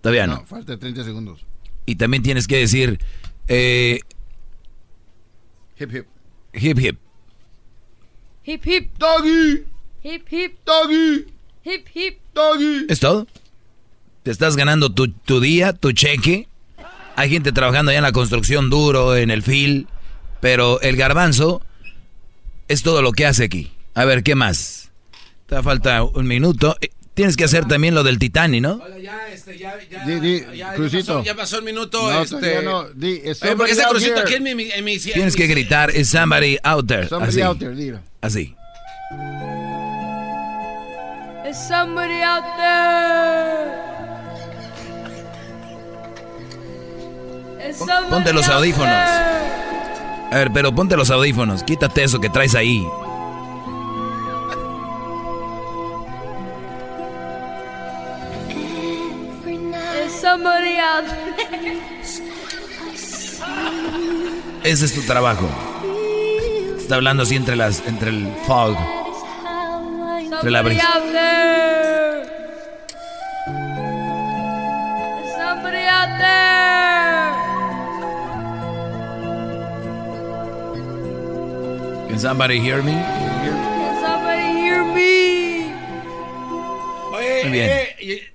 [0.00, 0.36] Todavía no.
[0.36, 1.44] No, falta 30 segundos.
[1.86, 2.98] Y también tienes que decir
[3.48, 4.00] eh,
[5.78, 6.06] Hip, hip.
[6.54, 6.98] hip hip.
[8.44, 8.90] Hip hip.
[8.98, 9.64] Doggy.
[10.02, 10.58] Hip hip.
[10.64, 11.26] Doggy.
[11.64, 12.18] Hip hip.
[12.34, 12.86] Doggy.
[12.88, 13.26] ¿Es todo?
[14.22, 16.48] Te estás ganando tu, tu día, tu cheque.
[17.16, 19.88] Hay gente trabajando allá en la construcción duro, en el fil.
[20.40, 21.62] Pero el garbanzo
[22.68, 23.72] es todo lo que hace aquí.
[23.94, 24.90] A ver, ¿qué más?
[25.46, 26.76] Te falta un minuto.
[27.14, 28.80] Tienes que hacer también lo del Titanic, ¿no?
[29.00, 30.04] Ya, este, ya, ya.
[30.04, 31.14] Di, di, ya, ya Crucito.
[31.18, 32.10] pasó, ya pasó el minuto.
[32.12, 32.62] No, este.
[32.62, 32.84] no.
[32.90, 34.22] Di, Oye, porque ese crucito here.
[34.22, 34.50] aquí en mi.
[34.50, 37.06] en mi- en Tienes mi- que gritar, is somebody out there.
[37.08, 37.40] Somebody Así.
[37.42, 38.00] out there, dilo.
[38.20, 38.56] Así.
[41.48, 43.84] Is somebody out there?
[47.70, 48.88] Is somebody Ponte los audífonos.
[48.88, 50.32] there?
[50.32, 51.62] A ver, pero ponte los audífonos.
[51.62, 52.84] Quítate eso que traes ahí.
[64.62, 65.48] Ese es tu trabajo.
[66.78, 68.76] Está hablando así entre las, entre el fog.
[70.32, 70.88] Entre la brisa.
[82.08, 82.92] Can somebody hear me?
[82.92, 85.72] Can somebody hear me?
[87.16, 87.68] Oye, Muy bien.
[87.70, 88.32] eh, eh,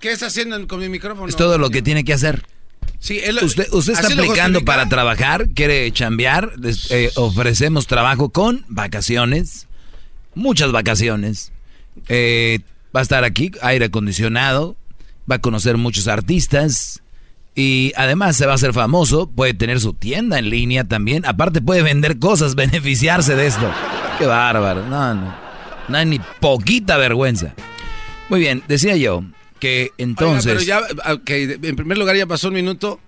[0.00, 1.28] ¿qué está haciendo con mi micrófono?
[1.28, 2.42] Es todo lo que tiene que hacer.
[3.00, 6.52] Sí, él- Usted, usted está aplicando para trabajar, quiere chambear,
[6.90, 9.66] eh, ofrecemos trabajo con vacaciones,
[10.34, 11.50] muchas vacaciones.
[12.08, 12.60] Eh,
[12.94, 14.76] va a estar aquí, aire acondicionado,
[15.30, 17.02] va a conocer muchos artistas
[17.54, 21.60] y además se va a hacer famoso, puede tener su tienda en línea también, aparte
[21.62, 23.72] puede vender cosas, beneficiarse de esto.
[24.18, 25.34] Qué bárbaro, no, no,
[25.88, 27.54] no hay ni poquita vergüenza.
[28.28, 29.24] Muy bien, decía yo
[29.60, 30.56] que entonces...
[30.58, 31.30] Oiga, pero ya, ok,
[31.64, 32.98] en primer lugar ya pasó un minuto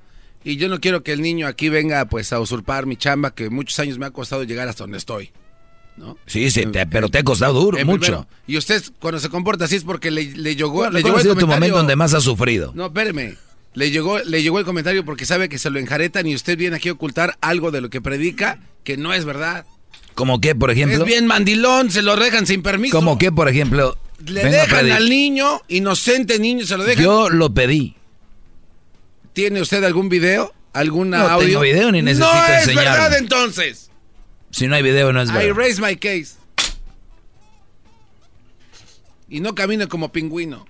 [0.44, 3.50] y yo no quiero que el niño aquí venga pues a usurpar mi chamba que
[3.50, 5.30] muchos años me ha costado llegar hasta donde estoy.
[5.96, 6.16] ¿no?
[6.26, 8.00] Sí, sí, te- pero te ha costado duro, mucho.
[8.00, 8.26] primero.
[8.46, 11.20] y usted cuando se comporta así es porque le, le llegó, ¿Cuál- le llegó ha
[11.20, 12.72] el tu momento donde más has sufrido?
[12.74, 13.34] No, espéreme.
[13.74, 16.76] Le llegó, le llegó el comentario porque sabe que se lo enjaretan y usted viene
[16.76, 19.64] aquí a ocultar algo de lo que predica que no es verdad.
[20.14, 20.98] ¿Como qué, por ejemplo?
[20.98, 22.94] Es bien mandilón, se lo dejan sin permiso.
[22.96, 23.96] ¿Como qué, por ejemplo?
[24.26, 27.04] Le dejan al niño, inocente niño, se lo dejan.
[27.04, 27.96] Yo lo pedí.
[29.32, 30.54] ¿Tiene usted algún video?
[30.72, 31.46] ¿Algún No audio?
[31.48, 33.90] tengo video ni necesito No es verdad entonces.
[34.50, 35.54] Si no hay video, no es I verdad.
[35.56, 36.34] raise my case.
[39.28, 40.66] Y no camina como pingüino.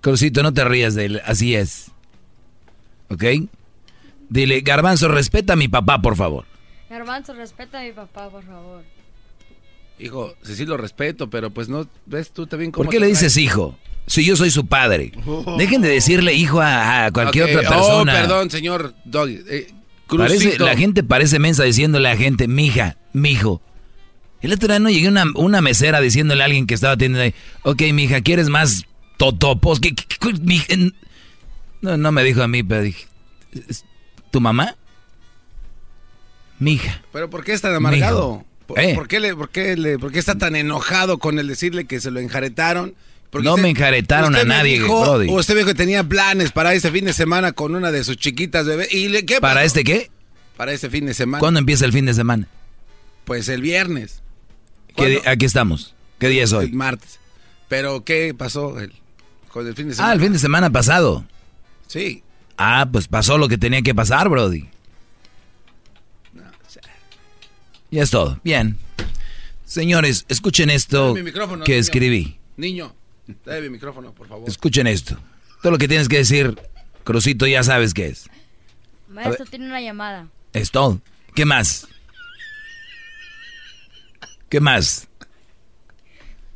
[0.00, 1.22] Crucito, no te rías de él.
[1.24, 1.90] Así es.
[3.10, 3.24] ¿Ok?
[4.28, 6.44] Dile, Garbanzo, respeta a mi papá, por favor.
[6.88, 8.84] Garbanzo, respeta a mi papá, por favor.
[10.00, 13.06] Hijo, sí, sí lo respeto, pero pues no, ves tú también cómo ¿Por qué le
[13.06, 13.78] dices hijo?
[14.06, 15.12] Si yo soy su padre.
[15.58, 18.12] Dejen de decirle hijo a, a cualquier otra persona.
[18.12, 19.40] Oh, perdón, señor Doggy.
[19.48, 19.74] Eh,
[20.16, 23.60] Parece, la gente parece mensa diciéndole a la gente, mija, mijo.
[24.40, 27.34] El otro día no llegué una, una mesera diciéndole a alguien que estaba teniendo ahí,
[27.62, 28.86] ok, mija, ¿quieres más
[29.18, 29.80] totopos?
[29.80, 30.92] ¿Qué, qué-?
[31.82, 33.06] No, no me dijo a mí, pero dije,
[33.68, 33.84] ¿es
[34.30, 34.76] ¿tu mamá?
[36.58, 37.02] Mija.
[37.12, 38.38] ¿Pero por qué es tan amargado?
[38.38, 38.47] Mijo.
[38.68, 38.94] ¿Por, Eh.
[38.94, 42.00] por qué le, por, qué le- por qué está tan enojado con el decirle que
[42.00, 42.94] se lo enjaretaron?
[43.30, 45.28] Porque No me enjaretaron a nadie, dijo- Brody.
[45.30, 48.66] Usted dijo que tenía planes para este fin de semana con una de sus chiquitas
[48.66, 48.92] bebés.
[48.92, 50.10] ¿Y le, qué ¿Para este qué?
[50.56, 51.40] Para este fin de semana.
[51.40, 52.46] ¿Cuándo empieza el fin de semana?
[53.24, 54.22] Pues el viernes.
[54.96, 55.94] ¿Qué di- aquí estamos.
[56.18, 56.72] ¿Qué día es El hoy?
[56.72, 57.18] martes.
[57.68, 58.92] ¿Pero qué pasó el-
[59.50, 60.10] con el fin de semana?
[60.10, 61.24] Ah, el fin de semana pasado.
[61.86, 62.22] Sí.
[62.58, 64.68] Ah, pues pasó lo que tenía que pasar, Brody.
[67.90, 68.40] Ya es todo.
[68.44, 68.76] Bien.
[69.64, 71.64] Señores, escuchen esto que niño.
[71.68, 72.38] escribí.
[72.56, 72.94] Niño,
[73.44, 74.48] dame mi micrófono, por favor.
[74.48, 75.16] Escuchen esto.
[75.62, 76.58] Todo lo que tienes que decir,
[77.04, 78.28] Crucito, ya sabes qué es.
[79.08, 80.28] Maestro tiene una llamada.
[80.52, 81.00] Es todo.
[81.34, 81.86] ¿Qué más?
[84.48, 85.08] ¿Qué más?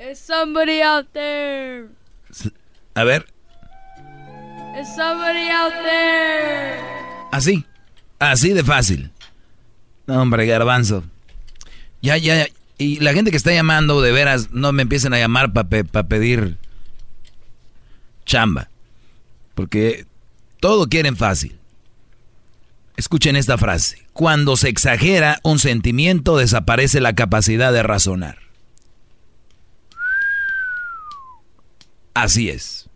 [0.00, 1.86] Is somebody out there?
[2.94, 3.26] A ver,
[4.80, 6.80] Is somebody out there?
[7.30, 7.64] así.
[8.18, 9.10] Así de fácil.
[10.06, 11.04] No, hombre, garbanzo.
[12.02, 12.48] Ya, ya.
[12.78, 15.68] Y la gente que está llamando, de veras, no me empiecen a llamar para
[16.08, 16.58] pedir
[18.26, 18.68] chamba.
[19.54, 20.06] Porque
[20.60, 21.58] todo quieren fácil.
[22.96, 24.04] Escuchen esta frase.
[24.12, 28.38] Cuando se exagera un sentimiento, desaparece la capacidad de razonar.
[32.14, 32.88] Así es.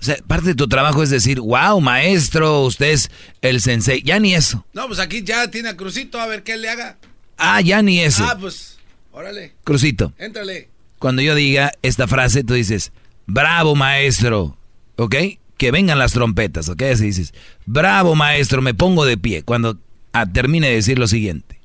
[0.00, 3.10] O sea, parte de tu trabajo es decir, wow, maestro, usted es
[3.40, 4.02] el sensei.
[4.02, 4.64] Ya ni eso.
[4.72, 6.98] No, pues aquí ya tiene a Crucito, a ver qué le haga.
[7.36, 8.24] Ah, ya ni eso.
[8.24, 8.78] Ah, pues,
[9.12, 9.54] órale.
[9.64, 10.12] Crucito.
[10.18, 10.68] Éntrale.
[10.98, 12.92] Cuando yo diga esta frase, tú dices,
[13.26, 14.56] bravo maestro,
[14.96, 15.14] ¿ok?
[15.58, 16.82] Que vengan las trompetas, ¿ok?
[16.82, 17.34] Así dices,
[17.66, 19.42] bravo maestro, me pongo de pie.
[19.42, 19.78] Cuando
[20.12, 21.58] ah, termine de decir lo siguiente.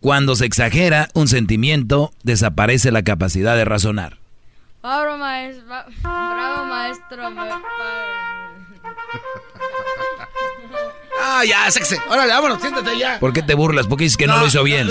[0.00, 4.18] Cuando se exagera un sentimiento, desaparece la capacidad de razonar.
[4.82, 5.64] Bravo, maestro.
[6.02, 7.30] Bravo, maestro.
[7.30, 7.40] me-
[11.32, 11.94] Ah, ya, sexy.
[12.08, 13.20] Órale, vámonos, siéntate ya.
[13.20, 13.86] ¿Por qué te burlas?
[13.86, 14.88] ¿Por qué dices que no, lo hizo bien?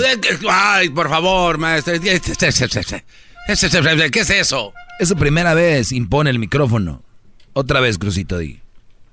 [0.48, 2.00] Ay, por favor, maestro.
[2.00, 4.72] ¿Qué es eso?
[4.98, 7.02] Es su primera vez, impone el micrófono.
[7.52, 8.60] Otra vez, Crucito, di.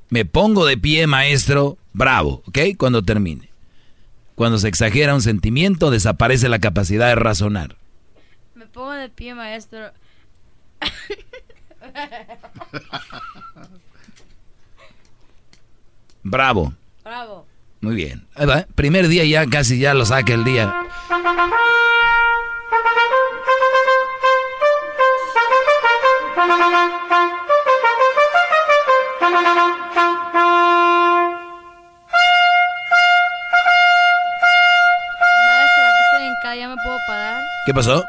[0.09, 1.77] Me pongo de pie, maestro.
[1.91, 2.59] Bravo, ¿ok?
[2.77, 3.49] Cuando termine.
[4.35, 7.75] Cuando se exagera un sentimiento, desaparece la capacidad de razonar.
[8.55, 9.91] Me pongo de pie, maestro.
[16.23, 16.73] Bravo.
[17.07, 17.45] Bravo.
[17.79, 18.27] Muy bien.
[18.35, 18.65] Ahí va.
[18.75, 20.73] Primer día ya casi ya lo saca el día.
[35.47, 37.41] Maestro, aquí estoy en casa, ¿ya me puedo parar?
[37.65, 38.03] ¿Qué pasó?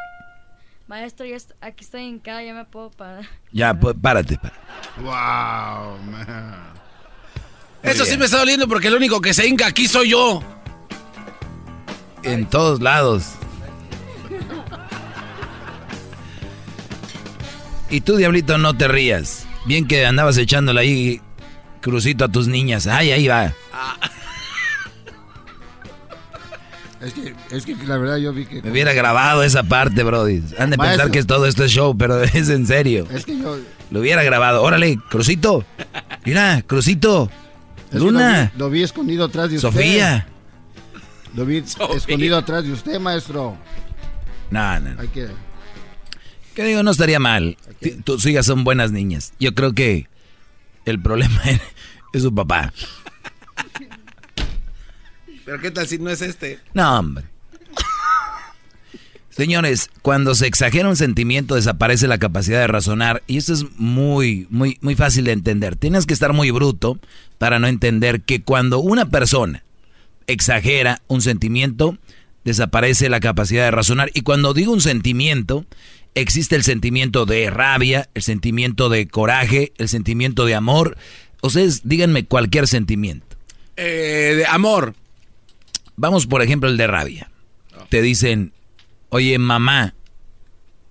[0.87, 3.25] Maestro, ya est- aquí estoy en casa, ¿ya me puedo parar?
[3.53, 4.39] Ya, pues, párate.
[4.39, 4.59] párate.
[5.01, 6.78] Wow, man.
[7.83, 10.43] Eso sí me está doliendo porque el único que se hinca aquí soy yo.
[12.23, 13.25] En todos lados.
[17.91, 19.47] Y tú, diablito, no te rías.
[19.65, 21.21] Bien que andabas echándole ahí
[21.81, 22.87] crucito a tus niñas.
[22.87, 23.55] Ay, ahí va.
[27.01, 28.61] Es que, es que la verdad yo vi que...
[28.61, 30.43] Me hubiera grabado esa parte, Brody.
[30.59, 33.07] Han de pensar que es todo esto es show, pero es en serio.
[33.13, 33.57] Es que yo...
[33.91, 34.63] Lo hubiera grabado.
[34.63, 35.65] Órale, Crucito.
[36.25, 37.31] Mira, Crucito.
[37.89, 38.45] Es que Luna.
[38.45, 39.71] Lo vi, lo vi escondido atrás de usted.
[39.71, 40.27] Sofía.
[41.35, 41.59] Lo vi
[41.97, 43.57] escondido atrás de usted, maestro.
[44.51, 44.95] No, no.
[44.95, 45.01] no.
[45.01, 45.29] Hay que...
[46.55, 47.57] Que digo, no estaría mal.
[48.05, 49.33] Tus hijas son buenas niñas.
[49.39, 50.09] Yo creo que
[50.85, 51.41] el problema
[52.13, 52.73] es su papá.
[55.45, 56.59] Pero qué tal si no es este.
[56.75, 57.25] No, hombre.
[59.39, 64.49] Señores, cuando se exagera un sentimiento desaparece la capacidad de razonar y esto es muy,
[64.51, 65.77] muy, muy fácil de entender.
[65.77, 66.99] Tienes que estar muy bruto
[67.39, 69.63] para no entender que cuando una persona
[70.27, 71.97] exagera un sentimiento
[72.45, 75.65] desaparece la capacidad de razonar y cuando digo un sentimiento
[76.17, 80.97] existe el sentimiento de rabia, el sentimiento de coraje, el sentimiento de amor.
[81.43, 83.37] Ustedes díganme cualquier sentimiento.
[83.77, 84.97] Eh, de amor.
[85.95, 87.31] Vamos por ejemplo el de rabia.
[87.89, 88.53] Te dicen,
[89.11, 89.95] oye mamá,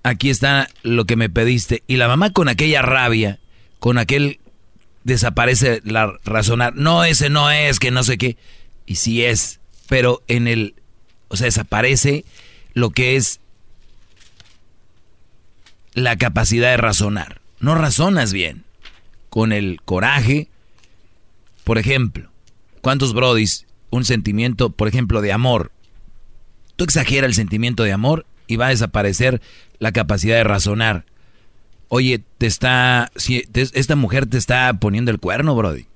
[0.04, 1.84] aquí está lo que me pediste.
[1.88, 3.40] Y la mamá con aquella rabia,
[3.80, 4.40] con aquel
[5.04, 6.76] desaparece la razonar.
[6.76, 8.38] No, ese no es, que no sé qué.
[8.86, 10.76] Y sí es, pero en el,
[11.28, 12.26] o sea, desaparece
[12.74, 13.40] lo que es
[15.94, 17.42] la capacidad de razonar.
[17.60, 18.64] No razonas bien.
[19.30, 20.48] Con el coraje,
[21.64, 22.30] por ejemplo,
[22.82, 25.72] ¿cuántos brodis un sentimiento, por ejemplo, de amor.
[26.78, 29.42] Tú exageras el sentimiento de amor y va a desaparecer
[29.80, 31.06] la capacidad de razonar.
[31.90, 33.12] Oye, te está,
[33.54, 35.88] esta mujer te está poniendo el cuerno, Brody.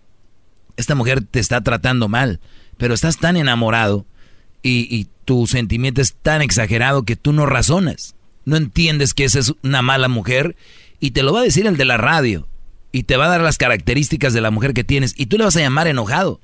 [0.78, 2.40] Esta mujer te está tratando mal,
[2.78, 4.06] pero estás tan enamorado
[4.64, 8.16] y, y tu sentimiento es tan exagerado que tú no razonas.
[8.46, 10.56] No entiendes que esa es una mala mujer
[11.00, 12.48] y te lo va a decir el de la radio
[12.92, 15.44] y te va a dar las características de la mujer que tienes y tú le
[15.44, 16.40] vas a llamar enojado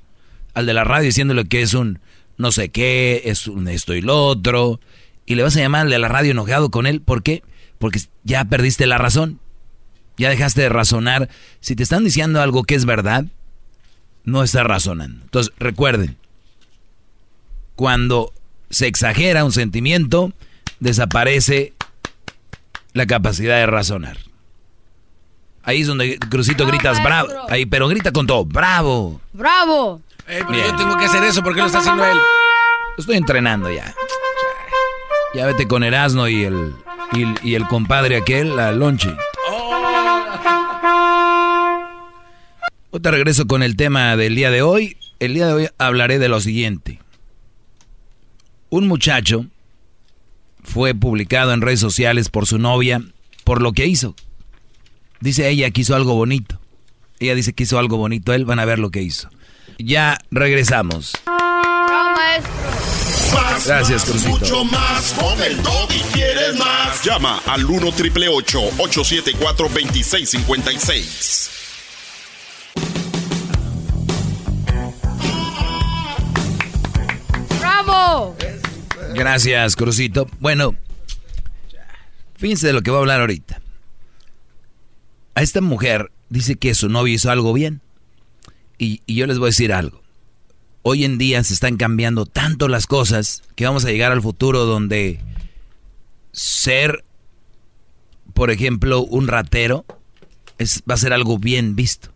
[0.54, 2.00] al de la radio diciéndole que es un
[2.38, 4.80] no sé qué, es un esto y lo otro
[5.28, 7.42] y le vas a llamar al de la radio enojado con él, ¿por qué?
[7.78, 9.40] Porque ya perdiste la razón.
[10.16, 11.28] Ya dejaste de razonar.
[11.60, 13.26] Si te están diciendo algo que es verdad,
[14.24, 15.22] no estás razonando.
[15.22, 16.16] Entonces, recuerden,
[17.76, 18.32] cuando
[18.70, 20.32] se exagera un sentimiento,
[20.80, 21.74] desaparece
[22.94, 24.16] la capacidad de razonar.
[25.62, 27.28] Ahí es donde Crucito gritas bravo.
[27.50, 29.20] Ahí, pero grita con todo, bravo.
[29.34, 30.00] Bravo.
[30.28, 32.18] Pero yo tengo que hacer eso, ¿por qué lo está haciendo él?
[32.98, 33.94] Estoy entrenando ya.
[35.34, 36.74] Ya vete con Erasmo y el,
[37.42, 39.14] y, el compadre aquel, la Lonchi.
[43.00, 44.96] Te regreso con el tema del día de hoy.
[45.18, 47.00] El día de hoy hablaré de lo siguiente.
[48.70, 49.46] Un muchacho
[50.64, 53.02] fue publicado en redes sociales por su novia
[53.44, 54.14] por lo que hizo.
[55.20, 56.60] Dice ella que hizo algo bonito.
[57.20, 58.32] Ella dice que hizo algo bonito.
[58.32, 59.30] Él van a ver lo que hizo.
[59.78, 61.12] Ya regresamos.
[63.64, 64.30] Gracias, Crucito.
[64.30, 67.04] Mucho más con el y quieres más.
[67.04, 71.50] Llama al 1 triple 874 2656.
[77.60, 78.36] ¡Bravo!
[79.14, 80.26] Gracias, Crucito.
[80.40, 80.74] Bueno,
[82.36, 83.60] fíjense de lo que voy a hablar ahorita.
[85.34, 87.80] A esta mujer dice que su novio hizo algo bien.
[88.78, 90.00] Y yo les voy a decir algo
[90.82, 94.64] hoy en día se están cambiando tanto las cosas que vamos a llegar al futuro
[94.64, 95.20] donde
[96.32, 97.04] ser,
[98.34, 99.84] por ejemplo, un ratero
[100.56, 102.10] es, va a ser algo bien visto.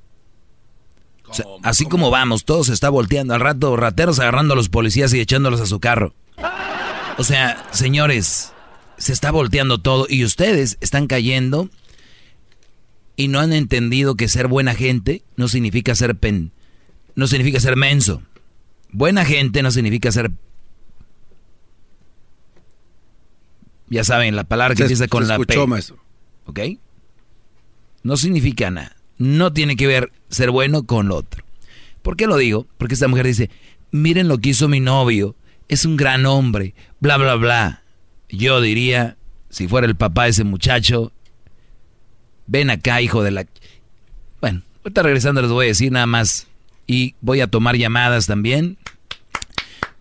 [1.62, 3.34] así como vamos, todo se está volteando.
[3.34, 6.14] Al rato, rateros agarrando a los policías y echándolos a su carro.
[7.18, 8.52] O sea, señores,
[8.97, 11.68] se está volteando todo y ustedes están cayendo
[13.23, 16.51] y no han entendido que ser buena gente no significa ser pen,
[17.15, 18.20] no significa ser menso.
[18.90, 20.32] Buena gente no significa ser...
[23.89, 25.66] Ya saben, la palabra que empieza con la P.
[25.69, 26.03] Maestro.
[26.47, 26.59] ¿Ok?
[28.03, 28.97] No significa nada.
[29.19, 31.44] No tiene que ver ser bueno con lo otro.
[32.03, 32.66] ¿Por qué lo digo?
[32.77, 33.51] Porque esta mujer dice,
[33.93, 35.36] miren lo que hizo mi novio,
[35.69, 37.85] es un gran hombre, bla, bla, bla.
[38.28, 39.16] Yo diría,
[39.49, 41.12] si fuera el papá de ese muchacho,
[42.47, 43.47] ven acá, hijo de la...
[44.40, 46.47] Bueno, ahorita regresando les voy a decir nada más
[46.86, 48.78] y voy a tomar llamadas también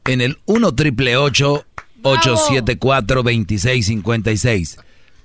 [0.06, 4.78] en el 1 triple 874 2656.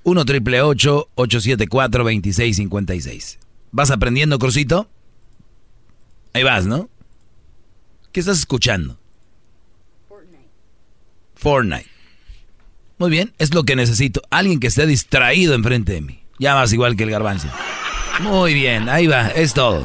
[0.02, 3.38] 1 triple 874 2656.
[3.72, 4.88] ¿Vas aprendiendo, Crucito?
[6.32, 6.88] Ahí vas, ¿no?
[8.12, 8.98] ¿Qué estás escuchando?
[10.09, 10.48] Fortnite.
[11.34, 11.90] Fortnite.
[12.98, 14.22] Muy bien, es lo que necesito.
[14.30, 16.20] Alguien que esté distraído enfrente de mí.
[16.38, 17.48] Ya vas igual que el garbanzo.
[18.20, 19.84] Muy bien, ahí va, es todo.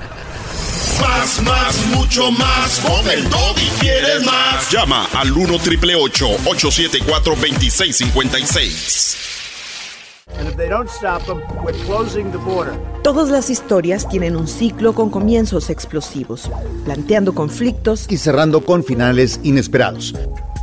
[1.00, 2.80] Más, más, mucho más.
[2.80, 4.70] Con el y quieres más.
[4.72, 9.18] Llama al 1 triple 874 2656.
[13.04, 16.50] Todas las historias tienen un ciclo con comienzos explosivos,
[16.86, 20.16] planteando conflictos y cerrando con finales inesperados.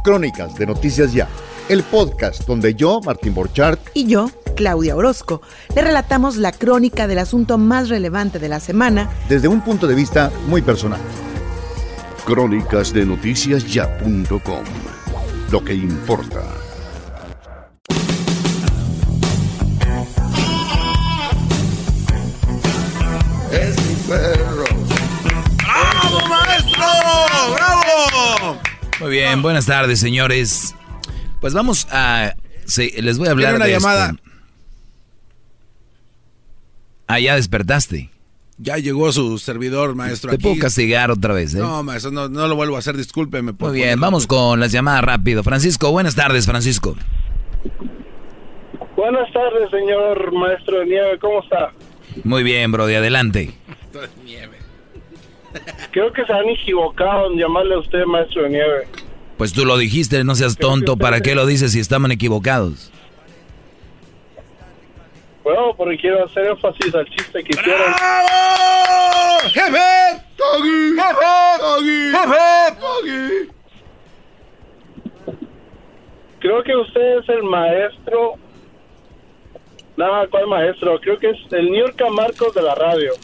[0.04, 1.28] Crónicas de Noticias Ya,
[1.68, 5.40] el podcast donde yo, Martín Borchardt, y yo, Claudia Orozco,
[5.76, 9.94] le relatamos la crónica del asunto más relevante de la semana desde un punto de
[9.94, 10.98] vista muy personal.
[12.26, 14.64] Crónicas de noticiasya.com.
[15.52, 16.42] Lo que importa.
[23.52, 24.64] Es mi perro.
[25.62, 26.84] ¡Bravo, maestro!
[27.54, 28.60] ¡Bravo!
[28.98, 30.74] Muy bien, buenas tardes, señores.
[31.40, 32.34] Pues vamos a.
[32.76, 34.16] les voy a hablar una de llamada.
[37.08, 38.10] Ah, ya despertaste.
[38.58, 40.30] Ya llegó su servidor, maestro.
[40.30, 41.58] Te puedo castigar otra vez, ¿eh?
[41.58, 43.52] No, maestro, no, lo vuelvo a hacer, discúlpeme.
[43.58, 45.42] Muy bien, vamos con las llamadas rápido.
[45.42, 46.96] Francisco, buenas tardes, Francisco.
[48.94, 51.72] Buenas tardes, señor maestro de nieve, ¿cómo está?
[52.24, 53.54] Muy bien, bro, de adelante.
[55.92, 58.88] Creo que se han equivocado en llamarle a usted maestro de nieve.
[59.38, 62.90] Pues tú lo dijiste, no seas tonto, ¿para qué lo dices si estaban equivocados?
[65.48, 67.94] Bueno, porque quiero hacer énfasis al chiste que hicieron.
[69.44, 69.78] ¡Jefe!
[70.98, 72.44] ¡Jefe!
[72.78, 73.48] Doggy.
[76.38, 78.34] Creo que usted es el maestro.
[79.96, 81.00] Nada, ¿cuál maestro?
[81.00, 83.14] Creo que es el New York Marcos de la radio.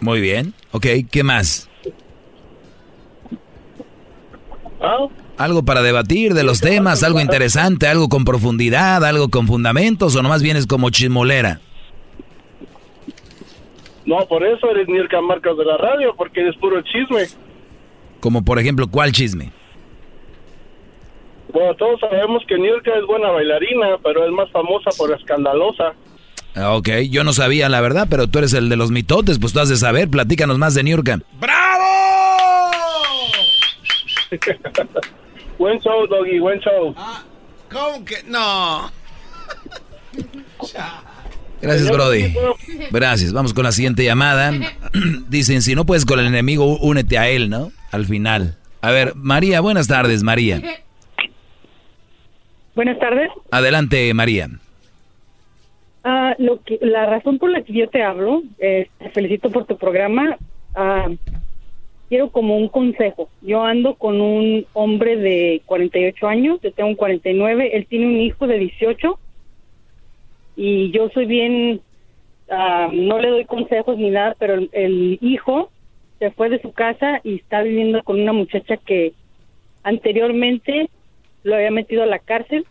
[0.00, 0.54] Muy bien.
[0.70, 1.68] Ok, ¿qué más?
[4.80, 5.08] ¿Ah?
[5.38, 10.22] Algo para debatir de los temas, algo interesante, algo con profundidad, algo con fundamentos, o
[10.22, 11.60] nomás vienes como chismolera.
[14.04, 17.26] No, por eso eres York Marcos de la radio, porque eres puro chisme.
[18.20, 19.52] Como por ejemplo, ¿cuál chisme?
[21.52, 25.94] Bueno, todos sabemos que York es buena bailarina, pero es más famosa por escandalosa.
[26.54, 29.52] Ah, Ok, yo no sabía la verdad, pero tú eres el de los mitotes, pues
[29.52, 31.20] tú has de saber, platícanos más de Niurka.
[35.62, 36.92] buen show, Doggy, buen show.
[37.70, 38.90] ¿Cómo que no?
[41.62, 42.34] Gracias, Brody.
[42.90, 43.32] Gracias.
[43.32, 44.52] Vamos con la siguiente llamada.
[45.28, 47.70] Dicen, si no puedes con el enemigo, únete a él, ¿no?
[47.92, 48.56] Al final.
[48.80, 50.60] A ver, María, buenas tardes, María.
[52.74, 53.30] Buenas tardes.
[53.52, 54.48] Adelante, María.
[56.02, 59.66] Ah, lo que, la razón por la que yo te hablo, eh, te felicito por
[59.66, 60.36] tu programa.
[60.74, 61.06] Ah,
[62.12, 63.30] quiero como un consejo.
[63.40, 68.20] Yo ando con un hombre de 48 años, yo tengo un 49, él tiene un
[68.20, 69.18] hijo de 18
[70.56, 71.80] y yo soy bien,
[72.50, 75.70] ah, no le doy consejos ni nada, pero el, el hijo
[76.18, 79.14] se fue de su casa y está viviendo con una muchacha que
[79.82, 80.90] anteriormente
[81.44, 82.66] lo había metido a la cárcel.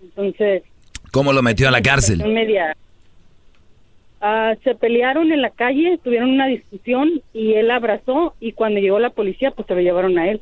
[0.00, 0.62] Entonces,
[1.10, 2.24] ¿Cómo lo metió a la cárcel?
[2.32, 2.76] media.
[4.26, 8.98] Ah, se pelearon en la calle, tuvieron una discusión y él abrazó y cuando llegó
[8.98, 10.40] la policía pues se lo llevaron a él.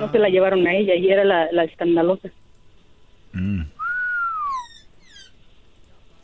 [0.00, 2.30] No se la llevaron a ella y era la, la escandalosa.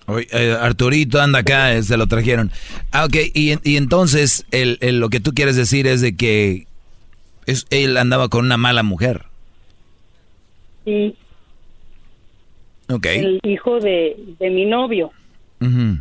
[0.07, 2.51] Oye, eh, Arturito anda acá, eh, se lo trajeron.
[2.93, 6.67] Ah, ok, y, y entonces el, el- lo que tú quieres decir es de que
[7.45, 9.25] es, él andaba con una mala mujer.
[10.87, 11.15] Sí,
[12.91, 13.05] Ok.
[13.05, 15.13] el hijo de, de mi novio.
[15.61, 15.99] Ujú.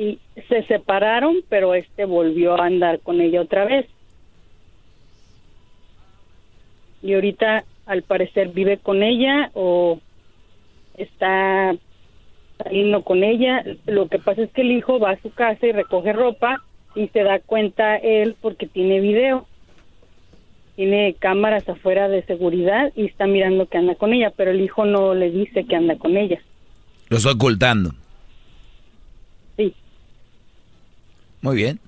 [0.00, 0.18] Y
[0.48, 3.86] se separaron, pero este volvió a andar con ella otra vez.
[7.02, 10.00] Y ahorita, al parecer, vive con ella o
[10.96, 11.76] está
[12.56, 13.62] saliendo con ella.
[13.84, 16.62] Lo que pasa es que el hijo va a su casa y recoge ropa
[16.94, 19.46] y se da cuenta él porque tiene video.
[20.76, 24.86] Tiene cámaras afuera de seguridad y está mirando que anda con ella, pero el hijo
[24.86, 26.40] no le dice que anda con ella.
[27.10, 27.90] Lo está ocultando.
[29.58, 29.74] Sí.
[31.42, 31.80] Muy bien.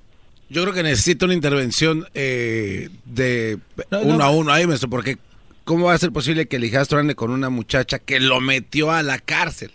[0.49, 3.59] Yo creo que necesita una intervención eh, de
[4.03, 5.17] uno a uno ahí, maestro, porque
[5.65, 8.91] ¿cómo va a ser posible que el hijastro ande con una muchacha que lo metió
[8.93, 9.71] a la cárcel?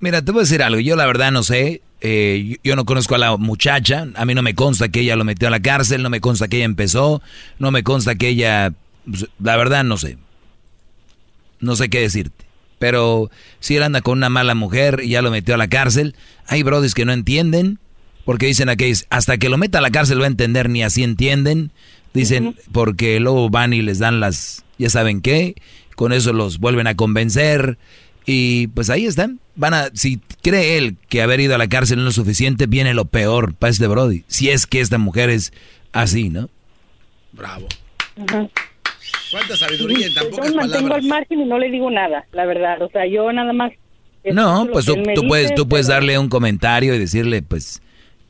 [0.00, 0.80] Mira, te voy a decir algo.
[0.80, 1.80] Yo la verdad no sé.
[2.00, 4.06] eh, yo, no conozco a la muchacha.
[4.14, 6.02] A mí no me consta que ella lo metió a la cárcel.
[6.02, 7.22] No me consta que ella empezó.
[7.58, 8.72] No me consta que ella...
[9.10, 10.18] pues, La verdad no sé.
[11.60, 12.44] No sé qué decirte.
[12.78, 16.14] Pero si él anda con una mala mujer y ya lo metió a la cárcel,
[16.46, 17.80] hay brodis que no entienden.
[18.28, 21.02] Porque dicen aquí, hasta que lo meta a la cárcel va a entender, ni así
[21.02, 21.70] entienden.
[22.12, 25.54] Dicen, porque luego van y les dan las, ya saben qué,
[25.96, 27.78] con eso los vuelven a convencer.
[28.26, 29.40] Y pues ahí están.
[29.54, 32.92] Van a, si cree él que haber ido a la cárcel no es suficiente, viene
[32.92, 34.24] lo peor para este Brody.
[34.26, 35.54] Si es que esta mujer es
[35.92, 36.50] así, ¿no?
[37.32, 37.66] Bravo.
[38.28, 38.46] Ajá.
[39.30, 41.02] ¿Cuánta sabiduría en tan Yo pocas me mantengo palabras?
[41.02, 42.82] al margen y no le digo nada, la verdad.
[42.82, 43.72] O sea, yo nada más.
[44.30, 47.80] No, pues lo tú, tú puedes, tú puedes darle un comentario y decirle, pues,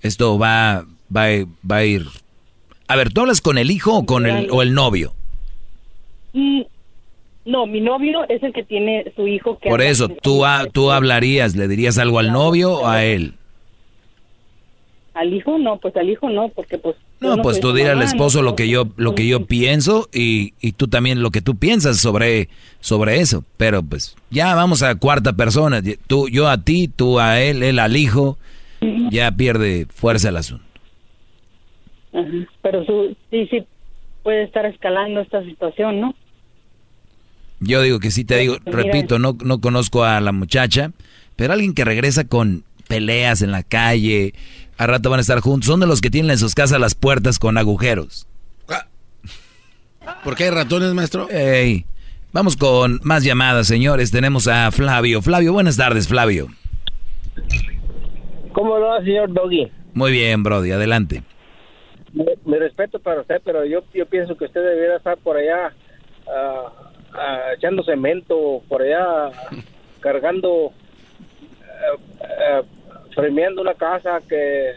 [0.03, 0.85] esto va,
[1.15, 1.27] va,
[1.71, 2.07] va a ir.
[2.87, 5.13] A ver, ¿tú hablas con el hijo o con el, o el novio?
[6.33, 6.63] Mm,
[7.45, 10.91] No, mi novio es el que tiene su hijo que Por eso, tú, ha- tú
[10.91, 13.35] hablarías, le dirías algo al novio o a él.
[15.15, 16.95] Al hijo no, pues al hijo no, porque pues.
[17.21, 20.55] No, pues tú dirás al esposo no lo que yo, lo que yo pienso y,
[20.61, 22.49] y tú también lo que tú piensas sobre,
[22.81, 23.43] sobre eso.
[23.57, 25.83] Pero pues ya vamos a cuarta persona.
[26.07, 28.39] Tú, yo a ti, tú a él, él al hijo.
[29.11, 30.65] Ya pierde fuerza el asunto.
[32.13, 32.27] Ajá,
[32.63, 33.65] Pero su, sí, sí
[34.23, 36.15] puede estar escalando esta situación, ¿no?
[37.61, 38.83] Yo digo que sí te digo, Mira.
[38.83, 40.93] repito, no, no conozco a la muchacha,
[41.37, 44.33] pero alguien que regresa con peleas en la calle,
[44.77, 46.95] a rato van a estar juntos, son de los que tienen en sus casas las
[46.95, 48.27] puertas con agujeros.
[50.25, 51.29] ¿Por qué hay ratones, maestro?
[51.31, 51.85] Ey,
[52.33, 54.11] vamos con más llamadas, señores.
[54.11, 55.21] Tenemos a Flavio.
[55.21, 56.49] Flavio, buenas tardes, Flavio.
[58.59, 59.71] ¿Cómo lo va, señor Doggy?
[59.95, 61.23] Muy bien, Brody, adelante.
[62.13, 65.73] Mi, mi respeto para usted, pero yo, yo pienso que usted debería estar por allá
[66.27, 69.31] ah, echando cemento, por allá
[70.01, 70.73] cargando, uh,
[73.15, 74.73] premiando una casa que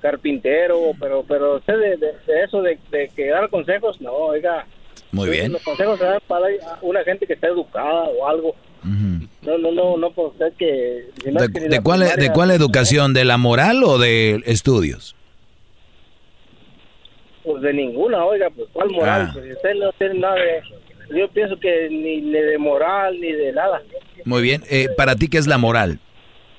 [0.00, 4.64] carpintero, pero pero usted de, de- de eso de, de que dar consejos, no, oiga.
[5.10, 5.52] Muy bien.
[5.52, 6.46] Los consejos se dan para
[6.80, 8.56] una gente que está educada o algo.
[8.84, 11.06] No, no, no, no por usted que...
[11.22, 13.14] si no ¿De, es que ni de la cuál, primaria- ¿De cuál educación?
[13.14, 15.14] ¿De la moral o de estudios?
[17.44, 19.30] Pues de ninguna, oiga, pues cuál moral, Ah.
[19.32, 20.62] pues usted no tiene nada de...
[21.18, 23.82] Yo pienso que ni, ni de moral ni de nada.
[24.24, 24.62] Muy bien.
[24.70, 25.98] Eh, ¿Para ti qué es la moral?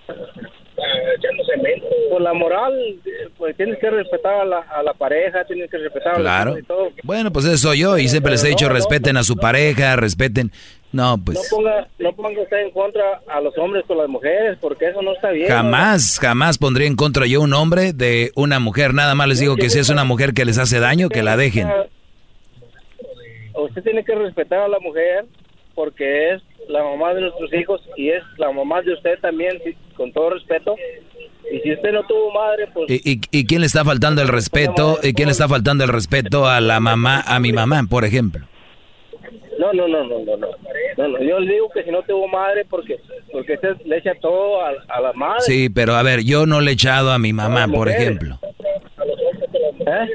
[0.06, 2.74] Pues la moral,
[3.06, 6.60] eh, pues tienes que respetar a la, a la pareja, tienes que respetar a Claro.
[6.60, 6.92] y todo.
[7.04, 10.52] Bueno, pues eso soy yo y siempre les he dicho respeten a su pareja, respeten.
[10.94, 14.60] No, No pues ponga, no ponga usted en contra a los hombres con las mujeres,
[14.62, 15.48] porque eso no está bien.
[15.48, 18.94] jamás, jamás pondría en contra yo un hombre de una mujer.
[18.94, 21.36] Nada más les digo que si es una mujer que les hace daño, que la
[21.36, 21.68] dejen.
[23.56, 25.26] Usted tiene que respetar a la mujer
[25.74, 29.60] porque es la mamá de nuestros hijos y es la mamá de usted también,
[29.96, 30.76] con todo respeto.
[31.52, 34.28] Y si usted no tuvo madre, pues ¿Y, y, y quién le está faltando el
[34.28, 35.00] respeto?
[35.02, 38.46] ¿Y quién le está faltando el respeto a la mamá, a mi mamá, por ejemplo?
[39.60, 40.48] no, no, no, no, no,
[40.98, 41.08] no.
[41.08, 43.00] No, Yo le digo que si no tuvo madre, porque
[43.32, 45.42] porque usted le echa todo a, a la madre.
[45.42, 48.40] Sí, pero a ver, yo no le he echado a mi mamá, por ejemplo.
[49.86, 50.08] ¿Eh?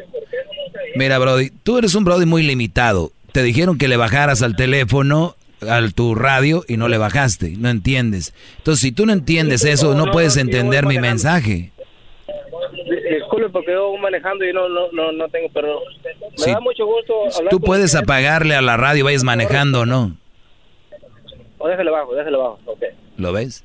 [0.97, 3.11] Mira, Brody, tú eres un Brody muy limitado.
[3.33, 5.37] Te dijeron que le bajaras al teléfono,
[5.69, 7.55] al tu radio, y no le bajaste.
[7.59, 8.33] No entiendes.
[8.59, 11.71] Entonces, si tú no entiendes eso, no puedes entender mi mensaje.
[12.85, 15.81] Di- Disculpe porque yo voy manejando y no, no, no, no tengo, pero
[16.33, 16.51] me Sí.
[16.51, 17.99] da mucho gusto hablar Tú con puedes usted.
[18.01, 20.17] apagarle a la radio, vayas manejando o no.
[21.59, 22.83] O déjale bajo, déjale bajo, ok.
[23.17, 23.65] ¿Lo ves?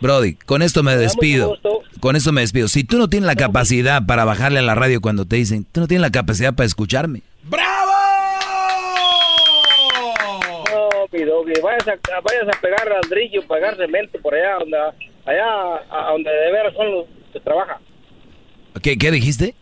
[0.00, 1.56] Brody, con esto me despido.
[2.00, 2.68] Con esto me despido.
[2.68, 5.80] Si tú no tienes la capacidad para bajarle a la radio cuando te dicen, tú
[5.80, 7.22] no tienes la capacidad para escucharme.
[10.70, 15.76] No, mi doggy, vayas a, vayas a pegar ladrillo, pagar cemento por allá, donde, allá
[15.90, 17.78] a donde de veras son los que trabajan.
[18.82, 19.54] ¿Qué, qué dijiste?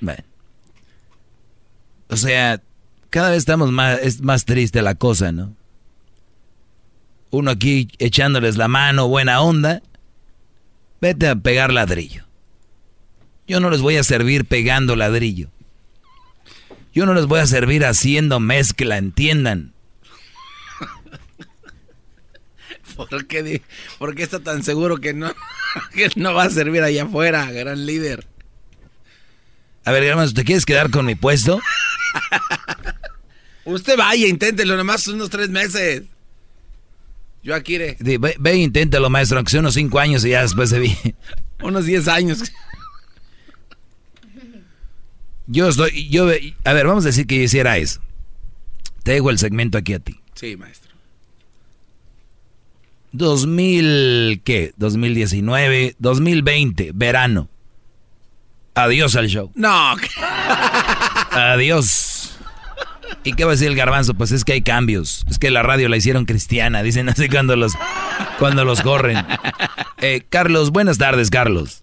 [0.00, 0.22] Bueno.
[2.10, 2.60] O sea,
[3.10, 5.54] cada vez estamos más, es más triste la cosa, ¿no?
[7.34, 9.82] Uno aquí echándoles la mano, buena onda.
[11.00, 12.24] Vete a pegar ladrillo.
[13.48, 15.50] Yo no les voy a servir pegando ladrillo.
[16.92, 19.74] Yo no les voy a servir haciendo mezcla, entiendan.
[22.96, 23.62] ¿Por qué,
[23.98, 25.34] por qué está tan seguro que no,
[25.92, 28.28] que no va a servir allá afuera, gran líder?
[29.84, 31.60] A ver, hermanos, ¿te quieres quedar con mi puesto?
[33.64, 36.04] Usted vaya, inténtelo, nomás unos tres meses.
[37.44, 37.96] Yo aquí iré.
[38.00, 40.96] Di, Ve, ve, inténtalo, maestro, aunque sea unos cinco años y ya después se vi.
[41.62, 42.42] Unos 10 años.
[45.46, 46.26] Yo estoy, yo,
[46.64, 48.00] a ver, vamos a decir que yo hiciera eso.
[49.02, 50.18] Te dejo el segmento aquí a ti.
[50.34, 50.92] Sí, maestro.
[53.12, 54.72] 2000, ¿qué?
[54.76, 57.48] 2019, 2020, verano.
[58.74, 59.52] Adiós al show.
[59.54, 59.94] No.
[61.30, 62.13] Adiós.
[63.24, 64.12] ¿Y qué va a decir el garbanzo?
[64.12, 65.24] Pues es que hay cambios.
[65.30, 67.72] Es que la radio la hicieron cristiana, dicen así cuando los,
[68.38, 69.16] cuando los corren.
[70.02, 71.82] Eh, Carlos, buenas tardes, Carlos.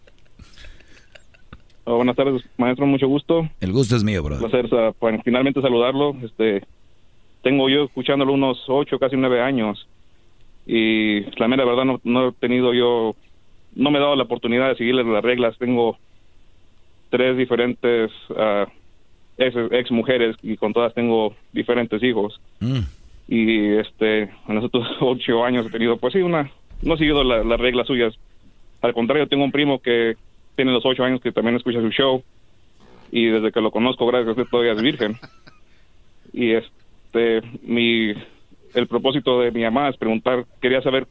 [1.84, 3.50] Oh, buenas tardes, maestro, mucho gusto.
[3.60, 4.36] El gusto es mío, bro.
[4.36, 4.70] Un placer
[5.00, 6.16] pues, finalmente saludarlo.
[6.24, 6.64] Este,
[7.42, 9.88] tengo yo escuchándolo unos ocho, casi nueve años.
[10.68, 13.16] Y la mera verdad no, no he tenido yo,
[13.76, 15.58] no me he dado la oportunidad de seguirle las reglas.
[15.58, 15.98] Tengo
[17.10, 18.68] tres diferentes ah,
[19.42, 22.40] ex, ex mujeres y con todas tengo diferentes hijos.
[22.60, 22.80] Mm.
[23.28, 26.50] Y este, en los otros ocho años he tenido, pues sí, una,
[26.82, 28.14] no he seguido la- las reglas suyas.
[28.82, 30.16] Al contrario, tengo un primo que
[30.56, 32.24] tiene los ocho años que también escucha su show
[33.12, 35.18] y desde que lo conozco, gracias a usted, todavía es virgen.
[36.34, 38.12] Y este, mi,
[38.74, 41.06] el propósito de mi mamá es preguntar, quería saber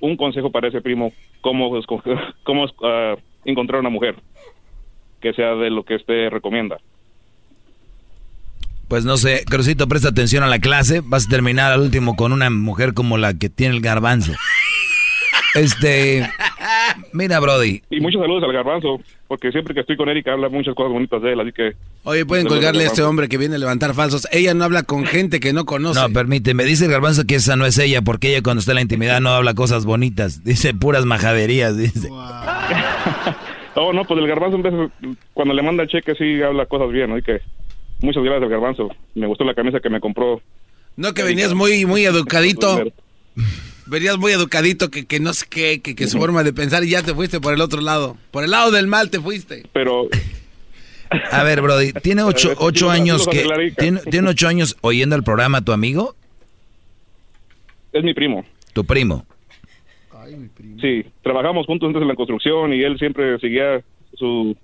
[0.00, 3.14] un consejo para ese primo, cómo, escoger, cómo ah,
[3.44, 4.16] encontrar una mujer
[5.20, 6.78] que sea de lo que usted recomienda.
[8.92, 11.00] Pues no sé, Crucito, presta atención a la clase.
[11.02, 14.32] Vas a terminar al último con una mujer como la que tiene el garbanzo.
[15.54, 16.30] Este,
[17.14, 17.80] mira, Brody.
[17.88, 21.22] Y muchos saludos al garbanzo, porque siempre que estoy con Erika habla muchas cosas bonitas
[21.22, 21.72] de él, así que...
[22.02, 24.28] Oye, pueden colgarle a este hombre que viene a levantar falsos.
[24.30, 25.98] Ella no habla con gente que no conoce.
[25.98, 28.76] No, permíteme, dice el garbanzo que esa no es ella, porque ella cuando está en
[28.76, 32.10] la intimidad no habla cosas bonitas, dice puras majaderías, dice.
[33.74, 36.90] Oh, no, pues el garbanzo en vez- cuando le manda el cheque sí habla cosas
[36.90, 37.40] bien, así que
[38.02, 38.90] muchas gracias garbanzo.
[39.14, 40.40] Me gustó la camisa que me compró.
[40.96, 42.92] No, que venías muy, muy educadito.
[43.86, 46.90] Venías muy educadito, que, que no sé qué, que, que su forma de pensar y
[46.90, 48.16] ya te fuiste por el otro lado.
[48.30, 49.64] Por el lado del mal te fuiste.
[49.72, 50.08] Pero...
[51.30, 53.46] A ver, Brody, ¿tiene ocho, ocho años que...
[53.76, 56.14] ¿tiene, ¿Tiene ocho años oyendo el programa tu amigo?
[57.92, 58.44] Es mi primo.
[58.72, 59.26] Tu primo.
[60.80, 63.82] Sí, trabajamos juntos antes en la construcción y él siempre seguía
[64.14, 64.56] su,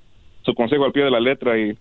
[0.42, 1.76] su consejo al pie de la letra y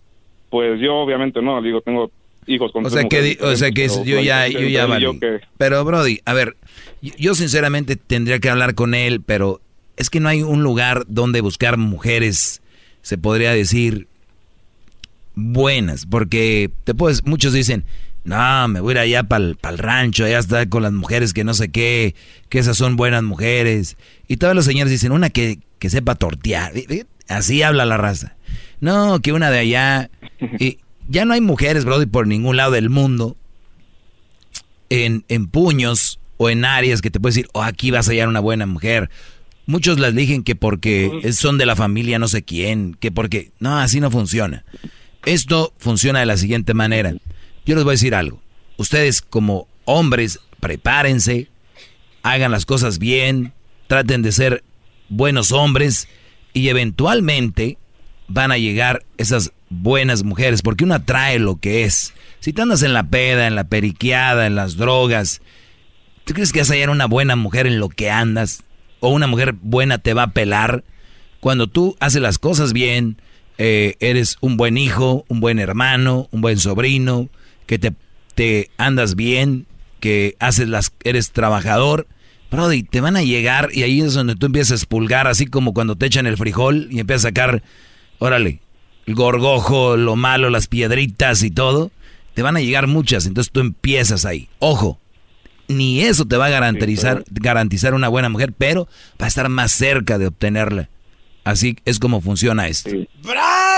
[0.49, 2.11] pues yo obviamente no, digo, tengo
[2.45, 5.07] hijos con O sea que, o sea que yo ya, yo ya valí.
[5.57, 6.56] Pero Brody, a ver,
[7.02, 9.61] yo sinceramente tendría que hablar con él, pero
[9.98, 12.61] es que no hay un lugar donde buscar mujeres,
[13.02, 14.07] se podría decir,
[15.36, 17.84] buenas, porque te puedes, muchos dicen,
[18.24, 21.45] no, me voy a ir allá para el rancho, allá está con las mujeres que
[21.45, 22.14] no sé qué,
[22.49, 23.95] que esas son buenas mujeres.
[24.28, 26.74] Y todos los señores dicen, una que, que sepa tortear.
[27.30, 28.36] Así habla la raza.
[28.82, 30.10] No, que una de allá.
[30.59, 33.38] Y ya no hay mujeres, Brody, por ningún lado del mundo.
[34.89, 38.27] En, en puños o en áreas que te puedes decir, oh, aquí vas a hallar
[38.27, 39.09] una buena mujer.
[39.65, 43.51] Muchos las eligen que porque son de la familia no sé quién, que porque...
[43.59, 44.64] No, así no funciona.
[45.26, 47.14] Esto funciona de la siguiente manera.
[47.65, 48.41] Yo les voy a decir algo.
[48.77, 51.49] Ustedes como hombres, prepárense,
[52.23, 53.53] hagan las cosas bien,
[53.88, 54.64] traten de ser
[55.09, 56.07] buenos hombres
[56.53, 57.77] y eventualmente
[58.27, 62.14] van a llegar esas buenas mujeres, porque uno atrae lo que es.
[62.39, 65.41] Si tú andas en la peda, en la periqueada, en las drogas,
[66.26, 68.64] ¿tú crees que vas a hallar una buena mujer en lo que andas?
[68.99, 70.84] ¿O una mujer buena te va a pelar?
[71.39, 73.18] Cuando tú haces las cosas bien,
[73.57, 77.30] eh, eres un buen hijo, un buen hermano, un buen sobrino,
[77.65, 77.94] que te,
[78.35, 79.68] te andas bien,
[79.99, 82.07] que haces las, eres trabajador,
[82.49, 85.73] Brody, te van a llegar y ahí es donde tú empiezas a expulgar, así como
[85.73, 87.64] cuando te echan el frijol y empiezas a sacar,
[88.19, 88.61] órale,
[89.07, 91.91] el gorgojo, lo malo, las piedritas y todo.
[92.34, 94.49] Te van a llegar muchas, entonces tú empiezas ahí.
[94.59, 94.99] Ojo,
[95.67, 98.88] ni eso te va a garantizar, garantizar una buena mujer, pero
[99.19, 100.89] va a estar más cerca de obtenerla.
[101.45, 102.89] Así es como funciona esto.
[103.23, 103.77] ¡Bravo!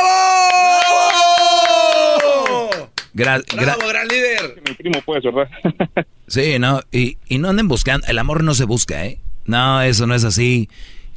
[3.14, 4.62] Gra ¡Bravo, gran líder!
[4.68, 5.50] Mi primo puede, ¿verdad?
[6.28, 6.82] sí, ¿no?
[6.92, 9.20] Y, y no anden buscando, el amor no se busca, ¿eh?
[9.46, 10.70] No, eso no es así.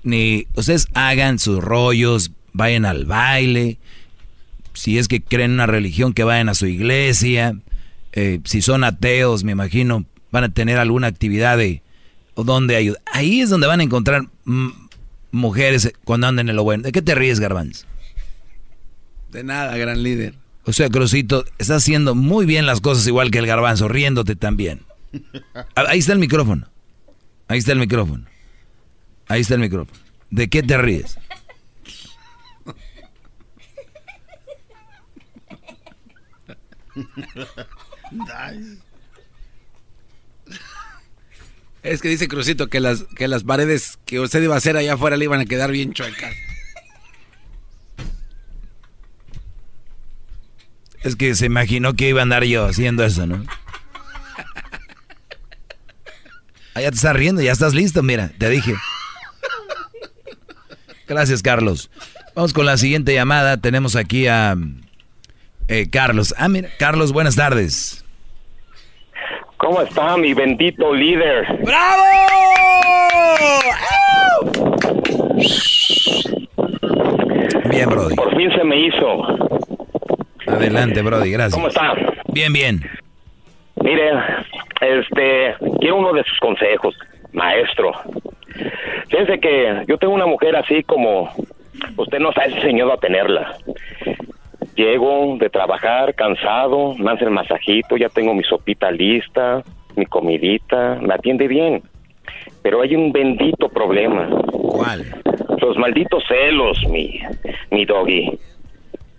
[0.02, 3.78] Ni ustedes hagan sus rollos, vayan al baile.
[4.74, 7.54] Si es que creen una religión, que vayan a su iglesia.
[8.12, 11.82] Eh, si son ateos, me imagino, van a tener alguna actividad de
[12.36, 13.02] donde ayudar.
[13.12, 14.26] Ahí es donde van a encontrar
[15.30, 16.82] mujeres cuando anden en lo bueno.
[16.82, 17.86] ¿De qué te ríes, Garbanz?
[19.30, 20.34] De nada, gran líder.
[20.64, 24.82] O sea, Cruzito, está haciendo muy bien las cosas igual que el garbanzo, riéndote también.
[25.74, 26.68] Ahí está el micrófono.
[27.48, 28.26] Ahí está el micrófono.
[29.28, 29.98] Ahí está el micrófono.
[30.30, 31.18] ¿De qué te ríes?
[41.82, 44.94] Es que dice Crucito que las, que las paredes que usted iba a hacer allá
[44.94, 46.34] afuera le iban a quedar bien chuecas.
[51.02, 53.44] Es que se imaginó que iba a andar yo haciendo eso, ¿no?
[56.74, 58.74] Ya te estás riendo, ya estás listo, mira, te dije.
[61.06, 61.90] Gracias, Carlos.
[62.34, 63.58] Vamos con la siguiente llamada.
[63.58, 64.56] Tenemos aquí a
[65.72, 66.34] eh, Carlos.
[66.36, 68.04] Ah, mira, Carlos, buenas tardes.
[69.56, 71.46] ¿Cómo está mi bendito líder?
[71.64, 72.02] ¡Bravo!
[77.70, 78.14] Bien, Brody.
[78.14, 79.24] Por fin se me hizo.
[80.46, 81.54] Adelante, Brody, gracias.
[81.54, 81.94] ¿Cómo está?
[82.28, 82.82] Bien, bien.
[83.82, 84.10] Mire,
[84.80, 86.94] este, quiero uno de sus consejos,
[87.32, 87.92] maestro.
[89.08, 91.32] Fíjense que yo tengo una mujer así como
[91.96, 93.56] usted no está enseñado a tenerla.
[94.76, 99.62] Llego de trabajar cansado, me hace el masajito, ya tengo mi sopita lista,
[99.96, 101.82] mi comidita, me atiende bien.
[102.62, 104.28] Pero hay un bendito problema.
[104.50, 105.04] ¿Cuál?
[105.60, 107.20] Los malditos celos, mi,
[107.70, 108.38] mi doggy.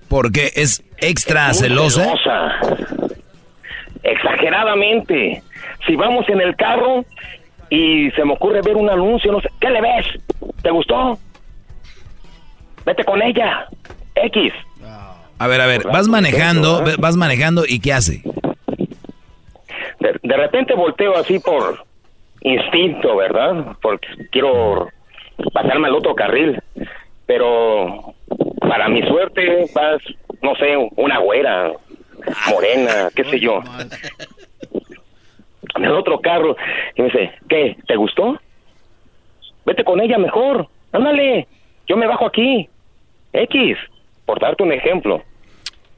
[0.09, 0.51] ¿Por qué?
[0.55, 2.03] ¿Es extra Muy celosa?
[2.03, 2.59] celosa.
[4.03, 5.43] Exageradamente.
[5.85, 7.05] Si vamos en el carro
[7.69, 10.05] y se me ocurre ver un anuncio, no sé, ¿qué le ves?
[10.61, 11.17] ¿Te gustó?
[12.85, 13.67] Vete con ella.
[14.15, 14.53] X.
[15.43, 18.21] A ver, a ver, vas manejando, vas manejando y ¿qué hace?
[19.99, 21.83] De, de repente volteo así por
[22.39, 23.75] instinto, ¿verdad?
[23.81, 24.87] Porque quiero
[25.51, 26.57] pasarme al otro carril.
[27.25, 28.13] Pero
[28.61, 30.01] para mi suerte vas,
[30.41, 31.73] no sé, una güera,
[32.49, 33.59] morena, qué sé yo.
[35.75, 36.55] En el otro carro.
[36.95, 37.75] Y me dice, ¿qué?
[37.87, 38.39] ¿Te gustó?
[39.65, 40.67] Vete con ella mejor.
[40.91, 41.47] Ándale.
[41.87, 42.69] Yo me bajo aquí.
[43.33, 43.77] X.
[44.27, 45.23] Por darte un ejemplo.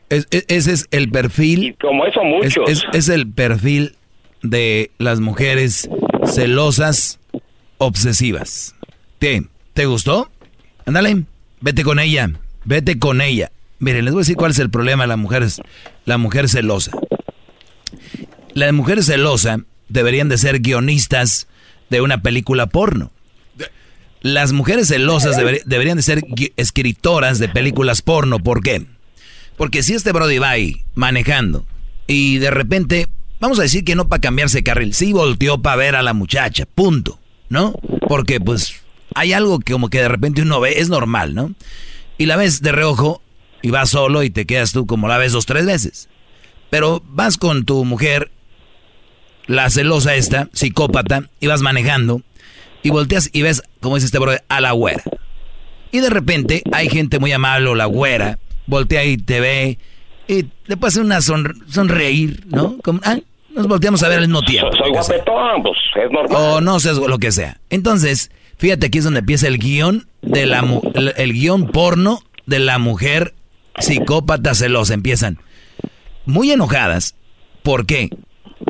[0.10, 1.76] Es- es- ese es el perfil.
[1.82, 2.70] como eso es, muchos.
[2.70, 3.96] es- es el perfil
[4.44, 5.90] de las mujeres
[6.26, 7.20] celosas,
[7.78, 8.76] obsesivas.
[9.20, 9.44] ¿Qué?
[9.74, 10.30] ¿Te gustó?
[10.86, 11.24] Ándale,
[11.62, 12.30] vete con ella,
[12.64, 13.52] vete con ella.
[13.80, 15.46] Miren, les voy a decir cuál es el problema de la mujer,
[16.06, 16.92] la mujer celosa.
[18.54, 19.60] La mujer celosa
[19.90, 21.48] deberían de ser guionistas
[21.90, 23.12] de una película porno.
[24.22, 26.24] las mujeres celosas deberían de ser
[26.58, 28.40] escritoras de películas porno.
[28.40, 28.84] ¿Por qué?
[29.58, 31.66] Porque si este Brody va ahí manejando
[32.08, 33.08] y de repente,
[33.40, 36.66] vamos a decir que no para cambiarse carril, sí volteó para ver a la muchacha,
[36.66, 37.20] punto,
[37.50, 37.74] ¿no?
[38.08, 38.82] Porque pues
[39.16, 41.54] hay algo que como que de repente uno ve, es normal, ¿no?
[42.18, 43.22] Y la ves de reojo
[43.62, 46.10] y vas solo y te quedas tú como la ves dos, tres veces.
[46.70, 48.32] Pero vas con tu mujer,
[49.48, 52.22] la celosa esta, psicópata, y vas manejando
[52.84, 55.04] y volteas y ves, como dice este bro, a la güera.
[55.92, 59.80] Y de repente hay gente muy amable o la güera, voltea y te ve
[60.28, 62.78] y le puede hacer una sonreír, ¿no?
[62.84, 63.18] Como, ah,
[63.56, 64.76] nos volteamos a ver al mismo tiempo.
[64.76, 66.38] Soy guapetón, pues es normal.
[66.38, 67.60] O no sé, lo que sea.
[67.70, 70.64] Entonces, fíjate aquí es donde empieza el guion de la
[71.16, 73.34] el, guion porno de la mujer
[73.80, 74.94] psicópata celosa.
[74.94, 75.40] Empiezan
[76.26, 77.16] muy enojadas.
[77.64, 78.10] ¿Por qué?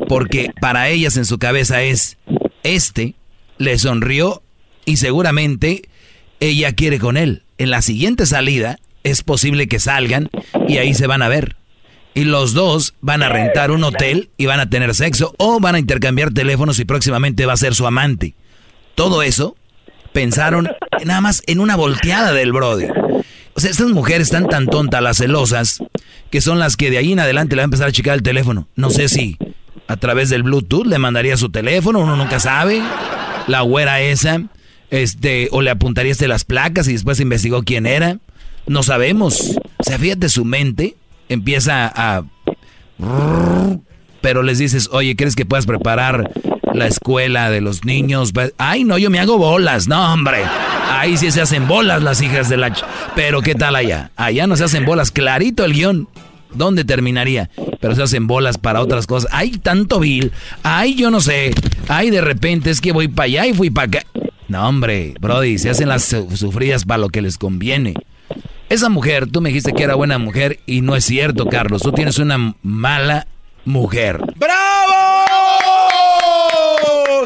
[0.08, 2.18] Porque para ellas en su cabeza es,
[2.62, 3.14] este
[3.58, 4.42] le sonrió
[4.84, 5.88] y seguramente
[6.38, 7.42] ella quiere con él.
[7.58, 10.28] En la siguiente salida es posible que salgan
[10.68, 11.56] y ahí se van a ver.
[12.14, 15.76] Y los dos van a rentar un hotel y van a tener sexo o van
[15.76, 18.34] a intercambiar teléfonos y próximamente va a ser su amante.
[18.94, 19.54] Todo eso
[20.12, 20.70] pensaron
[21.04, 22.86] nada más en una volteada del Brody.
[23.54, 25.82] O sea, estas mujeres están tan tontas, las celosas,
[26.30, 28.22] que son las que de ahí en adelante le van a empezar a checar el
[28.22, 28.66] teléfono.
[28.74, 29.38] No sé si
[29.86, 32.82] a través del Bluetooth le mandaría su teléfono, uno nunca sabe.
[33.46, 34.42] La güera esa,
[34.90, 38.18] este, o le apuntarías de las placas y después investigó quién era.
[38.66, 39.56] No sabemos.
[39.78, 40.96] O sea, fíjate, su mente
[41.28, 42.24] empieza a...
[44.20, 46.30] Pero les dices, oye, ¿crees que puedas preparar
[46.72, 48.32] la escuela de los niños?
[48.58, 49.86] Ay, no, yo me hago bolas.
[49.86, 50.38] No, hombre.
[50.90, 52.74] Ahí sí se hacen bolas las hijas de la...
[53.14, 54.10] Pero ¿qué tal allá?
[54.16, 55.10] Allá no se hacen bolas.
[55.10, 56.08] Clarito el guion.
[56.54, 57.50] ¿Dónde terminaría?
[57.80, 59.30] Pero se hacen bolas para otras cosas.
[59.32, 60.32] Hay tanto vil.
[60.62, 61.52] Ay, yo no sé.
[61.86, 64.02] Ay, de repente es que voy para allá y fui para acá.
[64.48, 67.94] No, hombre, Brody, se hacen las sufridas para lo que les conviene.
[68.68, 71.82] Esa mujer, tú me dijiste que era buena mujer y no es cierto, Carlos.
[71.82, 73.28] Tú tienes una mala
[73.64, 74.18] mujer.
[74.34, 74.92] ¡Bravo!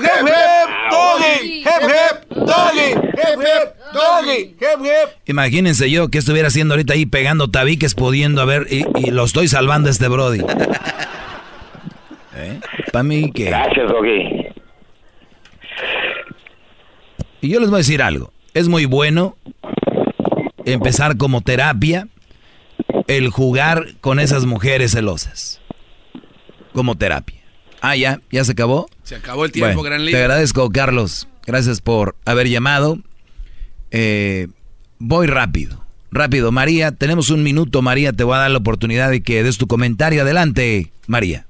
[0.03, 0.69] ¡Hep, hep!
[0.91, 1.62] ¡Doggy!
[1.62, 2.29] ¡Hep, hep!
[2.31, 2.93] ¡Doggy!
[2.93, 3.75] ¡Hep, hep!
[3.95, 4.55] ¡Doggy!
[4.61, 5.19] ¡Hep, hep!
[5.27, 9.49] Imagínense yo que estuviera haciendo ahorita ahí pegando tabiques, pudiendo ver, y, y lo estoy
[9.49, 10.41] salvando a este Brody.
[12.37, 12.61] ¿Eh?
[12.93, 13.47] Para mí que...
[13.47, 14.47] Gracias, Doggy.
[17.41, 18.31] Y yo les voy a decir algo.
[18.53, 19.37] Es muy bueno
[20.65, 22.09] empezar como terapia
[23.07, 25.61] el jugar con esas mujeres celosas.
[26.73, 27.41] Como terapia.
[27.81, 28.89] Ah, ya, ya se acabó.
[29.03, 30.19] Se acabó el tiempo, gran líder.
[30.19, 31.28] Te agradezco, Carlos.
[31.47, 32.99] Gracias por haber llamado.
[33.91, 34.49] Eh,
[34.99, 35.85] voy rápido.
[36.12, 36.93] Rápido, María.
[36.93, 38.12] Tenemos un minuto, María.
[38.12, 40.23] Te voy a dar la oportunidad de que des tu comentario.
[40.23, 41.47] Adelante, María.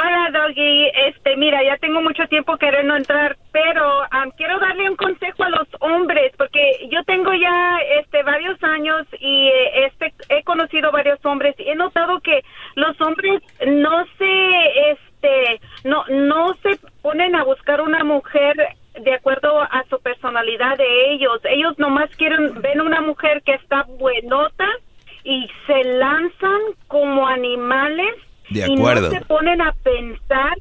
[0.00, 0.86] Hola, Doggy.
[1.08, 4.02] Este, mira, ya tengo mucho tiempo queriendo entrar, pero
[4.36, 9.48] quiero darle un consejo a los hombres, porque yo tengo ya este varios años y
[9.48, 12.44] eh, este he conocido varios hombres y he notado que
[12.76, 18.54] los hombres no se este no no se ponen a buscar una mujer
[19.00, 21.40] de acuerdo a su personalidad de ellos.
[21.50, 24.68] Ellos nomás quieren ven una mujer que está buenota
[25.24, 28.14] y se lanzan como animales
[28.50, 30.56] y no se ponen a pensar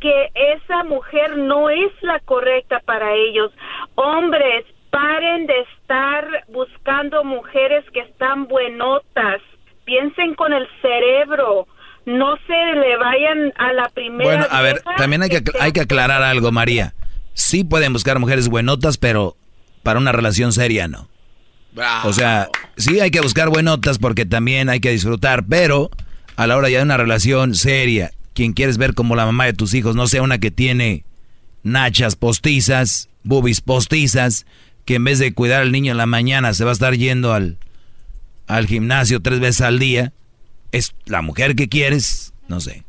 [0.00, 3.52] que esa mujer no es la correcta para ellos.
[3.94, 9.40] Hombres, paren de estar buscando mujeres que están buenotas.
[9.84, 11.66] Piensen con el cerebro.
[12.06, 14.24] No se le vayan a la primera.
[14.24, 16.94] Bueno, a ver, también hay que, hay que aclarar algo, María.
[17.34, 19.36] Sí pueden buscar mujeres buenotas, pero
[19.82, 21.08] para una relación seria no.
[22.04, 25.90] O sea, sí hay que buscar buenotas porque también hay que disfrutar, pero
[26.40, 29.52] a la hora ya de una relación seria, quien quieres ver como la mamá de
[29.52, 31.04] tus hijos, no sea una que tiene
[31.62, 34.46] nachas postizas, boobies postizas,
[34.86, 37.34] que en vez de cuidar al niño en la mañana se va a estar yendo
[37.34, 37.58] al,
[38.46, 40.14] al gimnasio tres veces al día,
[40.72, 42.84] es la mujer que quieres, no sé.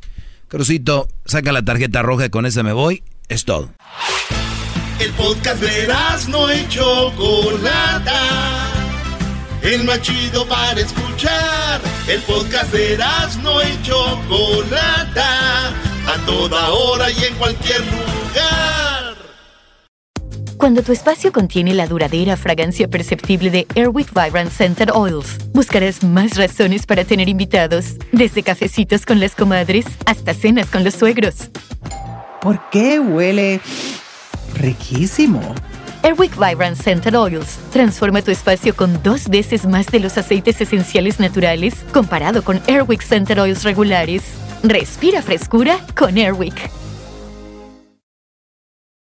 [0.48, 3.68] Crucito, saca la tarjeta roja y con esa me voy, es todo.
[4.98, 5.88] El podcast de
[6.30, 8.71] no hecho Chocolata
[9.62, 11.80] el más chido para escuchar.
[12.08, 12.98] El podcast de
[13.42, 19.16] no y Chocolata, a toda hora y en cualquier lugar.
[20.56, 26.36] Cuando tu espacio contiene la duradera fragancia perceptible de Airwick Vibrant Scented Oils, buscarás más
[26.36, 31.50] razones para tener invitados, desde cafecitos con las comadres hasta cenas con los suegros.
[32.40, 33.60] ¿Por qué huele
[34.54, 35.54] riquísimo?
[36.02, 41.20] Airwick Vibrant Scented Oils transforma tu espacio con dos veces más de los aceites esenciales
[41.20, 44.24] naturales comparado con Airwick Scented Oils regulares.
[44.64, 46.81] Respira frescura con Airwick.